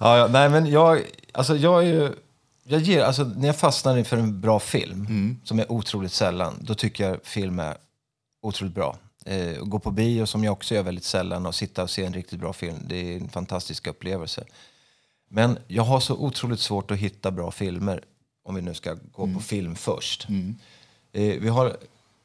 Ja, 0.00 0.18
ja, 0.18 0.26
nej, 0.26 0.48
men 0.48 0.66
jag, 0.66 1.02
alltså 1.32 1.56
jag 1.56 1.82
är 1.82 1.86
ju... 1.86 2.12
Jag 2.64 2.80
ger, 2.80 3.02
alltså, 3.02 3.24
när 3.24 3.46
jag 3.46 3.56
fastnar 3.56 3.96
inför 3.96 4.16
en 4.16 4.40
bra 4.40 4.60
film, 4.60 5.06
som 5.44 5.58
är 5.58 5.72
otroligt 5.72 6.12
sällan, 6.12 6.54
då 6.60 6.74
tycker 6.74 7.08
jag 7.08 7.18
film 7.22 7.58
är 7.58 7.76
otroligt 8.42 8.74
bra. 8.74 8.96
Eh, 9.24 9.62
gå 9.62 9.78
på 9.78 9.90
bio, 9.90 10.26
som 10.26 10.44
jag 10.44 10.52
också 10.52 10.74
gör 10.74 10.82
väldigt 10.82 11.04
sällan, 11.04 11.46
och 11.46 11.54
sitta 11.54 11.82
och 11.82 11.90
se 11.90 12.04
en 12.04 12.12
riktigt 12.12 12.40
bra 12.40 12.52
film, 12.52 12.76
det 12.86 12.96
är 12.96 13.16
en 13.16 13.28
fantastisk 13.28 13.86
upplevelse. 13.86 14.44
Men 15.30 15.58
jag 15.68 15.82
har 15.82 16.00
så 16.00 16.14
otroligt 16.16 16.60
svårt 16.60 16.90
att 16.90 16.98
hitta 16.98 17.30
bra 17.30 17.50
filmer, 17.50 18.04
om 18.48 18.54
vi 18.54 18.62
nu 18.62 18.74
ska 18.74 18.94
gå 19.12 19.34
på 19.34 19.40
film 19.40 19.74
först. 19.74 20.28
Eh, 21.12 21.40
vi 21.40 21.48
har, 21.48 21.76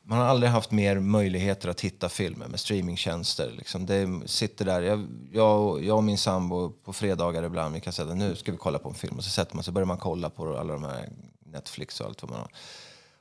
man 0.03 0.17
har 0.17 0.25
aldrig 0.25 0.51
haft 0.51 0.71
mer 0.71 0.99
möjligheter 0.99 1.69
att 1.69 1.81
hitta 1.81 2.09
filmer 2.09 2.47
med 2.47 2.59
streamingtjänster. 2.59 3.51
Liksom. 3.57 3.85
Det 3.85 4.21
sitter 4.25 4.65
där, 4.65 4.81
jag, 4.81 5.07
jag, 5.31 5.61
och- 5.61 5.83
jag 5.83 5.97
och 5.97 6.03
min 6.03 6.17
sambo 6.17 6.69
på 6.69 6.93
fredagar 6.93 7.43
ibland, 7.43 7.73
vi 7.73 7.81
kan 7.81 7.93
säga 7.93 8.09
att 8.11 8.17
nu 8.17 8.35
ska 8.35 8.51
vi 8.51 8.57
kolla 8.57 8.79
på 8.79 8.89
en 8.89 8.95
film. 8.95 9.17
Och 9.17 9.23
så 9.23 9.29
sätter 9.29 9.55
man 9.55 9.63
sig 9.63 9.73
börjar 9.73 9.85
man 9.85 9.97
kolla 9.97 10.29
på 10.29 10.57
alla 10.57 10.73
de 10.73 10.83
här 10.83 11.09
Netflix 11.45 11.99
och 12.01 12.07
allt 12.07 12.21
vad 12.21 12.31
man 12.31 12.39
har. 12.39 12.49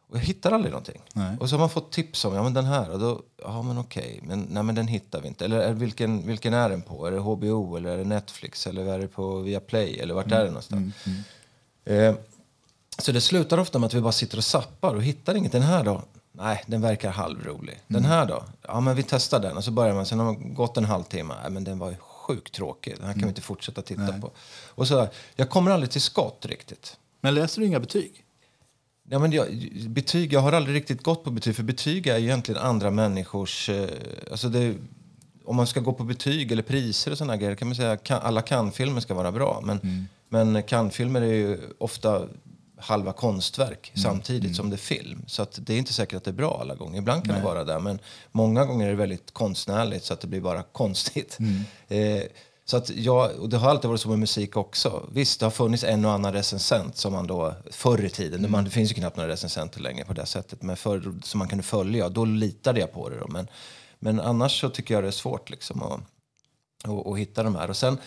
Och 0.09 0.17
jag 0.19 0.23
hittar 0.23 0.53
aldrig 0.53 0.73
någonting. 0.73 1.01
Och 1.41 1.49
så 1.49 1.55
har 1.57 1.61
man 1.61 1.71
fått 1.71 1.93
tips 1.93 2.25
om, 2.25 2.35
ja 2.35 2.43
men 2.43 2.55
den 2.55 2.65
här, 2.65 2.91
och 2.91 2.99
då, 2.99 3.23
ja 3.43 3.63
men 3.63 3.79
okej, 3.79 4.21
men, 4.23 4.47
nej, 4.51 4.63
men 4.63 4.75
den 4.75 4.87
hittar 4.89 5.21
vi 5.21 5.29
inte. 5.29 5.45
Eller 5.45 5.73
vilken, 5.73 6.27
vilken 6.27 6.55
är 6.55 6.69
den 6.69 6.83
på? 6.83 7.07
Är 7.07 7.11
det 7.13 7.19
HBO 7.19 7.77
eller 7.77 7.91
är 7.91 7.97
det 7.99 8.05
Netflix 8.05 8.67
eller 8.67 8.87
är 8.87 8.99
det 8.99 9.09
på 9.09 9.37
Viaplay 9.39 9.99
eller 9.99 10.15
vart 10.15 10.27
är 10.33 10.45
det 10.45 10.47
någonstans? 10.51 10.95
Eh, 11.85 12.15
så 12.99 13.13
det 13.13 13.21
slutar 13.21 13.59
ofta 13.59 13.79
med 13.79 13.87
att 13.87 13.95
vi 13.95 14.01
bara 14.01 14.13
sitter 14.13 14.39
och 14.39 14.45
sappar 14.45 14.95
och 14.95 15.03
hittar 15.03 15.35
inget. 15.35 15.53
Den 15.53 15.63
här 15.63 15.85
då? 15.85 16.03
Nej, 16.33 16.65
den 16.67 16.81
verkar 16.81 17.11
halvrolig. 17.11 17.79
Den 17.87 18.05
här 18.05 18.27
då? 18.27 18.45
Ja, 18.63 18.81
men 18.81 18.97
vi 18.97 19.03
testar 19.03 19.41
den. 19.41 19.57
Och 19.57 19.65
så 19.65 19.71
börjar 19.71 19.95
man, 19.95 20.07
sen 20.07 20.19
har 20.19 20.33
det 20.33 20.39
gått 20.55 20.77
en 20.77 20.85
halvtimme. 20.85 21.35
Nej, 21.43 21.51
men 21.51 21.65
den 21.65 21.79
var 21.79 21.91
ju 21.91 21.97
sjukt 21.97 22.55
tråkig. 22.55 22.97
Den 22.97 23.07
här 23.07 23.13
kan 23.13 23.23
vi 23.23 23.29
inte 23.29 23.41
fortsätta 23.41 23.83
titta 23.83 24.13
på. 24.21 24.31
Och 24.69 24.89
så, 24.89 25.09
jag 25.37 25.51
kommer 25.51 25.71
aldrig 25.71 25.91
till 25.91 26.01
skott 26.01 26.47
riktigt. 26.47 26.97
Men 27.21 27.35
läser 27.35 27.61
du 27.61 27.67
inga 27.67 27.81
betyg? 27.81 28.25
Ja, 29.09 29.19
men 29.19 29.33
jag, 29.33 29.47
betyg, 29.89 30.33
jag 30.33 30.41
har 30.41 30.53
aldrig 30.53 30.77
riktigt 30.77 31.03
gått 31.03 31.25
på 31.25 31.31
betyg, 31.31 31.57
för 31.57 31.63
betyg 31.63 32.07
är 32.07 32.19
ju 32.19 32.25
egentligen 32.25 32.61
andra 32.61 32.91
människors... 32.91 33.69
Eh, 33.69 33.89
alltså 34.31 34.49
det, 34.49 34.75
om 35.45 35.57
man 35.57 35.67
ska 35.67 35.81
gå 35.81 35.93
på 35.93 36.05
betyg 36.05 36.53
eller 36.53 36.63
priser 36.63 37.11
och 37.11 37.19
sådana 37.19 37.37
grejer 37.37 37.55
kan 37.55 37.69
man 37.69 37.75
säga 37.75 37.93
att 37.93 38.05
kan, 38.05 38.23
alla 38.23 38.43
Cannes-filmer 38.43 39.01
ska 39.01 39.15
vara 39.15 39.33
bra. 39.33 39.61
Men, 39.65 40.09
men 40.29 40.63
Cannes-filmer 40.63 41.21
är 41.21 41.35
ju 41.35 41.59
ofta 41.79 42.29
halva 42.83 43.13
konstverk 43.13 43.93
samtidigt 43.95 44.57
som 44.57 44.71
det 44.71 44.77
är 44.77 44.79
film. 44.79 45.25
Så 45.27 45.43
att 45.43 45.59
det 45.61 45.75
är 45.75 45.79
inte 45.79 45.93
säkert 45.93 46.17
att 46.17 46.25
det 46.25 46.31
är 46.31 46.33
bra 46.33 46.59
alla 46.61 46.75
gånger. 46.75 46.99
Ibland 46.99 47.25
kan 47.27 47.35
det 47.35 47.43
vara 47.43 47.65
det, 47.65 47.79
men 47.79 47.99
många 48.33 48.65
gånger 48.65 48.87
är 48.87 48.91
det 48.91 48.97
väldigt 48.97 49.31
konstnärligt 49.31 50.05
så 50.05 50.15
att 50.15 50.21
det 50.21 50.27
blir 50.27 50.41
bara 50.41 50.63
konstigt. 50.63 51.39
Eh, 51.89 52.23
så 52.65 52.77
att 52.77 52.91
jag, 52.91 53.31
och 53.41 53.49
det 53.49 53.57
har 53.57 53.71
alltid 53.71 53.89
varit 53.89 54.01
så 54.01 54.09
med 54.09 54.19
musik 54.19 54.57
också. 54.57 55.09
Visst, 55.13 55.41
det 55.41 55.47
har 55.47 55.51
funnits 55.51 55.85
en 55.85 56.05
och 56.05 56.11
annan 56.13 56.33
recensent 56.33 56.97
som 56.97 57.13
man 57.13 57.27
då 57.27 57.55
förr 57.71 58.05
i 58.05 58.11
tiden, 58.11 58.51
man, 58.51 58.65
det 58.65 58.71
finns 58.71 58.91
ju 58.91 58.95
knappt 58.95 59.17
några 59.17 59.31
recensenter 59.31 59.81
längre 59.81 60.05
på 60.05 60.13
det 60.13 60.27
sättet, 60.27 60.63
men 60.63 60.77
förr 60.77 61.15
som 61.23 61.39
man 61.39 61.49
kunde 61.49 61.65
följa, 61.65 62.09
då 62.09 62.25
litade 62.25 62.81
jag 62.81 62.93
på 62.93 63.09
det. 63.09 63.19
Då. 63.19 63.29
Men, 63.29 63.49
men 63.99 64.21
annars 64.21 64.61
så 64.61 64.69
tycker 64.69 64.95
jag 64.95 65.05
det 65.05 65.09
är 65.09 65.11
svårt 65.11 65.51
liksom 65.51 65.83
att, 65.83 66.01
att, 66.85 67.07
att 67.07 67.19
hitta 67.19 67.43
de 67.43 67.57
här. 67.57 67.71
Och 67.71 67.77
sen 67.77 67.99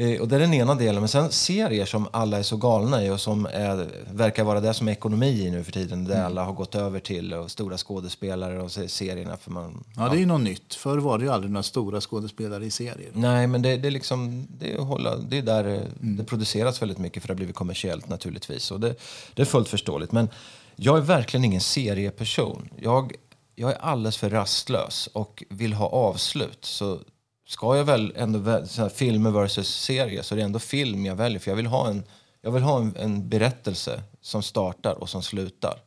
Eh, 0.00 0.20
Och 0.20 0.28
det 0.28 0.36
är 0.36 0.40
den 0.40 0.54
ena 0.54 0.74
delen. 0.74 1.00
Men 1.02 1.08
sen 1.08 1.30
serier 1.30 1.86
som 1.86 2.08
alla 2.12 2.38
är 2.38 2.42
så 2.42 2.56
galna 2.56 3.04
i 3.04 3.10
och 3.10 3.20
som 3.20 3.46
är, 3.46 3.86
verkar 4.12 4.44
vara 4.44 4.60
det 4.60 4.74
som 4.74 4.88
är 4.88 4.92
ekonomi 4.92 5.46
i 5.46 5.50
nu 5.50 5.64
för 5.64 5.72
tiden. 5.72 6.04
Där 6.04 6.24
alla 6.24 6.44
har 6.44 6.52
gått 6.52 6.74
över 6.74 7.00
till 7.00 7.34
och 7.34 7.50
stora 7.50 7.76
skådespelare 7.78 8.62
och 8.62 8.72
se- 8.72 8.88
serierna. 8.88 9.36
För 9.36 9.50
man, 9.50 9.84
Ja, 9.96 10.08
det 10.08 10.16
är 10.16 10.20
ju 10.20 10.26
något 10.26 10.40
nytt. 10.40 10.74
Förr 10.74 10.98
var 10.98 11.18
det 11.18 11.24
ju 11.24 11.30
aldrig 11.30 11.52
några 11.52 11.62
stora 11.62 12.00
skådespelare 12.00 12.64
i 12.64 12.70
serier. 12.70 13.10
Nej, 13.14 13.46
men 13.46 13.62
det, 13.62 13.76
det, 13.76 13.88
är 13.88 13.92
liksom, 13.92 14.46
det, 14.58 14.72
är 14.72 14.78
hålla, 14.78 15.16
det 15.16 15.38
är 15.38 15.42
där 15.42 15.74
eh, 15.74 15.80
det 16.00 16.24
produceras 16.24 16.82
väldigt 16.82 16.98
mycket 16.98 17.22
för 17.22 17.28
det 17.28 17.32
har 17.32 17.36
blivit 17.36 17.56
kommersiellt 17.56 18.08
naturligtvis. 18.08 18.70
Och 18.70 18.80
det, 18.80 18.94
det 19.34 19.42
är 19.42 19.46
fullt 19.46 19.68
förståeligt. 19.68 20.12
Men 20.12 20.28
jag 20.76 20.96
är 20.96 21.02
verkligen 21.02 21.44
ingen 21.44 21.60
serieperson. 21.60 22.68
Jag, 22.76 23.12
jag 23.54 23.70
är 23.70 23.76
alldeles 23.78 24.16
för 24.16 24.30
rastlös 24.30 25.06
och 25.12 25.44
vill 25.48 25.72
ha 25.72 25.86
avslut. 25.88 26.58
Så 26.64 26.98
ska 27.50 27.76
jag 27.76 27.84
väl 27.84 28.12
ändå 28.16 28.66
så 28.66 28.82
här, 28.82 28.88
filmer 28.88 29.30
versus 29.30 29.68
serier 29.68 30.22
så 30.22 30.34
är 30.34 30.36
det 30.36 30.42
ändå 30.42 30.58
film 30.58 31.06
jag 31.06 31.16
väljer. 31.16 31.38
För 31.38 31.50
jag 31.50 31.56
vill 31.56 31.66
ha 31.66 31.88
en, 31.88 32.04
jag 32.40 32.50
vill 32.50 32.62
ha 32.62 32.78
en, 32.78 32.96
en 32.96 33.28
berättelse 33.28 34.02
som 34.20 34.42
startar 34.42 34.94
och 34.94 35.08
som 35.08 35.22
slutar. 35.22 35.82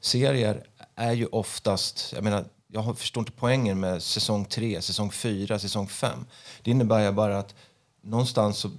Serier 0.00 0.66
är 0.94 1.12
ju 1.12 1.26
oftast, 1.26 2.12
jag 2.14 2.24
menar, 2.24 2.44
jag 2.66 2.98
förstår 2.98 3.20
inte 3.20 3.32
poängen 3.32 3.80
med 3.80 4.02
säsong 4.02 4.44
3, 4.44 4.82
säsong 4.82 5.12
4, 5.12 5.58
säsong 5.58 5.88
5. 5.88 6.26
Det 6.62 6.70
innebär 6.70 7.04
ju 7.04 7.12
bara 7.12 7.38
att 7.38 7.54
någonstans 8.02 8.58
så 8.58 8.70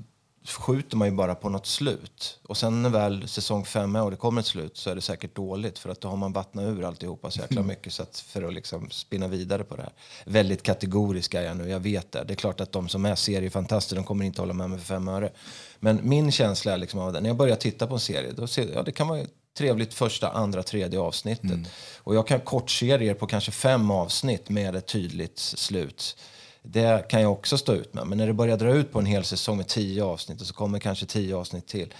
skjuter 0.45 0.97
man 0.97 1.07
ju 1.07 1.13
bara 1.13 1.35
på 1.35 1.49
något 1.49 1.65
slut. 1.65 2.39
Och 2.47 2.57
sen 2.57 2.81
när 2.81 2.89
väl 2.89 3.27
säsong 3.27 3.65
5 3.65 3.95
är 3.95 4.03
och 4.03 4.11
det 4.11 4.17
kommer 4.17 4.41
ett 4.41 4.47
slut 4.47 4.77
så 4.77 4.89
är 4.89 4.95
det 4.95 5.01
säkert 5.01 5.35
dåligt 5.35 5.79
för 5.79 5.89
att 5.89 6.01
då 6.01 6.07
har 6.07 6.17
man 6.17 6.33
vattnat 6.33 6.65
ur 6.65 6.83
alltihopa 6.83 7.31
så 7.31 7.39
jäkla 7.39 7.63
mycket 7.63 7.93
så 7.93 8.03
att 8.03 8.19
för 8.19 8.43
att 8.43 8.53
liksom 8.53 8.89
spinna 8.89 9.27
vidare 9.27 9.63
på 9.63 9.75
det 9.75 9.81
här. 9.81 9.93
Väldigt 10.25 10.63
kategorisk 10.63 11.33
är 11.33 11.41
jag 11.41 11.57
nu, 11.57 11.69
jag 11.69 11.79
vet 11.79 12.11
det. 12.11 12.23
Det 12.23 12.33
är 12.33 12.35
klart 12.35 12.61
att 12.61 12.71
de 12.71 12.89
som 12.89 13.05
är 13.05 13.15
seriefantaster 13.15 13.95
de 13.95 14.05
kommer 14.05 14.25
inte 14.25 14.41
hålla 14.41 14.53
med 14.53 14.69
mig 14.69 14.79
för 14.79 14.85
fem 14.85 15.07
öre. 15.07 15.31
Men 15.79 15.99
min 16.03 16.31
känsla 16.31 16.73
är 16.73 16.77
liksom 16.77 16.99
av 16.99 17.15
att 17.15 17.23
när 17.23 17.29
jag 17.29 17.37
börjar 17.37 17.55
titta 17.55 17.87
på 17.87 17.93
en 17.93 17.99
serie, 17.99 18.31
då 18.31 18.47
ser 18.47 18.73
ja, 18.73 18.83
det 18.83 18.91
kan 18.91 19.07
vara 19.07 19.25
trevligt 19.57 19.93
första, 19.93 20.29
andra, 20.29 20.63
tredje 20.63 20.99
avsnittet. 20.99 21.59
Och 21.97 22.15
jag 22.15 22.27
kan 22.27 22.39
kortserier 22.39 23.13
på 23.13 23.27
kanske 23.27 23.51
fem 23.51 23.91
avsnitt 23.91 24.49
med 24.49 24.75
ett 24.75 24.87
tydligt 24.87 25.39
slut. 25.39 26.17
Det 26.63 27.07
kan 27.09 27.21
jag 27.21 27.31
också 27.31 27.57
stå 27.57 27.73
ut 27.73 27.93
med. 27.93 28.07
Men 28.07 28.17
när 28.17 28.27
det 28.27 28.33
börjar 28.33 28.57
dra 28.57 28.73
ut 28.73 28.91
på 28.91 28.99
en 28.99 29.05
hel 29.05 29.23
säsong 29.23 29.57
med 29.57 29.67
tio 29.67 30.03
avsnitt 30.03 30.41
och 30.41 30.47
så 30.47 30.53
kommer 30.53 30.79
kanske 30.79 31.05
tio 31.05 31.35
avsnitt 31.35 31.67
till. 31.67 31.93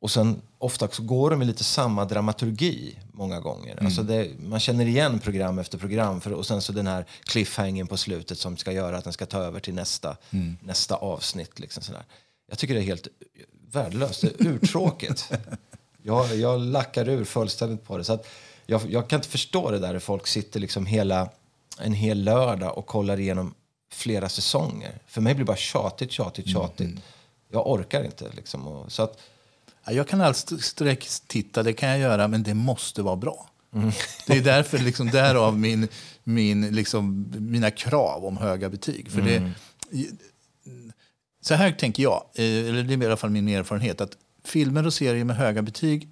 Och 0.00 0.10
sen 0.10 0.42
ofta 0.58 0.88
så 0.88 1.02
går 1.02 1.30
de 1.30 1.38
med 1.38 1.46
lite 1.46 1.64
samma 1.64 2.04
dramaturgi 2.04 2.98
många 3.12 3.40
gånger. 3.40 3.84
Alltså 3.84 4.02
det, 4.02 4.30
man 4.38 4.60
känner 4.60 4.86
igen 4.86 5.18
program 5.18 5.58
efter 5.58 5.78
program 5.78 6.20
för, 6.20 6.32
och 6.32 6.46
sen 6.46 6.62
så 6.62 6.72
den 6.72 6.86
här 6.86 7.04
cliffhangen 7.22 7.86
på 7.86 7.96
slutet 7.96 8.38
som 8.38 8.56
ska 8.56 8.72
göra 8.72 8.98
att 8.98 9.04
den 9.04 9.12
ska 9.12 9.26
ta 9.26 9.38
över 9.38 9.60
till 9.60 9.74
nästa, 9.74 10.16
nästa 10.60 10.94
avsnitt. 10.96 11.58
Liksom 11.58 11.82
sådär. 11.82 12.04
Jag 12.48 12.58
tycker 12.58 12.74
det 12.74 12.80
är 12.80 12.84
helt 12.84 13.08
värdelöst, 13.72 14.20
det 14.20 14.40
är 14.40 14.46
urtråkigt. 14.46 15.32
jag, 16.02 16.36
jag 16.36 16.60
lackar 16.60 17.08
ur 17.08 17.24
fullständigt 17.24 17.84
på 17.84 17.98
det. 17.98 18.04
Så 18.04 18.12
att 18.12 18.26
jag, 18.66 18.90
jag 18.90 19.08
kan 19.08 19.18
inte 19.18 19.28
förstå 19.28 19.70
det 19.70 19.78
där 19.78 19.92
där 19.92 20.00
folk 20.00 20.26
sitter 20.26 20.60
liksom 20.60 20.86
hela, 20.86 21.28
en 21.80 21.92
hel 21.92 22.24
lördag 22.24 22.78
och 22.78 22.86
kollar 22.86 23.20
igenom 23.20 23.54
flera 23.94 24.28
säsonger. 24.28 24.98
För 25.06 25.20
mig 25.20 25.34
blir 25.34 25.44
det 25.44 25.46
bara 25.46 25.56
tjatigt, 25.56 26.12
tjatigt, 26.12 26.48
tjatigt. 26.48 26.98
Jag 27.52 27.70
orkar 27.70 28.04
inte. 28.04 28.30
Liksom. 28.36 28.68
Och, 28.68 28.92
så 28.92 29.02
att, 29.02 29.20
Ja, 29.86 29.92
Jag 29.92 30.08
kan 30.08 30.20
alls 30.20 30.46
sträcktitta, 30.60 31.62
det 31.62 31.72
kan 31.72 31.88
jag 31.88 31.98
göra, 31.98 32.28
men 32.28 32.42
det 32.42 32.54
måste 32.54 33.02
vara 33.02 33.16
bra. 33.16 33.50
Det 34.26 34.36
är 34.36 34.42
därför, 34.42 34.78
liksom, 34.78 35.10
därav 35.10 35.58
min, 35.58 35.88
min, 36.24 36.74
liksom, 36.74 37.32
mina 37.38 37.70
krav 37.70 38.24
om 38.24 38.36
höga 38.36 38.68
betyg. 38.68 39.10
För 39.10 39.22
det, 39.22 39.50
så 41.40 41.54
här 41.54 41.72
tänker 41.72 42.02
jag, 42.02 42.24
eh, 42.34 42.44
eller 42.44 42.82
det 42.82 42.94
är 42.94 43.02
i 43.02 43.06
alla 43.06 43.16
fall 43.16 43.30
min 43.30 43.48
erfarenhet, 43.48 44.00
att 44.00 44.16
filmer 44.44 44.86
och 44.86 44.94
serier 44.94 45.24
med 45.24 45.36
höga 45.36 45.62
betyg 45.62 46.08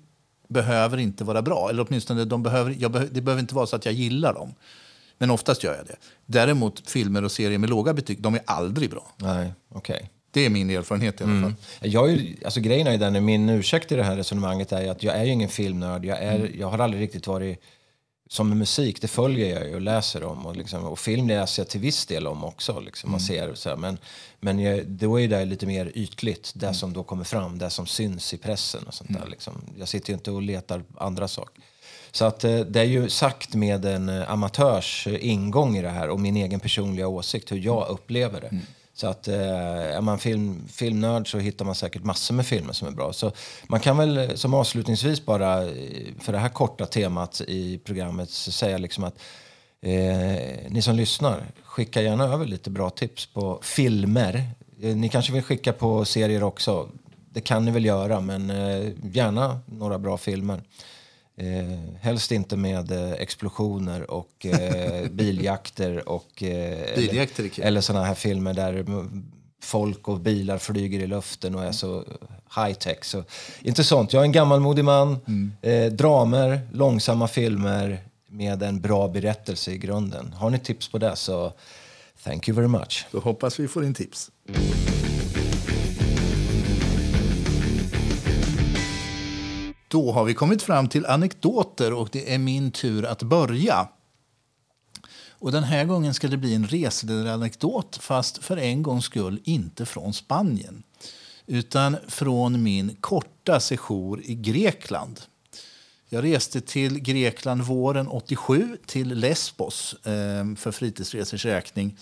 behöver 0.49 0.99
inte 0.99 1.25
vara 1.25 1.43
bra. 1.43 1.71
Eller 1.71 1.87
åtminstone, 1.89 2.25
de 2.25 2.43
behöver, 2.43 2.77
jag 2.79 2.93
det 3.11 3.21
behöver 3.21 3.41
inte 3.41 3.55
vara 3.55 3.67
så 3.67 3.77
att 3.77 3.85
jag 3.85 3.95
gillar 3.95 4.35
dem. 4.35 4.55
Men 5.23 5.31
oftast 5.31 5.63
gör 5.65 5.77
jag 5.77 5.87
det. 5.87 5.97
Däremot 6.27 6.91
filmer 6.91 7.25
och 7.25 7.33
serier 7.33 7.59
med 7.59 7.71
låga 7.71 7.95
betyg, 7.95 8.23
de 8.23 8.35
är 8.35 8.43
aldrig 8.47 8.91
bra. 8.91 9.13
nej, 9.17 9.53
okej. 9.69 10.11
Det 10.31 10.47
är 10.47 10.51
min 10.51 10.71
erfarenhet 10.71 11.21
i 11.21 11.25
alla 11.25 11.33
fall. 11.43 11.55
Jag 11.81 12.11
är, 12.11 12.17
ju- 12.17 12.37
alltså 12.45 12.61
grejen 12.61 12.87
är 12.87 12.93
ju 12.93 12.99
den, 12.99 13.25
min 13.25 13.49
ursäkt 13.49 13.93
i 13.93 13.95
det 13.97 14.03
här 14.03 14.17
resonemanget 14.17 14.73
är 14.73 14.91
att 14.91 15.03
jag 15.03 15.17
är 15.17 15.25
ju 15.25 15.33
ingen 15.33 15.49
filmnörd. 15.49 16.05
Jag, 16.05 16.19
är, 16.23 16.51
jag 16.59 16.71
har 16.71 16.79
aldrig 16.79 17.03
riktigt 17.03 17.27
varit 17.27 17.63
som 18.29 18.49
med 18.49 18.57
musik, 18.59 19.01
det 19.01 19.09
följer 19.09 19.55
jag 19.59 19.69
ju 19.69 19.75
och 19.75 19.81
läser 19.81 20.23
om. 20.25 20.47
Och, 20.47 20.57
liksom, 20.57 20.85
och 20.85 20.99
film 20.99 21.29
läser 21.29 21.63
jag 21.63 21.69
till 21.69 21.81
viss 21.81 22.07
del 22.07 22.27
om 22.27 22.45
också. 22.45 22.81
Liksom, 22.81 23.11
man 23.11 23.21
ser, 23.21 23.49
och 23.51 23.59
så 23.59 23.69
här, 23.69 23.77
men 23.77 23.99
men 24.41 24.59
jag, 24.59 24.87
då 24.87 25.21
är 25.21 25.29
det 25.29 25.45
lite 25.45 25.67
mer 25.67 25.93
ytligt, 25.95 26.53
det 26.55 26.75
som 26.75 26.93
då 26.93 27.03
kommer 27.03 27.25
fram, 27.25 27.59
det 27.59 27.71
som 27.71 27.87
syns 27.87 28.35
i 28.35 28.39
pressen. 28.39 28.85
och 28.87 28.95
sånt 28.95 29.13
där. 29.13 29.27
Liksom. 29.31 29.53
Jag 29.79 29.89
sitter 29.89 30.11
ju 30.11 30.15
inte 30.15 30.31
och 30.31 30.43
letar 30.43 30.83
andra 30.99 31.29
saker. 31.29 31.63
Så 32.13 32.25
att 32.25 32.45
eh, 32.45 32.61
det 32.61 32.81
är 32.81 32.85
ju 32.85 33.09
sagt 33.09 33.55
med 33.55 33.85
en 33.85 34.09
eh, 34.09 34.31
amatörs 34.31 35.07
eh, 35.07 35.27
ingång 35.27 35.77
i 35.77 35.83
det 35.83 35.89
här 35.89 36.09
och 36.09 36.21
min 36.21 36.37
egen 36.37 36.61
personliga 36.61 37.09
åsikt, 37.09 37.53
hur 37.53 37.59
jag 37.59 37.89
upplever 37.89 38.41
det. 38.41 38.61
Så 38.95 39.07
att 39.07 39.29
är 39.29 40.01
man 40.01 40.19
film, 40.19 40.69
filmnörd 40.69 41.31
så 41.31 41.39
hittar 41.39 41.65
man 41.65 41.75
säkert 41.75 42.05
massor 42.05 42.35
med 42.35 42.47
filmer 42.47 42.73
som 42.73 42.89
är 42.89 42.93
bra. 42.93 43.13
Så 43.13 43.33
man 43.67 43.81
kan 43.81 43.97
väl 43.97 44.39
som 44.39 44.55
avslutningsvis 44.55 45.25
bara, 45.27 45.61
för 46.21 46.33
det 46.33 46.39
här 46.39 46.49
korta 46.49 46.87
temat 46.87 47.41
i 47.49 47.79
programmet, 47.79 48.31
säga 48.31 48.79
liksom 48.79 49.05
att 49.05 49.15
eh, 49.83 49.93
ni 50.69 50.83
som 50.83 50.97
lyssnar, 50.97 51.45
skicka 51.65 52.03
gärna 52.03 52.25
över 52.25 52.47
lite 52.47 52.71
bra 52.71 52.91
tips 52.91 53.27
på 53.27 53.59
filmer 53.63 54.55
Eh, 54.83 54.97
Ni 54.97 55.09
kanske 55.09 55.33
vill 55.33 55.43
skicka 55.43 55.73
på 55.73 56.05
serier 56.05 56.43
också. 56.43 56.89
Det 57.31 57.41
kan 57.41 57.65
ni 57.65 57.71
väl 57.71 57.85
göra, 57.85 58.21
men 58.21 58.51
eh, 58.51 58.91
gärna 59.13 59.61
några 59.67 59.99
bra 59.99 60.19
filmer. 60.19 60.61
Eh, 61.43 61.79
helst 62.01 62.33
inte 62.33 62.57
med 62.57 62.91
eh, 62.91 63.13
explosioner 63.13 64.11
och 64.11 64.47
eh, 64.47 65.09
biljakter 65.11 66.09
och... 66.09 66.43
Eh, 66.43 66.95
Biljakter 66.97 67.45
eller, 67.45 67.67
eller 67.67 67.81
såna 67.81 68.05
här 68.05 68.15
filmer 68.15 68.55
där 68.55 68.75
mm, 68.75 69.25
folk 69.63 70.09
och 70.09 70.21
bilar 70.21 70.59
flyger 70.59 71.01
i 71.01 71.07
luften 71.07 71.55
och 71.55 71.65
är 71.65 71.73
så 71.73 72.05
high 72.57 72.75
tech. 72.75 73.05
Så, 73.05 73.25
inte 73.61 73.85
sånt. 73.85 74.13
Jag 74.13 74.21
är 74.21 74.25
en 74.25 74.33
gammalmodig 74.33 74.85
man. 74.85 75.19
Eh, 75.63 75.93
dramer, 75.93 76.61
långsamma 76.73 77.29
filmer 77.29 77.99
med 78.27 78.63
en 78.63 78.81
bra 78.81 79.09
berättelse 79.09 79.73
i 79.73 79.79
grunden. 79.79 80.33
Har 80.33 80.51
ni 80.51 80.59
tips 80.59 80.89
på 80.89 80.99
det 80.99 81.17
så 81.17 81.53
thank 82.25 82.49
you 82.49 82.57
very 82.57 82.69
much. 82.69 83.07
Då 83.11 83.19
hoppas 83.19 83.61
vi 83.61 83.69
får 83.69 83.85
in 83.85 83.95
tips. 83.95 84.31
Då 89.93 90.13
har 90.13 90.25
vi 90.25 90.35
kommit 90.35 90.63
fram 90.63 90.89
till 90.89 91.07
anekdoter 91.07 91.93
och 91.93 92.09
det 92.13 92.35
är 92.35 92.39
min 92.39 92.71
tur 92.71 93.05
att 93.05 93.23
börja. 93.23 93.89
Och 95.29 95.53
den 95.53 95.65
här 95.65 95.85
gången 95.85 96.15
ska 96.15 96.29
det 96.29 96.37
bli 96.37 96.55
en 96.55 96.67
reseledaranekdot 96.67 97.97
fast 97.97 98.45
för 98.45 98.57
en 98.57 98.83
gångs 98.83 99.05
skull 99.05 99.41
inte 99.45 99.87
från 99.87 100.13
Spanien 100.13 100.83
utan 101.47 101.97
från 102.09 102.63
min 102.63 102.97
korta 103.01 103.61
sejour 103.61 104.23
i 104.25 104.35
Grekland. 104.35 105.21
Jag 106.09 106.25
reste 106.25 106.61
till 106.61 106.99
Grekland 106.99 107.63
våren 107.63 108.09
87 108.09 108.79
till 108.87 109.09
Lesbos 109.09 109.95
eh, 109.95 110.55
för 110.57 110.71
fritidsresors 110.71 111.45
räkning. 111.45 111.99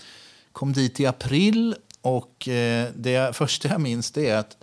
Kom 0.52 0.72
dit 0.72 1.00
i 1.00 1.06
april 1.06 1.76
och 2.00 2.48
eh, 2.48 2.88
det 2.96 3.36
första 3.36 3.68
jag 3.68 3.80
minns 3.80 4.10
det 4.10 4.28
är 4.28 4.36
att 4.36 4.56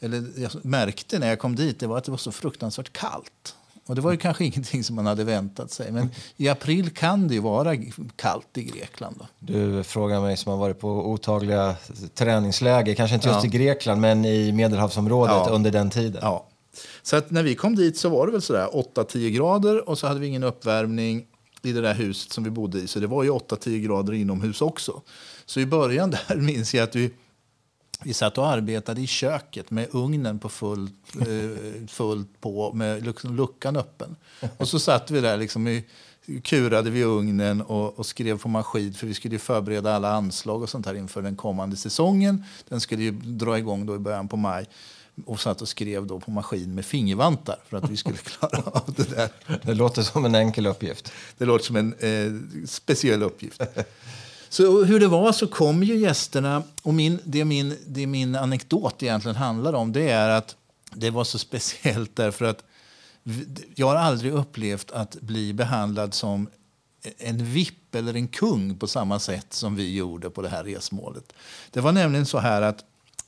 eller 0.00 0.24
jag 0.36 0.50
märkte 0.64 1.18
när 1.18 1.28
jag 1.28 1.38
kom 1.38 1.56
dit 1.56 1.80
det 1.80 1.86
var 1.86 1.98
att 1.98 2.04
det 2.04 2.10
var 2.10 2.18
så 2.18 2.32
fruktansvärt 2.32 2.92
kallt. 2.92 3.54
Och 3.86 3.94
det 3.96 4.00
var 4.02 4.10
ju 4.12 4.16
kanske 4.18 4.44
ingenting 4.50 4.84
som 4.84 4.96
man 4.96 5.06
hade 5.06 5.24
väntat 5.24 5.70
sig. 5.70 5.92
Men 5.92 6.08
i 6.36 6.48
april 6.48 6.90
kan 6.90 7.28
det 7.28 7.34
ju 7.34 7.40
vara 7.40 7.76
kallt 8.16 8.58
i 8.58 8.62
Grekland. 8.64 9.16
Då. 9.18 9.26
Du 9.38 9.82
frågar 9.82 10.20
mig 10.20 10.36
som 10.36 10.50
har 10.52 10.58
varit 10.58 10.80
på 10.80 10.88
otagliga 11.10 11.76
träningsläger, 12.14 12.94
kanske 12.94 13.14
inte 13.14 13.28
just 13.28 13.40
Ja. 13.44 13.46
i 13.46 13.48
Grekland 13.48 14.00
men 14.00 14.24
i 14.24 14.52
Medelhavsområdet 14.52 15.34
Ja. 15.46 15.48
under 15.50 15.70
den 15.70 15.90
tiden. 15.90 16.20
Ja. 16.22 16.46
Så 17.02 17.16
att 17.16 17.30
när 17.30 17.42
vi 17.42 17.54
kom 17.54 17.76
dit 17.76 17.96
så 17.98 18.08
var 18.08 18.26
det 18.26 18.32
väl 18.32 18.42
sådär 18.42 18.68
8-10 18.72 19.30
grader 19.30 19.88
och 19.88 19.98
så 19.98 20.06
hade 20.06 20.20
vi 20.20 20.26
ingen 20.26 20.44
uppvärmning 20.44 21.26
i 21.62 21.72
det 21.72 21.80
där 21.80 21.94
huset 21.94 22.32
som 22.32 22.44
vi 22.44 22.50
bodde 22.50 22.78
i. 22.78 22.86
Så 22.86 23.00
det 23.00 23.06
var 23.06 23.22
ju 23.22 23.30
8-10 23.30 23.78
grader 23.84 24.12
inomhus 24.12 24.62
också. 24.62 25.02
Så 25.46 25.60
i 25.60 25.66
början 25.66 26.10
där 26.10 26.36
minns 26.40 26.74
jag 26.74 26.84
att 26.84 26.96
vi, 26.96 27.10
vi 28.02 28.14
satt 28.14 28.38
och 28.38 28.48
arbetade 28.48 29.00
i 29.00 29.06
köket 29.06 29.70
med 29.70 29.86
ugnen 29.90 30.38
på 30.38 30.48
fullt, 30.48 31.16
eh, 31.20 31.86
fullt 31.88 32.40
på 32.40 32.72
med 32.72 33.06
liksom 33.06 33.36
luckan 33.36 33.76
öppen. 33.76 34.16
Och 34.56 34.68
så 34.68 34.78
satt 34.78 35.10
vi 35.10 35.20
där 35.20 35.36
liksom 35.36 35.68
i, 35.68 35.84
kurade 36.42 36.90
vid 36.90 37.04
ugnen 37.04 37.62
och, 37.62 37.98
och 37.98 38.06
skrev 38.06 38.38
på 38.38 38.48
maskin 38.48 38.94
för 38.94 39.06
vi 39.06 39.14
skulle 39.14 39.38
förbereda 39.38 39.94
alla 39.94 40.12
anslag 40.12 40.62
och 40.62 40.68
sånt 40.70 40.86
här 40.86 40.94
inför 40.94 41.22
den 41.22 41.36
kommande 41.36 41.76
säsongen. 41.76 42.44
Den 42.68 42.80
skulle 42.80 43.02
ju 43.02 43.10
dra 43.10 43.58
igång 43.58 43.86
då 43.86 43.96
i 43.96 43.98
början 43.98 44.28
på 44.28 44.36
maj 44.36 44.66
och 45.26 45.40
satt 45.40 45.62
och 45.62 45.68
skrev 45.68 46.06
då 46.06 46.20
på 46.20 46.30
maskin 46.30 46.74
med 46.74 46.84
fingervantar 46.84 47.58
för 47.68 47.76
att 47.76 47.90
vi 47.90 47.96
skulle 47.96 48.16
klara 48.38 48.62
av 48.62 48.94
det 48.96 49.10
där. 49.10 49.30
Det 49.62 49.74
låter 49.74 50.02
som 50.02 50.24
en 50.24 50.34
enkel 50.34 50.66
uppgift. 50.66 51.12
Det 51.38 51.44
låter 51.44 51.64
som 51.64 51.76
en 51.76 51.94
eh, 51.94 52.66
speciell 52.66 53.22
uppgift. 53.22 53.62
Så 54.52 54.84
hur 54.84 55.00
det 55.00 55.08
var 55.08 55.32
så 55.32 55.46
kom 55.46 55.82
ju 55.82 55.96
gästerna 55.96 56.62
och 56.82 56.94
min, 56.94 57.18
det, 57.24 57.44
min, 57.44 57.76
det 57.86 58.06
min 58.06 58.36
anekdot 58.36 59.02
egentligen 59.02 59.36
handlar 59.36 59.72
om 59.72 59.92
det 59.92 60.08
är 60.10 60.28
att 60.28 60.56
det 60.92 61.10
var 61.10 61.24
så 61.24 61.38
speciellt 61.38 62.16
därför 62.16 62.44
att 62.44 62.64
jag 63.74 63.86
har 63.86 63.96
aldrig 63.96 64.32
upplevt 64.32 64.90
att 64.90 65.20
bli 65.20 65.52
behandlad 65.52 66.14
som 66.14 66.48
en 67.18 67.44
vipp 67.44 67.94
eller 67.94 68.14
en 68.14 68.28
kung 68.28 68.78
på 68.78 68.86
samma 68.86 69.18
sätt 69.18 69.52
som 69.52 69.76
vi 69.76 69.94
gjorde 69.94 70.30
på 70.30 70.42
det 70.42 70.48
här 70.48 70.64
resmålet. 70.64 71.32
Det 71.70 71.80
var 71.80 71.92
nämligen 71.92 72.26
så 72.26 72.38
här 72.38 72.62
att 72.62 72.84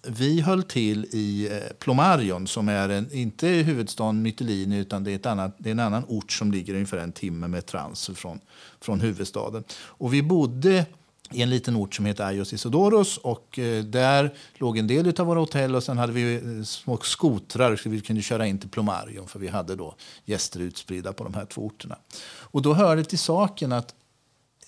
vi 0.07 0.41
höll 0.41 0.63
till 0.63 1.05
i 1.05 1.49
eh, 1.53 1.77
Plomarion 1.79 2.47
som 2.47 2.69
är 2.69 2.89
en, 2.89 3.13
inte 3.13 3.49
huvudstaden 3.49 4.23
Mytilini 4.23 4.79
utan 4.79 5.05
det 5.05 5.11
är, 5.11 5.17
ett 5.17 5.27
annat, 5.27 5.55
det 5.59 5.69
är 5.69 5.73
en 5.73 5.81
annan 5.81 6.05
ort 6.09 6.33
som 6.33 6.53
ligger 6.53 6.75
ungefär 6.75 6.99
en 6.99 7.13
timme 7.13 7.49
med 7.49 7.67
trans 7.67 8.11
från, 8.15 8.41
från 8.81 9.01
huvudstaden. 9.01 9.65
Och 9.73 10.15
vi 10.15 10.23
bodde 10.23 10.87
i 11.35 11.43
en 11.43 11.51
liten 11.51 11.77
ort 11.77 11.95
som 11.95 12.07
heter 12.07 12.25
Ayos 12.25 12.53
Isodoros 12.53 13.19
och 13.19 13.59
eh, 13.59 13.85
där 13.85 14.35
låg 14.55 14.79
en 14.79 14.87
del 14.87 15.21
av 15.21 15.27
våra 15.27 15.41
hotell 15.41 15.75
och 15.75 15.83
sen 15.83 15.99
hade 15.99 16.13
vi 16.13 16.35
eh, 16.35 16.65
små 16.65 16.99
skotrar 16.99 17.77
så 17.77 17.89
vi 17.89 18.01
kunde 18.01 18.23
köra 18.23 18.47
in 18.47 18.59
till 18.59 18.69
Plomarion 18.69 19.29
för 19.29 19.39
vi 19.39 19.49
hade 19.49 19.77
då 19.77 19.95
gäster 20.25 20.61
utspridda 20.61 21.13
på 21.13 21.25
de 21.25 21.35
här 21.35 21.45
två 21.45 21.67
orterna. 21.67 21.99
Och 22.25 22.63
då 22.63 22.75
hörde 22.75 23.05
till 23.05 23.19
saken 23.19 23.73
att 23.73 23.95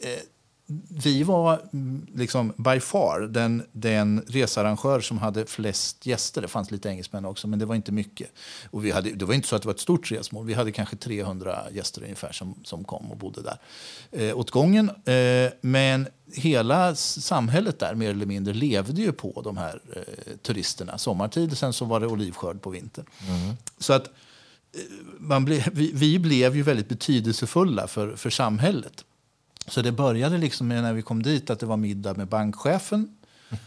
eh, 0.00 0.08
vi 1.04 1.22
var 1.22 1.60
mm, 1.72 2.06
liksom 2.14 2.52
by 2.56 2.80
far 2.80 3.20
den, 3.20 3.62
den 3.72 4.24
researrangör 4.26 5.00
som 5.00 5.18
hade 5.18 5.46
flest 5.46 6.06
gäster. 6.06 6.42
Det 6.42 6.48
fanns 6.48 6.70
lite 6.70 6.88
engelsmän 6.88 7.24
också, 7.24 7.48
men 7.48 7.58
det 7.58 7.66
var 7.66 7.74
inte 7.74 7.92
mycket. 7.92 8.30
Och 8.70 8.84
vi 8.84 8.90
hade, 8.90 9.10
det 9.10 9.24
var 9.24 9.34
inte 9.34 9.48
så 9.48 9.56
att 9.56 9.62
det 9.62 9.68
var 9.68 9.74
ett 9.74 9.80
stort 9.80 10.12
resmål. 10.12 10.46
Vi 10.46 10.54
hade 10.54 10.72
kanske 10.72 10.96
300 10.96 11.64
gäster 11.72 12.02
ungefär 12.02 12.32
som, 12.32 12.54
som 12.64 12.84
kom 12.84 13.10
och 13.10 13.16
bodde 13.16 13.42
där 13.42 13.58
eh, 14.10 14.38
åt 14.38 14.50
gången. 14.50 14.90
Eh, 15.04 15.52
men 15.60 16.08
hela 16.32 16.94
samhället 16.94 17.78
där 17.78 17.94
mer 17.94 18.10
eller 18.10 18.26
mindre 18.26 18.54
levde 18.54 19.00
ju 19.02 19.12
på 19.12 19.40
de 19.44 19.56
här 19.56 19.80
eh, 19.96 20.36
turisterna 20.42 20.98
sommartid. 20.98 21.58
Sen 21.58 21.72
så 21.72 21.84
var 21.84 22.00
det 22.00 22.06
olivskörd 22.06 22.62
på 22.62 22.70
vintern. 22.70 23.06
Så 23.78 23.92
att 23.92 24.06
eh, 24.06 24.80
man 25.18 25.44
ble, 25.44 25.64
vi, 25.72 25.90
vi 25.94 26.18
blev 26.18 26.56
ju 26.56 26.62
väldigt 26.62 26.88
betydelsefulla 26.88 27.86
för, 27.86 28.16
för 28.16 28.30
samhället. 28.30 29.04
Så 29.66 29.82
det 29.82 29.92
började 29.92 30.38
liksom 30.38 30.68
när 30.68 30.92
vi 30.92 31.02
kom 31.02 31.22
dit 31.22 31.50
att 31.50 31.60
det 31.60 31.66
var 31.66 31.76
middag 31.76 32.14
med 32.14 32.28
bankchefen. 32.28 33.16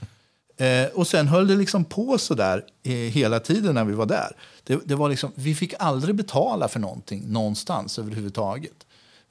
Eh, 0.60 0.88
och 0.94 1.08
sen 1.08 1.28
höll 1.28 1.48
det 1.48 1.56
liksom 1.56 1.86
på 1.86 2.18
så 2.18 2.34
där 2.34 2.66
eh, 2.84 2.94
hela 2.94 3.40
tiden 3.40 3.76
när 3.76 3.84
vi 3.84 3.94
var 3.94 4.06
där. 4.06 4.36
Det, 4.64 4.80
det 4.86 4.96
var 4.96 5.10
liksom, 5.10 5.32
vi 5.36 5.56
fick 5.56 5.74
aldrig 5.80 6.16
betala 6.16 6.68
för 6.68 6.80
någonting 6.80 7.24
någonstans 7.28 8.00
överhuvudtaget. 8.00 8.86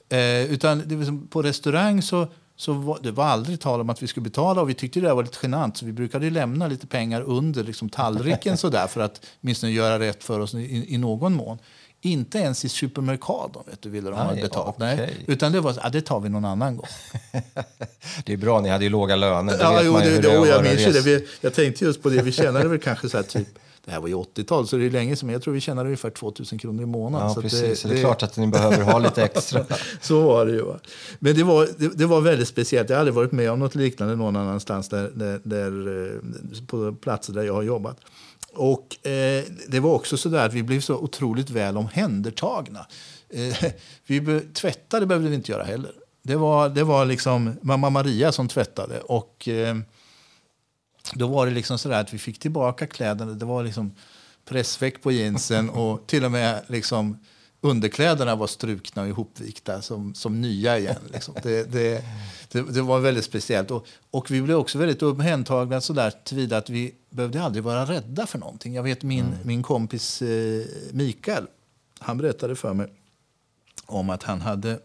Eh, 0.08 0.44
utan 0.44 0.78
liksom, 0.78 1.26
på 1.26 1.42
restaurang 1.42 2.02
så, 2.02 2.28
så 2.56 2.72
var 2.72 2.98
det 3.02 3.10
var 3.10 3.24
aldrig 3.24 3.60
tal 3.60 3.80
om 3.80 3.90
att 3.90 4.02
vi 4.02 4.06
skulle 4.06 4.24
betala 4.24 4.60
och 4.60 4.68
vi 4.68 4.74
tyckte 4.74 5.00
det 5.00 5.14
var 5.14 5.22
lite 5.22 5.38
genant 5.42 5.76
så 5.76 5.86
vi 5.86 5.92
brukade 5.92 6.30
lämna 6.30 6.66
lite 6.66 6.86
pengar 6.86 7.22
under 7.22 7.64
liksom, 7.64 7.88
tallriken 7.88 8.56
så 8.56 8.68
där 8.68 8.86
för 8.86 9.00
att 9.00 9.26
åtminstone 9.42 9.72
göra 9.72 9.98
rätt 9.98 10.24
för 10.24 10.40
oss 10.40 10.54
i, 10.54 10.94
i 10.94 10.98
någon 10.98 11.34
mån. 11.34 11.58
Inte 12.06 12.38
ens 12.38 12.64
i 12.64 12.68
supermercadon 12.68 13.64
vet 13.66 13.82
du, 13.82 13.90
ville 13.90 14.10
de 14.10 14.16
ha 14.16 14.32
Nej, 14.32 14.42
betalt. 14.42 14.74
okej. 14.76 14.96
Nej, 14.96 15.24
utan 15.26 15.52
det 15.52 15.60
var 15.60 15.72
så, 15.72 15.80
ja, 15.82 15.88
det 15.88 16.00
tar 16.00 16.20
vi 16.20 16.28
någon 16.28 16.44
annan 16.44 16.76
gång. 16.76 16.86
Det 18.24 18.32
är 18.32 18.36
bra, 18.36 18.60
ni 18.60 18.68
hade 18.68 18.84
ju 18.84 18.90
låga 18.90 19.16
löner. 19.16 19.52
Det 19.52 19.62
Ja, 19.62 19.82
jo, 19.82 19.98
det, 19.98 20.18
det, 20.18 20.32
jag 20.32 20.40
vara 20.40 20.62
minns 20.62 20.86
ju 20.86 20.92
det. 20.92 21.00
Vi, 21.00 21.26
jag 21.40 21.54
tänkte 21.54 21.84
just 21.84 22.02
på 22.02 22.08
det. 22.08 22.22
Vi 22.22 22.32
tjänade 22.32 22.68
väl 22.68 22.78
kanske 22.78 23.08
så 23.08 23.16
här 23.16 23.24
typ, 23.24 23.48
det 23.84 23.92
här 23.92 24.00
var 24.00 24.08
ju 24.08 24.14
80-tal 24.14 24.68
så 24.68 24.76
det 24.76 24.86
är 24.86 24.90
länge 24.90 25.16
sedan, 25.16 25.28
jag 25.28 25.42
tror 25.42 25.54
vi 25.54 25.60
tjänade 25.60 25.86
ungefär 25.86 26.10
2000 26.10 26.58
kronor 26.58 26.82
i 26.82 26.86
månaden. 26.86 27.28
Ja, 27.28 27.34
så 27.34 27.42
precis. 27.42 27.82
Det, 27.82 27.88
det 27.88 27.94
är 27.94 28.00
klart 28.00 28.22
att 28.22 28.36
ni 28.36 28.46
behöver 28.46 28.82
ha 28.82 28.98
lite 28.98 29.24
extra. 29.24 29.64
så 30.00 30.20
var 30.20 30.46
det 30.46 30.52
ju. 30.52 30.64
Men 31.18 31.34
det 31.34 31.42
var, 31.42 31.68
det, 31.78 31.88
det 31.88 32.06
var 32.06 32.20
väldigt 32.20 32.48
speciellt. 32.48 32.88
Jag 32.88 32.96
har 32.96 33.00
aldrig 33.00 33.14
varit 33.14 33.32
med 33.32 33.50
om 33.50 33.58
något 33.58 33.74
liknande 33.74 34.16
någon 34.16 34.36
annanstans 34.36 34.88
där, 34.88 35.10
där, 35.14 35.40
där, 35.42 36.04
eh, 36.04 36.66
på 36.66 36.92
platser 36.92 37.32
där 37.32 37.42
jag 37.42 37.54
har 37.54 37.62
jobbat. 37.62 37.96
Och 38.56 39.06
eh, 39.06 39.44
det 39.68 39.80
var 39.80 39.94
också 39.94 40.16
så 40.16 40.28
där 40.28 40.46
att 40.46 40.54
vi 40.54 40.62
blev 40.62 40.80
så 40.80 40.96
otroligt 40.96 41.50
väl 41.50 41.76
omhändertagna. 41.76 42.86
Eh, 43.30 43.72
vi 44.06 44.20
be, 44.20 44.40
tvättade 44.40 45.06
behövde 45.06 45.28
vi 45.28 45.34
inte 45.34 45.52
göra 45.52 45.64
heller. 45.64 45.92
Det 46.22 46.36
var, 46.36 46.68
det 46.68 46.84
var 46.84 47.04
liksom 47.04 47.56
mamma 47.62 47.90
Maria 47.90 48.32
som 48.32 48.48
tvättade. 48.48 49.00
Och 49.00 49.48
eh, 49.48 49.76
då 51.14 51.26
var 51.26 51.46
det 51.46 51.52
liksom 51.52 51.78
så 51.78 51.88
där 51.88 52.00
att 52.00 52.14
vi 52.14 52.18
fick 52.18 52.38
tillbaka 52.38 52.86
kläderna. 52.86 53.32
Det 53.32 53.44
var 53.44 53.64
liksom 53.64 53.94
pressveck 54.44 55.02
på 55.02 55.12
jeansen 55.12 55.70
och 55.70 56.06
till 56.06 56.24
och 56.24 56.32
med 56.32 56.62
liksom 56.66 57.18
underkläderna 57.66 58.36
var 58.36 58.46
strukna 58.46 59.02
och 59.02 59.08
ihopvikta 59.08 59.82
som, 59.82 60.14
som 60.14 60.40
nya 60.40 60.78
igen. 60.78 61.02
Liksom. 61.12 61.34
Det, 61.42 61.72
det, 61.72 62.04
det, 62.48 62.62
det 62.62 62.82
var 62.82 63.00
väldigt 63.00 63.24
speciellt. 63.24 63.70
Och, 63.70 63.86
och 64.10 64.30
vi 64.30 64.42
blev 64.42 64.56
också 64.56 64.78
väldigt 64.78 65.02
omhändertagna 65.02 65.80
sådär 65.80 66.12
tillvida 66.24 66.56
att 66.56 66.70
vi 66.70 66.94
behövde 67.10 67.42
aldrig 67.42 67.64
vara 67.64 67.84
rädda 67.84 68.26
för 68.26 68.38
någonting. 68.38 68.74
Jag 68.74 68.82
vet 68.82 69.02
min, 69.02 69.36
min 69.42 69.62
kompis 69.62 70.22
eh, 70.22 70.64
Mikael, 70.92 71.46
han 71.98 72.18
berättade 72.18 72.56
för 72.56 72.74
mig 72.74 72.92
om 73.86 74.10
att 74.10 74.22
han 74.22 74.40
hade, 74.40 74.78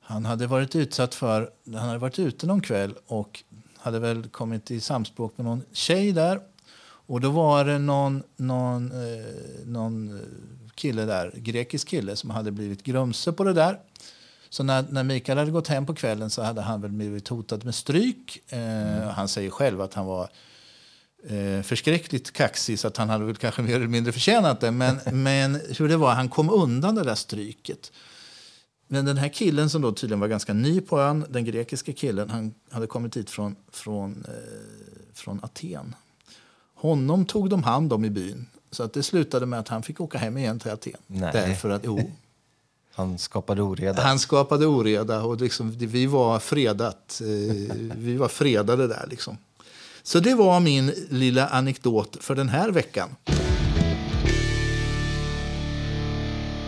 han 0.00 0.24
hade 0.24 0.46
varit 0.46 0.76
utsatt 0.76 1.14
för, 1.14 1.50
han 1.64 1.88
hade 1.88 1.98
varit 1.98 2.18
ute 2.18 2.46
någon 2.46 2.60
kväll 2.60 2.94
och 3.06 3.42
hade 3.76 3.98
väl 3.98 4.28
kommit 4.28 4.70
i 4.70 4.80
samspråk 4.80 5.32
med 5.36 5.44
någon 5.44 5.62
tjej 5.72 6.12
där. 6.12 6.40
Och 6.82 7.20
då 7.20 7.30
var 7.30 7.64
det 7.64 7.78
någon, 7.78 8.22
någon, 8.36 8.92
eh, 8.92 9.66
någon 9.66 10.08
eh, 10.08 10.24
kille 10.80 11.04
där, 11.04 11.32
grekisk 11.36 11.88
kille, 11.88 12.16
som 12.16 12.30
hade 12.30 12.50
blivit 12.50 12.82
grumse 12.82 13.32
på 13.32 13.44
det 13.44 13.52
där. 13.52 13.78
Så 14.50 14.62
när, 14.62 14.84
när 14.90 15.04
Mikael 15.04 15.38
hade 15.38 15.50
gått 15.50 15.68
hem 15.68 15.86
på 15.86 15.94
kvällen 15.94 16.30
så 16.30 16.42
hade 16.42 16.60
han 16.60 16.80
väl 16.80 16.90
blivit 16.90 17.28
hotad 17.28 17.64
med 17.64 17.74
stryk. 17.74 18.52
Eh, 18.52 19.08
Han 19.10 19.28
säger 19.28 19.50
själv 19.50 19.80
att 19.80 19.94
han 19.94 20.06
var 20.06 20.28
eh, 21.28 21.62
förskräckligt 21.62 22.32
kaxig 22.32 22.78
så 22.78 22.88
att 22.88 22.96
han 22.96 23.08
hade 23.08 23.24
väl 23.24 23.36
kanske 23.36 23.62
mer 23.62 23.76
eller 23.76 23.86
mindre 23.86 24.12
förtjänat 24.12 24.60
det. 24.60 24.70
Men, 24.70 25.00
men 25.22 25.60
hur 25.78 25.88
det 25.88 25.96
var, 25.96 26.14
han 26.14 26.28
kom 26.28 26.50
undan 26.50 26.94
det 26.94 27.04
där 27.04 27.14
stryket. 27.14 27.92
Men 28.86 29.04
den 29.04 29.16
här 29.16 29.28
killen 29.28 29.70
som 29.70 29.82
då 29.82 29.92
tydligen 29.92 30.20
var 30.20 30.28
ganska 30.28 30.52
ny 30.52 30.80
på 30.80 31.00
ön, 31.00 31.24
den 31.28 31.44
grekiska 31.44 31.92
killen, 31.92 32.30
han 32.30 32.54
hade 32.70 32.86
kommit 32.86 33.16
hit 33.16 33.30
från, 33.30 33.56
från, 33.72 34.24
eh, 34.28 35.14
från 35.14 35.40
Aten. 35.42 35.94
Honom 36.74 37.24
tog 37.24 37.50
de 37.50 37.62
hand 37.62 37.92
om 37.92 38.04
i 38.04 38.10
byn. 38.10 38.46
Så 38.70 38.82
att 38.82 38.92
det 38.92 39.02
slutade 39.02 39.46
med 39.46 39.58
att 39.58 39.68
han 39.68 39.82
fick 39.82 40.00
åka 40.00 40.18
hem 40.18 40.36
igen 40.38 40.58
till 40.58 40.70
Aten. 40.70 40.92
Nej. 41.06 41.30
Därför 41.32 41.70
att, 41.70 41.82
jo, 41.84 42.10
Han 42.92 43.18
skapade 43.18 43.62
oreda. 43.62 44.02
han 44.02 44.18
skapade 44.18 44.66
oreda 44.66 45.22
och 45.22 45.40
liksom, 45.40 45.70
vi 45.70 46.06
var 46.06 46.38
fredat. 46.38 47.20
Eh, 47.24 47.76
vi 47.96 48.16
var 48.16 48.28
fredade 48.28 48.86
där 48.86 49.06
liksom. 49.10 49.38
Så 50.02 50.20
det 50.20 50.34
var 50.34 50.60
min 50.60 50.92
lilla 51.08 51.48
anekdot 51.48 52.16
för 52.20 52.34
den 52.34 52.48
här 52.48 52.70
veckan. 52.70 53.16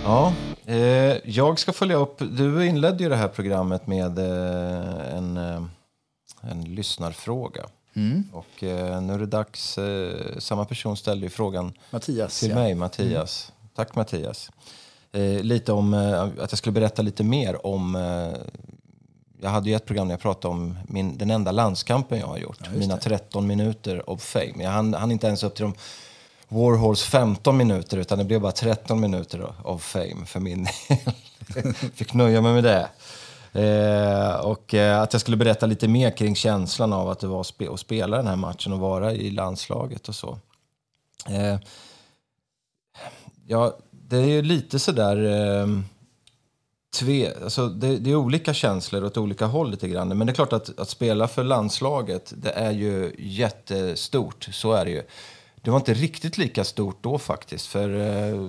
Ja, 0.05 0.35
eh, 0.67 0.77
jag 1.25 1.59
ska 1.59 1.73
följa 1.73 1.97
upp. 1.97 2.19
Du 2.19 2.67
inledde 2.67 3.03
ju 3.05 3.09
det 3.09 3.17
här 3.17 3.29
programmet 3.29 3.87
med 3.87 4.19
eh, 4.19 5.17
en, 5.17 5.37
eh, 5.37 5.63
en 6.41 6.65
lyssnarfråga. 6.65 7.65
Mm. 7.95 8.25
Och 8.33 8.63
eh, 8.63 9.01
nu 9.03 9.15
är 9.15 9.19
det 9.19 9.27
dags. 9.27 9.79
Eh, 9.79 10.39
samma 10.39 10.65
person 10.65 10.97
ställde 10.97 11.27
ju 11.27 11.31
frågan 11.31 11.73
Mattias. 11.91 12.41
till 12.41 12.49
ja. 12.51 12.55
mig, 12.55 12.75
Mattias. 12.75 13.53
Tack 13.75 13.95
Mattias. 13.95 14.51
Eh, 15.13 15.43
lite 15.43 15.73
om 15.73 15.95
eh, 15.95 16.23
att 16.23 16.53
jag 16.53 16.59
skulle 16.59 16.73
berätta 16.73 17.03
lite 17.03 17.25
mer 17.25 17.67
om 17.67 17.97
eh, 17.97 18.41
jag 19.43 19.51
hade 19.51 19.71
ju 19.71 19.77
ett 19.77 19.87
program 19.87 20.09
där 20.09 20.13
jag 20.13 20.21
pratade 20.21 20.55
om 20.55 20.79
min, 20.89 21.19
den 21.19 21.31
enda 21.31 21.53
landskampen 21.53 22.19
jag 22.19 22.27
har 22.27 22.39
gjort. 22.39 22.75
Mina 22.75 22.97
13 22.97 23.47
minuter 23.47 24.11
of 24.11 24.23
fame. 24.23 24.55
Jag 24.57 24.71
hann, 24.71 24.95
hann 24.95 25.11
inte 25.11 25.27
ens 25.27 25.43
upp 25.43 25.55
till 25.55 25.65
de 25.65 25.75
Warhols 26.49 27.03
15 27.03 27.57
minuter 27.57 27.97
utan 27.97 28.19
det 28.19 28.25
blev 28.25 28.41
bara 28.41 28.53
13 28.53 29.01
minuter 29.01 29.53
of 29.65 29.83
fame 29.83 30.27
för 30.27 30.41
min 30.41 30.65
del. 30.65 31.75
Fick 31.95 32.15
nöja 32.15 32.41
mig 32.41 32.55
med 32.55 32.65
det. 32.65 32.89
Eh, 33.53 34.35
och 34.35 34.75
eh, 34.75 35.01
att 35.01 35.13
jag 35.13 35.21
skulle 35.21 35.37
berätta 35.37 35.67
lite 35.67 35.89
mer 35.89 36.11
kring 36.11 36.35
känslan 36.35 36.93
av 36.93 37.09
att 37.09 37.21
det 37.21 37.27
var 37.27 37.41
att 37.41 37.47
spe, 37.47 37.73
att 37.73 37.81
spela 37.81 38.17
den 38.17 38.27
här 38.27 38.37
matchen 38.37 38.73
och 38.73 38.79
vara 38.79 39.13
i 39.13 39.31
landslaget 39.31 40.09
och 40.09 40.15
så. 40.15 40.39
Eh, 41.29 41.59
ja, 43.47 43.79
det 43.91 44.17
är 44.17 44.27
ju 44.27 44.43
lite 44.43 44.79
sådär... 44.79 45.17
Eh, 45.17 45.67
tve, 46.95 47.35
alltså 47.43 47.69
det, 47.69 47.99
det 47.99 48.11
är 48.11 48.17
olika 48.17 48.55
känslor 48.55 49.05
åt 49.05 49.17
olika 49.17 49.47
håll 49.47 49.71
lite 49.71 49.89
grann. 49.89 50.09
Men 50.09 50.27
det 50.27 50.31
är 50.31 50.35
klart 50.35 50.53
att, 50.53 50.79
att 50.79 50.89
spela 50.89 51.29
för 51.29 51.45
landslaget, 51.45 52.33
det 52.37 52.51
är 52.51 52.71
ju 52.71 53.15
jättestort. 53.19 54.49
Så 54.53 54.73
är 54.73 54.85
det 54.85 54.91
ju. 54.91 55.03
Det 55.57 55.71
var 55.71 55.79
inte 55.79 55.95
riktigt 55.95 56.39
lika 56.39 56.65
stort 56.65 56.99
då 57.03 57.19
faktiskt. 57.19 57.67
För 57.67 58.01
eh, 58.01 58.49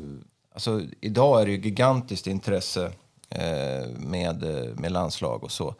alltså, 0.53 0.81
idag 1.01 1.41
är 1.41 1.45
det 1.45 1.51
ju 1.51 1.57
gigantiskt 1.57 2.27
intresse 2.27 2.85
eh, 2.85 2.91
med, 3.97 4.43
eh, 4.43 4.75
med 4.75 4.91
landslag 4.91 5.43
och 5.43 5.51
så. 5.51 5.75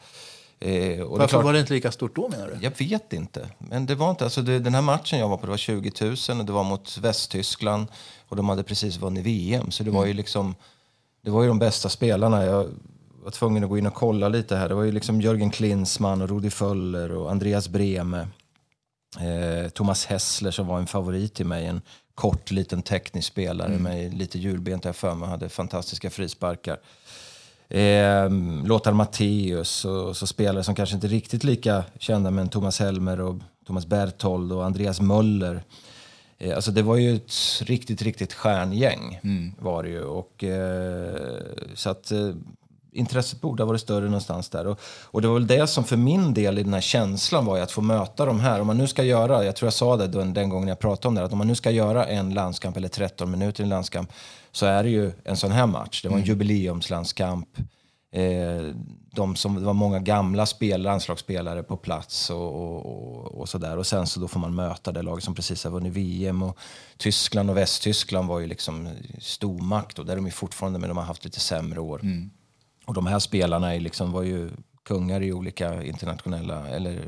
Eh, 0.60 0.72
och 0.72 0.96
det 0.98 1.04
Varför 1.06 1.28
klart- 1.28 1.44
var 1.44 1.54
det 1.54 1.60
inte 1.60 1.74
lika 1.74 1.92
stort 1.92 2.16
då 2.16 2.30
menar 2.30 2.48
du? 2.48 2.58
jag 2.66 2.72
vet 2.78 3.14
inte. 3.14 3.50
Men 3.58 3.86
det 3.86 3.96
var 3.96 4.10
inte, 4.10 4.24
alltså 4.24 4.42
det, 4.42 4.60
den 4.60 4.76
här 4.76 4.82
matchen 4.82 5.20
jag 5.20 5.30
var 5.30 5.38
på, 5.38 5.46
det 5.46 5.50
var 5.50 5.58
20 5.58 5.92
000 6.02 6.40
och 6.40 6.46
det 6.46 6.52
var 6.52 6.64
mot 6.64 6.98
Västtyskland 6.98 7.88
och 8.30 8.36
de 8.36 8.50
hade 8.50 8.64
precis 8.64 8.98
vunnit 8.98 9.26
VM. 9.26 9.72
Så 9.72 9.84
det 9.84 9.92
var 9.92 10.06
ju 10.06 10.14
liksom, 10.14 10.56
det 11.24 11.32
var 11.32 11.42
ju 11.42 11.48
de 11.48 11.60
bästa 11.60 11.90
spelarna. 11.90 12.46
Jag 12.46 12.70
var 13.24 13.32
tvungen 13.32 13.64
att 13.64 13.70
gå 13.70 13.78
in 13.78 13.86
och 13.86 13.94
kolla 13.94 14.30
lite 14.30 14.56
här. 14.56 14.70
Det 14.70 14.76
var 14.76 14.84
ju 14.84 14.92
liksom 14.92 15.22
Jörgen 15.22 15.50
Klinsmann 15.52 16.22
och 16.22 16.30
Rudi 16.30 16.50
Föller 16.50 17.12
och 17.12 17.32
Andreas 17.32 17.68
Breme. 17.70 18.28
Eh, 19.20 19.70
Thomas 19.70 20.06
Hessler 20.06 20.52
som 20.52 20.68
var 20.68 20.80
en 20.80 20.88
favorit 20.88 21.34
till 21.34 21.46
mig. 21.46 21.66
En 21.66 21.82
kort 22.16 22.52
liten 22.52 22.82
teknisk 22.82 23.28
spelare 23.28 23.78
med 23.78 24.14
lite 24.14 24.40
hjulbent 24.40 24.86
jag 24.86 24.96
för 24.96 25.16
mig. 25.16 25.30
Hade 25.30 25.50
fantastiska 25.50 26.10
frisparkar. 26.10 26.80
Eh, 27.74 28.30
Lothar 28.66 28.94
Matthäus 28.94 29.86
och 29.86 30.18
så 30.18 30.28
spelare 30.28 30.64
som 30.64 30.76
kanske 30.76 30.96
inte 30.96 31.08
riktigt 31.08 31.44
lika 31.44 31.84
kända 32.00 32.32
men 32.32 32.50
Thomas 32.50 32.80
Helmer 32.80 33.22
och 33.22 33.36
Thomas 33.68 33.86
Berthold 33.86 34.52
och 34.52 34.66
Andreas 34.66 35.02
Möller. 35.02 35.64
Eh, 36.38 36.56
alltså 36.56 36.72
det 36.72 36.82
var 36.82 36.96
ju 36.96 37.16
ett 37.16 37.34
riktigt, 37.62 38.02
riktigt 38.02 38.34
stjärngäng 38.34 39.20
var 39.60 39.84
det 39.84 39.90
ju. 39.90 40.04
Och, 40.04 40.44
eh, 40.44 41.42
så 41.74 41.90
att 41.90 42.12
eh, 42.12 42.30
intresset 42.92 43.42
borde 43.42 43.64
ha 43.64 43.68
varit 43.68 43.82
större 43.82 44.06
någonstans 44.06 44.50
där. 44.50 44.68
Och, 44.68 44.80
och 45.04 45.22
det 45.22 45.28
var 45.28 45.34
väl 45.34 45.48
det 45.48 45.68
som 45.68 45.84
för 45.84 45.98
min 45.98 46.34
del 46.34 46.60
i 46.60 46.64
den 46.64 46.74
här 46.74 46.82
känslan 46.82 47.46
var 47.46 47.60
att 47.60 47.72
få 47.72 47.82
möta 47.82 48.26
de 48.26 48.40
här. 48.40 48.62
Om 48.62 48.68
man 48.68 48.78
nu 48.78 48.88
ska 48.88 49.04
göra, 49.04 49.46
jag 49.46 49.56
tror 49.56 49.68
jag 49.68 49.74
sa 49.74 49.98
det 49.98 50.08
den, 50.08 50.34
den 50.34 50.50
gången 50.50 50.68
jag 50.68 50.80
pratade 50.80 51.08
om 51.08 51.16
det, 51.16 51.24
att 51.24 51.32
om 51.32 51.38
man 51.38 51.48
nu 51.48 51.56
ska 51.56 51.72
göra 51.72 52.06
en 52.06 52.34
landskamp 52.34 52.78
eller 52.78 52.88
13 52.88 53.32
minuter 53.32 53.62
i 53.62 53.64
en 53.64 53.70
landskamp 53.70 54.12
så 54.54 54.66
är 54.66 54.84
det 54.84 54.90
ju 54.90 55.12
en 55.24 55.38
sån 55.38 55.52
här 55.52 55.68
match. 55.68 56.02
Det 56.02 56.10
var 56.10 56.18
en 56.18 56.24
jubileumslandskamp. 56.24 57.50
Eh, 58.12 58.76
de 59.16 59.36
som, 59.36 59.56
det 59.56 59.66
var 59.66 59.74
många 59.74 60.00
gamla 60.00 60.46
spel, 60.46 60.82
landslagsspelare 60.82 61.64
på 61.64 61.78
plats 61.78 62.30
och, 62.30 62.56
och, 62.56 62.86
och, 62.86 63.26
och 63.26 63.50
sådär. 63.50 63.78
Och 63.78 63.88
sen 63.88 64.08
så 64.08 64.20
då 64.20 64.28
får 64.28 64.40
man 64.40 64.56
möta 64.56 64.92
det 64.92 65.02
laget 65.02 65.24
som 65.24 65.36
precis 65.36 65.64
har 65.64 65.72
vunnit 65.72 65.94
VM. 65.94 66.44
Och 66.44 66.58
Tyskland 66.98 67.50
och 67.50 67.58
Västtyskland 67.58 68.28
var 68.28 68.40
ju 68.40 68.48
liksom 68.48 68.90
stormakt 69.20 70.00
och 70.00 70.06
där 70.06 70.14
är 70.14 70.18
de 70.18 70.26
ju 70.26 70.32
fortfarande, 70.32 70.80
men 70.80 70.90
de 70.90 70.98
har 70.98 71.06
haft 71.06 71.26
lite 71.26 71.40
sämre 71.40 71.80
år. 71.80 72.02
Och 72.86 72.94
de 72.94 73.08
här 73.08 73.20
spelarna 73.20 73.76
är 73.76 73.80
liksom, 73.80 74.12
var 74.12 74.24
ju 74.24 74.50
kungar 74.86 75.22
i 75.22 75.34
olika 75.34 75.84
internationella 75.84 76.68
eller 76.68 77.04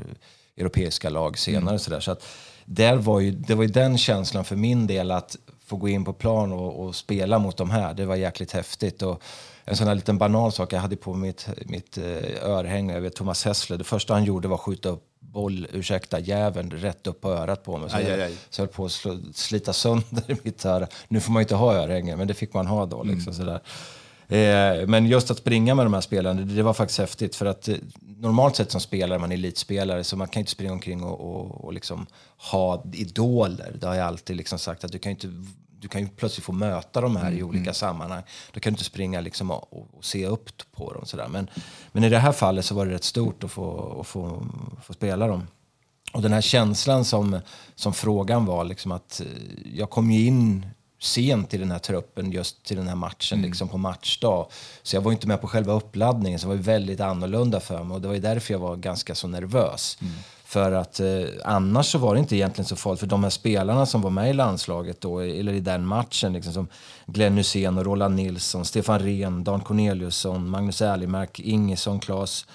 europeiska 0.56 1.10
lag 1.10 1.38
senare. 1.38 1.78
Så, 1.78 1.90
där. 1.90 2.00
så 2.00 2.12
att 2.12 2.26
där 2.64 2.96
var 2.96 3.20
ju, 3.20 3.30
det 3.30 3.54
var 3.54 3.62
ju 3.62 3.68
den 3.70 3.98
känslan 3.98 4.44
för 4.44 4.56
min 4.56 4.86
del 4.86 5.10
att 5.10 5.36
få 5.66 5.76
gå 5.76 5.88
in 5.88 6.04
på 6.04 6.12
plan 6.12 6.52
och, 6.52 6.84
och 6.84 6.94
spela 6.96 7.38
mot 7.38 7.56
de 7.56 7.70
här. 7.70 7.94
Det 7.94 8.06
var 8.06 8.16
jäkligt 8.16 8.52
häftigt. 8.52 9.02
Och 9.02 9.22
en 9.64 9.76
sån 9.76 9.86
här 9.86 9.94
liten 9.94 10.18
banal 10.18 10.52
sak, 10.52 10.72
jag 10.72 10.80
hade 10.80 10.96
på 10.96 11.14
mitt, 11.14 11.48
mitt 11.66 11.98
eh, 11.98 12.04
örhänge, 12.50 12.94
jag 12.94 13.00
vet 13.00 13.14
Thomas 13.14 13.44
Hessler, 13.44 13.78
det 13.78 13.84
första 13.84 14.14
han 14.14 14.24
gjorde 14.24 14.48
var 14.48 14.54
att 14.54 14.60
skjuta 14.60 14.88
upp 14.88 15.02
boll, 15.20 15.66
ursäkta, 15.72 16.20
jäveln 16.20 16.70
rätt 16.70 17.06
upp 17.06 17.20
på 17.20 17.30
örat 17.30 17.64
på 17.64 17.78
mig. 17.78 17.90
Så, 17.90 17.96
Aj, 17.96 18.04
jag, 18.04 18.12
aj, 18.12 18.22
aj. 18.22 18.34
så 18.50 18.60
jag 18.60 18.66
höll 18.66 18.74
på 18.74 18.84
att 18.84 18.92
slå, 18.92 19.18
slita 19.34 19.72
sönder 19.72 20.36
mitt 20.42 20.64
öra. 20.64 20.86
Nu 21.08 21.20
får 21.20 21.32
man 21.32 21.40
ju 21.40 21.44
inte 21.44 21.54
ha 21.54 21.74
örhänge, 21.74 22.16
men 22.16 22.28
det 22.28 22.34
fick 22.34 22.54
man 22.54 22.66
ha 22.66 22.86
då. 22.86 23.02
Liksom, 23.02 23.34
sådär. 23.34 23.60
Eh, 24.28 24.86
men 24.86 25.06
just 25.06 25.30
att 25.30 25.38
springa 25.38 25.74
med 25.74 25.86
de 25.86 25.94
här 25.94 26.00
spelarna, 26.00 26.40
det, 26.42 26.62
var 26.62 26.72
faktiskt 26.72 26.98
häftigt. 26.98 27.36
För 27.36 27.46
att 27.46 27.68
eh, 27.68 27.76
normalt 28.00 28.56
sett 28.56 28.70
som 28.70 28.80
spelare, 28.80 29.18
man 29.18 29.32
är 29.32 29.36
elitspelare, 29.36 30.04
så 30.04 30.16
man 30.16 30.28
kan 30.28 30.40
inte 30.40 30.52
springa 30.52 30.72
omkring 30.72 31.02
och, 31.02 31.20
och, 31.20 31.64
och 31.64 31.72
liksom 31.72 32.06
ha 32.50 32.84
idoler. 32.92 33.76
Det 33.80 33.86
har 33.86 33.94
jag 33.94 34.06
alltid 34.06 34.36
liksom 34.36 34.58
sagt, 34.58 34.84
att 34.84 34.92
du 34.92 34.98
kan 34.98 35.10
inte 35.10 35.28
du 35.80 35.88
kan 35.88 36.00
ju 36.00 36.08
plötsligt 36.08 36.44
få 36.44 36.52
möta 36.52 37.00
de 37.00 37.16
här 37.16 37.32
i 37.32 37.42
olika 37.42 37.74
sammanhang. 37.74 38.22
Då 38.52 38.60
kan 38.60 38.72
du 38.72 38.74
inte 38.74 38.84
springa 38.84 39.20
liksom 39.20 39.50
och, 39.50 39.72
och, 39.72 39.88
och 39.92 40.04
se 40.04 40.26
upp 40.26 40.50
på 40.72 40.92
dem. 40.92 41.06
Sådär. 41.06 41.28
Men, 41.28 41.50
men 41.92 42.04
i 42.04 42.08
det 42.08 42.18
här 42.18 42.32
fallet 42.32 42.64
så 42.64 42.74
var 42.74 42.86
det 42.86 42.92
rätt 42.92 43.04
stort 43.04 43.44
att 43.44 43.50
få, 43.50 43.96
att 44.00 44.06
få, 44.06 44.46
få 44.82 44.92
spela 44.92 45.26
dem. 45.26 45.46
Och 46.12 46.22
den 46.22 46.32
här 46.32 46.40
känslan 46.40 47.04
som, 47.04 47.40
som 47.74 47.92
frågan 47.92 48.46
var, 48.46 48.64
liksom 48.64 48.92
att 48.92 49.20
eh, 49.20 49.26
jag 49.74 49.90
kom 49.90 50.10
ju 50.10 50.26
in 50.26 50.66
sent 50.98 51.54
i 51.54 51.58
den 51.58 51.70
här 51.70 51.78
truppen 51.78 52.32
just 52.32 52.64
till 52.64 52.76
den 52.76 52.88
här 52.88 52.94
matchen, 52.94 53.42
liksom 53.42 53.68
på 53.68 53.78
matchdag. 53.78 54.46
Så 54.82 54.96
jag 54.96 55.00
var 55.00 55.12
inte 55.12 55.28
med 55.28 55.40
på 55.40 55.46
själva 55.48 55.72
uppladdningen, 55.72 56.38
så 56.38 56.48
det 56.48 56.54
var 56.54 56.62
väldigt 56.62 57.00
annorlunda 57.00 57.60
för 57.60 57.84
mig. 57.84 57.94
Och 57.94 58.00
det 58.00 58.08
var 58.08 58.14
ju 58.14 58.20
därför 58.20 58.54
jag 58.54 58.58
var 58.58 58.76
ganska 58.76 59.14
så 59.14 59.28
nervös. 59.28 59.98
För 60.44 60.72
att 60.72 61.00
eh, 61.00 61.24
annars 61.44 61.86
så 61.86 61.98
var 61.98 62.14
det 62.14 62.20
inte 62.20 62.36
egentligen 62.36 62.66
så 62.66 62.76
farligt. 62.76 63.00
För 63.00 63.06
de 63.06 63.22
här 63.22 63.30
spelarna 63.30 63.86
som 63.86 64.02
var 64.02 64.10
med 64.10 64.30
i 64.30 64.32
landslaget 64.32 65.00
då, 65.00 65.18
eller 65.18 65.52
i 65.52 65.60
den 65.60 65.86
matchen, 65.86 66.32
liksom, 66.32 66.52
som 66.52 66.68
Glenn 67.06 67.36
Hysén 67.36 67.78
och 67.78 67.84
Roland 67.84 68.14
Nilsson, 68.14 68.64
Stefan 68.64 68.98
Rehn, 68.98 69.44
Dan 69.44 69.60
Corneliusson, 69.60 70.50
Magnus 70.50 70.82
Erlimark, 70.82 71.40
Ingesson, 71.40 72.00
Claes 72.00 72.46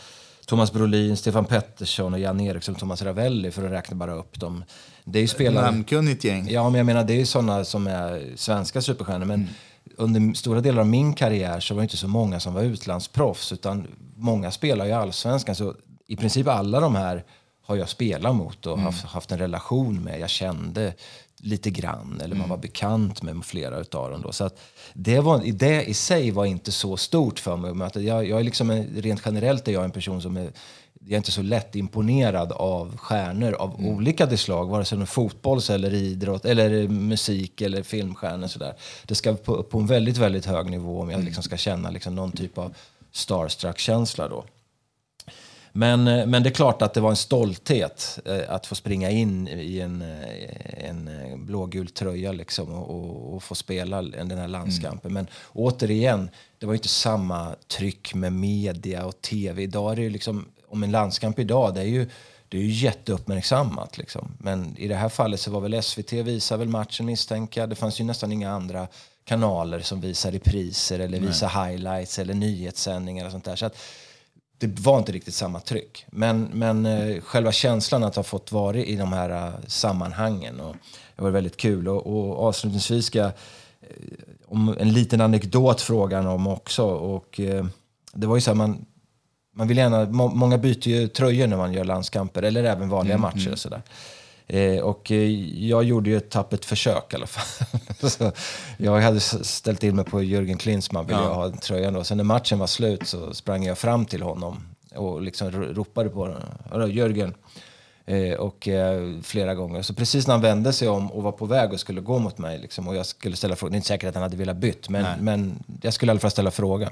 Thomas 0.46 0.74
Brolin, 0.74 1.18
Stefan 1.18 1.46
Pettersson 1.46 2.14
och 2.14 2.20
Jan 2.20 2.42
Eriksson, 2.42 2.76
Thomas 2.76 3.02
Ravelli 3.02 3.52
för 3.52 3.66
att 3.66 3.72
räkna 3.72 3.96
bara 3.96 4.14
upp 4.14 4.40
dem. 4.40 4.64
Det 5.04 5.20
är 5.20 5.22
ju 5.22 5.28
spelare... 5.28 5.66
Namnkunnigt 5.66 6.24
gäng. 6.24 6.48
Ja, 6.50 6.70
men 6.70 6.78
jag 6.78 6.86
menar 6.86 7.04
det 7.04 7.14
är 7.14 7.18
ju 7.18 7.26
sådana 7.26 7.66
som 7.66 7.88
är 7.88 8.34
svenska 8.36 8.82
superstjärnor. 8.82 9.26
Men 9.26 9.50
under 9.98 10.34
stora 10.34 10.62
delar 10.62 10.82
av 10.82 10.88
min 10.88 11.14
karriär 11.14 11.60
så 11.60 11.74
var 11.74 11.82
det 11.82 11.84
inte 11.84 11.98
så 11.98 12.08
många 12.08 12.40
som 12.40 12.54
var 12.54 12.62
utlandsproffs. 12.62 13.52
Utan 13.52 13.88
många 14.16 14.52
spelar 14.52 14.86
ju 14.86 14.92
allsvenskan. 14.92 15.56
Så 15.56 15.76
i 16.08 16.16
princip 16.16 16.48
alla 16.48 16.80
de 16.80 16.96
här 16.96 17.24
har 17.66 17.76
jag 17.76 17.90
spelat 17.90 18.36
mot 18.36 18.66
och 18.66 18.80
haft, 18.80 19.06
haft 19.06 19.32
en 19.32 19.38
relation 19.38 20.04
med. 20.04 20.20
Jag 20.20 20.30
kände 20.30 20.94
lite 21.44 21.70
grann, 21.70 22.22
eller 22.24 22.36
man 22.36 22.50
var 22.50 22.58
bekant 22.58 23.22
med 23.22 23.46
flera 23.46 23.80
utav 23.80 24.12
dem. 24.12 24.22
Då. 24.22 24.32
Så 24.32 24.44
att 24.44 24.60
det, 24.94 25.20
var, 25.20 25.42
det 25.54 25.84
i 25.84 25.94
sig 25.94 26.32
var 26.32 26.46
inte 26.46 26.72
så 26.72 26.98
stort 26.98 27.40
för 27.40 27.58
mig. 27.58 28.06
Jag, 28.06 28.28
jag 28.28 28.40
är 28.40 28.44
liksom 28.44 28.70
en, 28.70 28.88
rent 28.96 29.22
generellt 29.26 29.68
är 29.68 29.72
jag 29.72 29.84
en 29.84 29.92
person 29.92 30.22
som 30.22 30.38
är 30.38 30.52
jag 31.04 31.12
är 31.12 31.18
inte 31.18 31.32
så 31.32 31.42
lätt 31.42 31.76
imponerad 31.76 32.52
av 32.52 32.98
stjärnor 32.98 33.54
av 33.54 33.86
olika 33.86 34.26
de 34.26 34.38
slag, 34.38 34.70
vare 34.70 34.86
sig 34.86 34.98
de 34.98 35.08
fotbolls 35.08 35.70
eller 35.70 35.94
idrott, 35.94 36.46
eller 36.46 36.88
musik 36.88 37.62
eller 37.62 37.84
filmstjärnor. 37.84 38.48
Sådär. 38.48 38.74
Det 39.06 39.16
ska 39.16 39.34
på, 39.34 39.64
på 39.64 39.80
en 39.80 39.88
väldigt, 39.88 40.18
väldigt 40.18 40.46
hög 40.46 40.70
nivå 40.70 41.02
om 41.02 41.10
jag 41.10 41.24
liksom 41.24 41.44
ska 41.44 41.58
känna 41.58 41.90
liksom 41.90 42.16
någon 42.16 42.32
typ 42.32 42.58
av 42.58 42.74
starstruck-känsla. 43.12 44.28
Då. 44.28 44.46
Men, 45.74 46.08
eh, 46.08 46.26
men 46.26 46.44
det 46.44 46.50
är 46.50 46.54
klart 46.54 46.82
att 46.82 46.94
det 46.94 47.02
var 47.02 47.10
en 47.10 47.16
stolthet 47.16 48.20
eh, 48.26 48.42
att 48.48 48.66
få 48.66 48.76
springa 48.76 49.10
in 49.10 49.48
i 49.48 49.80
en, 49.80 50.02
eh, 50.02 50.90
en 50.90 51.10
blågul 51.46 51.88
tröja 51.88 52.32
liksom 52.32 52.74
och, 52.74 52.90
och, 52.90 53.36
och 53.36 53.44
få 53.44 53.56
spela 53.56 54.02
den 54.02 54.38
här 54.38 54.48
landskampen. 54.48 55.12
Mm. 55.12 55.14
Men 55.14 55.28
återigen, 55.54 56.30
det 56.60 56.66
var 56.66 56.74
inte 56.74 56.88
samma 56.88 57.56
tryck 57.68 58.14
med 58.14 58.34
media 58.34 59.06
och 59.06 59.22
tv. 59.22 59.64
Idag 59.64 59.92
är 59.92 59.96
det 59.96 60.10
liksom, 60.10 60.46
om 60.72 60.84
en 60.84 60.92
landskamp 60.92 61.40
idag, 61.40 61.74
det 61.74 61.82
är 61.82 61.86
ju 61.86 62.10
det 62.50 62.58
är 62.58 62.62
ju 62.62 62.72
jätteuppmärksammat. 62.72 63.98
Liksom. 63.98 64.32
Men 64.38 64.78
i 64.78 64.88
det 64.88 64.96
här 64.96 65.10
fallet 65.10 65.40
så 65.40 65.52
var 65.52 65.62
väl 65.62 65.84
SVT 65.84 66.14
visar 66.14 66.58
väl 66.58 66.68
matchen 66.68 67.06
misstänker 67.06 67.68
Det 67.68 67.76
fanns 67.76 68.00
ju 68.00 68.04
nästan 68.04 68.32
inga 68.32 68.52
andra 68.52 68.88
kanaler 69.26 69.80
som 69.80 70.02
visar 70.02 70.32
repriser 70.32 71.00
eller 71.00 71.20
visar 71.20 71.66
highlights 71.66 72.20
eller 72.20 72.34
nyhetssändningar 72.34 73.26
och 73.26 73.32
sånt 73.32 73.46
där. 73.46 73.56
Så 73.56 73.66
att, 73.66 73.78
det 74.58 74.80
var 74.80 74.98
inte 74.98 75.12
riktigt 75.12 75.34
samma 75.34 75.60
tryck. 75.60 76.06
Men, 76.08 76.44
men 76.54 76.86
eh, 76.86 77.22
själva 77.22 77.52
känslan 77.52 78.04
att 78.04 78.16
ha 78.16 78.24
fått 78.24 78.52
vara 78.52 78.78
i 78.78 78.96
de 78.96 79.14
här 79.14 79.48
uh, 79.48 79.54
sammanhangen 79.68 80.60
och 80.60 80.76
det 81.16 81.22
var 81.22 81.30
väldigt 81.30 81.58
kul. 81.58 81.88
Och, 81.88 82.08
och 82.08 82.48
avslutningsvis 82.48 83.06
ska 83.06 83.20
eh, 83.20 83.32
om 84.46 84.76
en 84.80 84.94
liten 84.94 85.22
anekdot 85.22 85.82
frågan 85.82 86.28
om 86.28 86.48
också. 86.48 86.86
Och, 86.86 87.40
eh, 87.40 87.66
det 88.14 88.28
var 88.28 88.36
ju 88.36 88.42
så 88.42 88.50
här, 88.50 88.56
man, 88.56 88.86
man 89.62 89.68
vill 89.68 89.78
gärna, 89.78 90.06
må, 90.06 90.28
många 90.28 90.58
byter 90.58 90.88
ju 90.88 91.08
tröjor 91.08 91.48
när 91.48 91.58
man 91.58 91.74
gör 91.74 91.84
landskamper 91.84 92.44
eller 92.44 92.64
även 92.64 92.90
vanliga 92.90 93.16
mm, 93.16 93.22
matcher. 93.22 93.52
Och 93.52 93.60
så 93.60 93.70
där. 93.70 93.82
Eh, 94.48 94.82
och 94.82 95.12
eh, 95.12 95.30
jag 95.68 95.84
gjorde 95.84 96.10
ju 96.10 96.18
ett 96.18 96.30
tappert 96.30 96.66
försök 96.66 97.14
i 97.14 97.16
alla 97.16 97.28
fall. 97.28 97.68
jag 98.78 99.02
hade 99.02 99.20
ställt 99.20 99.84
in 99.84 99.96
mig 99.96 100.06
på 100.06 100.22
Jürgen 100.22 100.58
Klinsmann, 100.58 101.06
ville 101.06 101.20
ja. 101.20 101.26
jag 101.26 101.34
ha 101.34 101.52
tröjan 101.52 101.94
då. 101.94 102.04
Sen 102.04 102.18
när 102.18 102.24
matchen 102.24 102.60
var 102.60 102.68
slut 102.68 103.08
så 103.08 103.34
sprang 103.34 103.64
jag 103.64 103.78
fram 103.78 104.06
till 104.06 104.22
honom 104.22 104.64
och 104.96 105.22
liksom 105.22 105.52
ropade 105.52 106.10
på 106.10 106.20
honom. 106.20 106.92
Jörgen. 106.92 107.34
Eh, 108.06 108.34
och 108.34 108.68
eh, 108.68 109.22
flera 109.24 109.56
gånger. 109.56 109.82
Så 109.82 109.94
precis 109.94 110.28
när 110.28 110.34
han 110.34 110.42
vände 110.42 110.74
sig 110.74 110.88
om 110.90 111.12
och 111.12 111.24
var 111.24 111.32
på 111.32 111.46
väg 111.46 111.74
och 111.74 111.80
skulle 111.80 112.02
gå 112.02 112.20
mot 112.20 112.38
mig 112.38 112.60
liksom, 112.60 112.88
och 112.88 112.96
jag 112.96 113.06
skulle 113.06 113.36
ställa 113.36 113.56
frågan, 113.56 113.72
det 113.72 113.76
är 113.76 113.78
inte 113.78 113.88
säkert 113.88 114.10
att 114.10 114.16
han 114.16 114.24
hade 114.24 114.38
velat 114.38 114.58
bytt, 114.58 114.90
men, 114.90 115.06
men 115.20 115.64
jag 115.82 115.94
skulle 115.94 116.10
i 116.10 116.12
alla 116.12 116.20
fall 116.20 116.32
ställa 116.32 116.52
frågan. 116.52 116.92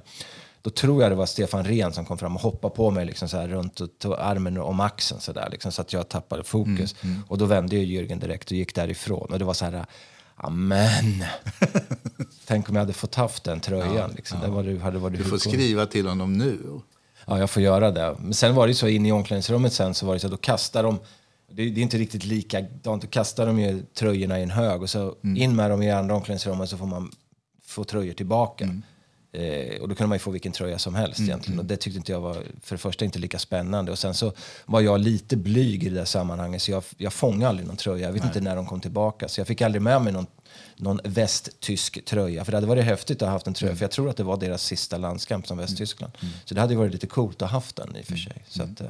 Då 0.62 0.70
tror 0.70 1.01
jag 1.01 1.12
det 1.12 1.16
var 1.16 1.26
Stefan 1.26 1.66
Rehn 1.66 1.93
som 1.93 2.05
kom 2.05 2.18
fram 2.18 2.36
och 2.36 2.41
hoppade 2.41 2.76
på 2.76 2.91
mig 2.91 3.05
liksom 3.05 3.30
så 3.30 3.38
här 3.38 3.47
runt 3.47 3.82
och 3.82 3.89
tog 3.99 4.14
armen 4.14 4.57
om 4.57 4.80
axeln 4.80 5.22
så, 5.22 5.34
där, 5.34 5.49
liksom, 5.51 5.72
så 5.72 5.82
att 5.82 5.93
jag 5.93 6.10
tappade 6.10 6.43
fokus. 6.43 6.95
Mm, 7.01 7.16
mm. 7.16 7.28
Och 7.28 7.38
då 7.38 7.45
vände 7.45 7.76
ju 7.76 8.01
Jürgen 8.01 8.20
direkt 8.20 8.51
och 8.51 8.57
gick 8.57 8.76
därifrån. 8.76 9.28
Och 9.32 9.39
det 9.39 9.45
var 9.45 9.53
så 9.53 9.66
här, 9.66 9.86
amen. 10.36 11.24
Tänk 12.45 12.70
om 12.70 12.76
jag 12.76 12.82
hade 12.82 12.93
fått 12.93 13.16
haft 13.16 13.43
den 13.43 13.60
tröjan. 13.60 13.95
Ja, 13.95 14.10
liksom. 14.16 14.39
ja. 14.43 14.49
Var 14.49 14.64
det, 14.64 14.80
hade 14.80 14.99
varit 14.99 15.18
du 15.18 15.24
får 15.24 15.38
skriva 15.38 15.86
till 15.86 16.07
honom 16.07 16.34
nu. 16.34 16.60
Ja, 17.26 17.39
jag 17.39 17.49
får 17.49 17.62
göra 17.62 17.91
det. 17.91 18.16
Men 18.20 18.34
sen 18.34 18.55
var 18.55 18.68
det 18.68 18.74
så 18.74 18.88
inne 18.88 19.10
i 19.10 19.12
omklädningsrummet 19.12 19.74
sen 19.74 19.93
så 19.93 20.05
var 20.05 20.14
det 20.14 20.20
så 20.20 20.28
att 20.28 20.32
då 20.32 20.38
kastar 20.38 20.84
de 20.84 20.99
det, 21.51 21.70
det 21.70 21.82
är 21.82 21.84
inte 21.84 21.97
riktigt 21.97 22.26
likadant. 22.26 23.01
Då 23.01 23.07
kastar 23.07 23.45
de 23.45 23.60
ju 23.60 23.84
tröjorna 23.93 24.39
i 24.39 24.43
en 24.43 24.51
hög 24.51 24.82
och 24.82 24.89
så 24.89 25.16
mm. 25.24 25.41
in 25.41 25.55
med 25.55 25.72
dem 25.72 25.82
i 25.82 25.91
andra 25.91 26.16
omklädningsrummet 26.16 26.70
så 26.70 26.78
får 26.78 26.86
man 26.86 27.12
få 27.66 27.84
tröjor 27.84 28.14
tillbaka. 28.14 28.64
Mm. 28.64 28.82
Eh, 29.32 29.82
och 29.82 29.89
då 29.89 29.95
kunde 29.95 30.07
man 30.07 30.15
ju 30.15 30.19
få 30.19 30.32
vilken 30.32 30.51
tröja 30.51 30.80
som 30.80 30.95
helst 30.95 31.19
mm. 31.19 31.30
egentligen. 31.30 31.59
Och 31.59 31.65
det 31.65 31.77
tyckte 31.77 31.97
inte 31.97 32.11
jag 32.11 32.21
var, 32.21 32.34
för 32.61 32.75
det 32.75 32.77
första, 32.77 33.05
inte 33.05 33.19
lika 33.19 33.39
spännande. 33.39 33.91
Och 33.91 33.99
sen 33.99 34.13
så 34.13 34.34
var 34.65 34.82
jag 34.82 34.99
lite 34.99 35.38
blyg 35.38 35.84
i 35.84 35.89
det 35.89 35.95
där 35.95 36.05
sammanhanget, 36.05 36.61
så 36.61 36.71
jag, 36.71 36.84
jag 36.97 37.13
fångade 37.13 37.49
aldrig 37.49 37.67
någon 37.67 37.77
tröja. 37.77 38.05
Jag 38.05 38.13
vet 38.13 38.21
Nej. 38.21 38.30
inte 38.30 38.41
när 38.41 38.55
de 38.55 38.65
kom 38.65 38.82
tillbaka. 38.82 39.27
Så 39.27 39.39
jag 39.39 39.47
fick 39.47 39.61
aldrig 39.61 39.82
med 39.82 40.01
mig 40.01 40.13
någon, 40.13 40.27
någon 40.75 40.99
västtysk 41.03 42.05
tröja. 42.05 42.45
För 42.45 42.51
det 42.51 42.57
hade 42.57 42.67
varit 42.67 42.86
häftigt 42.86 43.21
att 43.21 43.27
ha 43.27 43.34
haft 43.34 43.47
en 43.47 43.53
tröja, 43.53 43.71
mm. 43.71 43.77
för 43.77 43.84
jag 43.84 43.91
tror 43.91 44.09
att 44.09 44.17
det 44.17 44.23
var 44.23 44.38
deras 44.38 44.63
sista 44.63 44.97
landskamp 44.97 45.47
som 45.47 45.57
Västtyskland. 45.57 46.13
Mm. 46.21 46.34
Så 46.45 46.55
det 46.55 46.61
hade 46.61 46.75
varit 46.75 46.91
lite 46.91 47.07
coolt 47.07 47.41
att 47.41 47.51
ha 47.51 47.57
haft 47.57 47.75
den 47.75 47.95
i 47.95 48.01
och 48.01 48.05
för 48.05 48.15
sig. 48.15 48.43
Så, 48.47 48.63
att, 48.63 48.82
eh, 48.82 48.88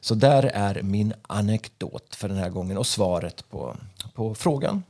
så 0.00 0.14
där 0.14 0.42
är 0.42 0.82
min 0.82 1.14
anekdot 1.22 2.14
för 2.14 2.28
den 2.28 2.38
här 2.38 2.50
gången 2.50 2.78
och 2.78 2.86
svaret 2.86 3.50
på, 3.50 3.76
på 4.14 4.34
frågan. 4.34 4.82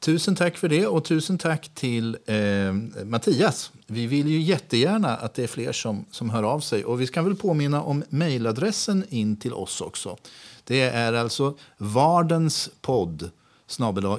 Tusen 0.00 0.36
tack 0.36 0.56
för 0.56 0.68
det 0.68 0.86
och 0.86 1.04
tusen 1.04 1.38
tack 1.38 1.68
till 1.74 2.16
eh, 2.26 2.72
Mattias. 3.04 3.72
Vi 3.86 4.06
vill 4.06 4.28
ju 4.28 4.40
jättegärna 4.40 5.16
att 5.16 5.34
det 5.34 5.42
är 5.42 5.46
fler 5.46 5.72
som, 5.72 6.04
som 6.10 6.30
hör 6.30 6.42
av 6.42 6.60
sig. 6.60 6.84
Och 6.84 7.00
vi 7.00 7.06
ska 7.06 7.22
väl 7.22 7.36
påminna 7.36 7.82
om 7.82 8.04
mejladressen 8.08 9.04
in 9.08 9.36
till 9.36 9.52
oss 9.52 9.80
också. 9.80 10.16
Det 10.64 10.80
är 10.80 11.12
alltså 11.12 11.56
vardenspodd 11.76 13.30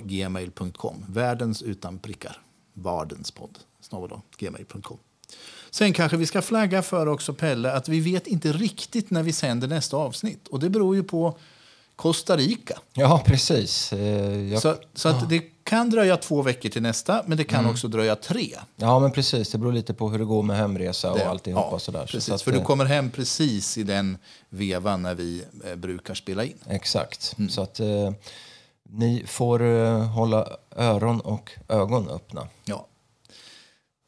gmail.com. 0.04 1.06
Världens 1.10 1.62
utan 1.62 2.00
prickar. 2.00 2.42
Vardenspodd 2.74 3.58
gmail.com. 4.38 4.98
Sen 5.70 5.94
kanske 5.94 6.18
vi 6.18 6.26
ska 6.26 6.42
flagga 6.42 6.82
för 6.82 7.08
också, 7.08 7.34
Pelle, 7.34 7.72
att 7.72 7.90
vi 7.90 8.00
vet 8.00 8.28
inte 8.28 8.52
riktigt 8.52 9.10
när 9.10 9.24
vi 9.24 9.34
sänder 9.34 9.68
nästa 9.68 9.98
avsnitt. 9.98 10.48
Och 10.48 10.60
det 10.60 10.70
beror 10.70 10.96
ju 10.96 11.04
på 11.04 11.38
Costa 12.00 12.38
Rica. 12.38 12.80
Ja, 12.94 13.24
precis. 13.26 13.94
Eh, 13.94 14.52
jag... 14.52 14.62
Så, 14.62 14.76
så 14.94 15.10
att 15.10 15.30
det 15.30 15.40
kan 15.64 15.90
dröja 15.90 16.18
två 16.18 16.42
veckor 16.42 16.70
till 16.70 16.82
nästa, 16.82 17.24
men 17.26 17.38
det 17.38 17.44
kan 17.44 17.60
mm. 17.60 17.72
också 17.72 17.88
dröja 17.88 18.16
tre. 18.16 18.56
Ja, 18.76 19.00
men 19.00 19.12
precis. 19.12 19.52
Det 19.52 19.58
beror 19.58 19.72
lite 19.72 19.94
på 19.94 20.10
hur 20.10 20.20
det 20.20 20.26
går 20.26 20.44
med 20.44 20.58
hemresa 20.58 21.12
och 21.12 21.18
det, 21.18 21.30
alltihopa. 21.30 21.70
Ja, 21.72 21.80
sådär. 21.80 22.06
Precis, 22.06 22.26
så 22.26 22.38
för 22.38 22.52
du 22.52 22.62
kommer 22.62 22.86
hem 22.86 23.12
precis 23.12 23.78
i 23.78 23.84
den 23.84 24.18
vevan 24.50 25.02
när 25.02 25.16
vi 25.16 25.44
eh, 25.66 25.76
brukar 25.76 26.14
spela 26.14 26.44
in. 26.44 26.58
Exakt. 26.70 27.36
Mm. 27.38 27.50
Så 27.50 27.62
att 27.62 27.80
eh, 27.80 28.12
ni 28.90 29.24
får 29.28 29.64
eh, 29.64 30.06
hålla 30.06 30.48
öron 30.76 31.22
och 31.22 31.52
ögon 31.68 32.10
öppna. 32.10 32.48
Ja. 32.66 32.86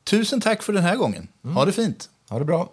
Tusen 0.03 0.41
tack 0.41 0.63
för 0.63 0.73
den 0.73 0.83
här 0.83 0.95
gången. 0.95 1.27
Mm. 1.43 1.55
Ha 1.55 1.65
det 1.65 1.73
fint. 1.73 2.09
Ha 2.29 2.39
det 2.39 2.45
bra. 2.45 2.69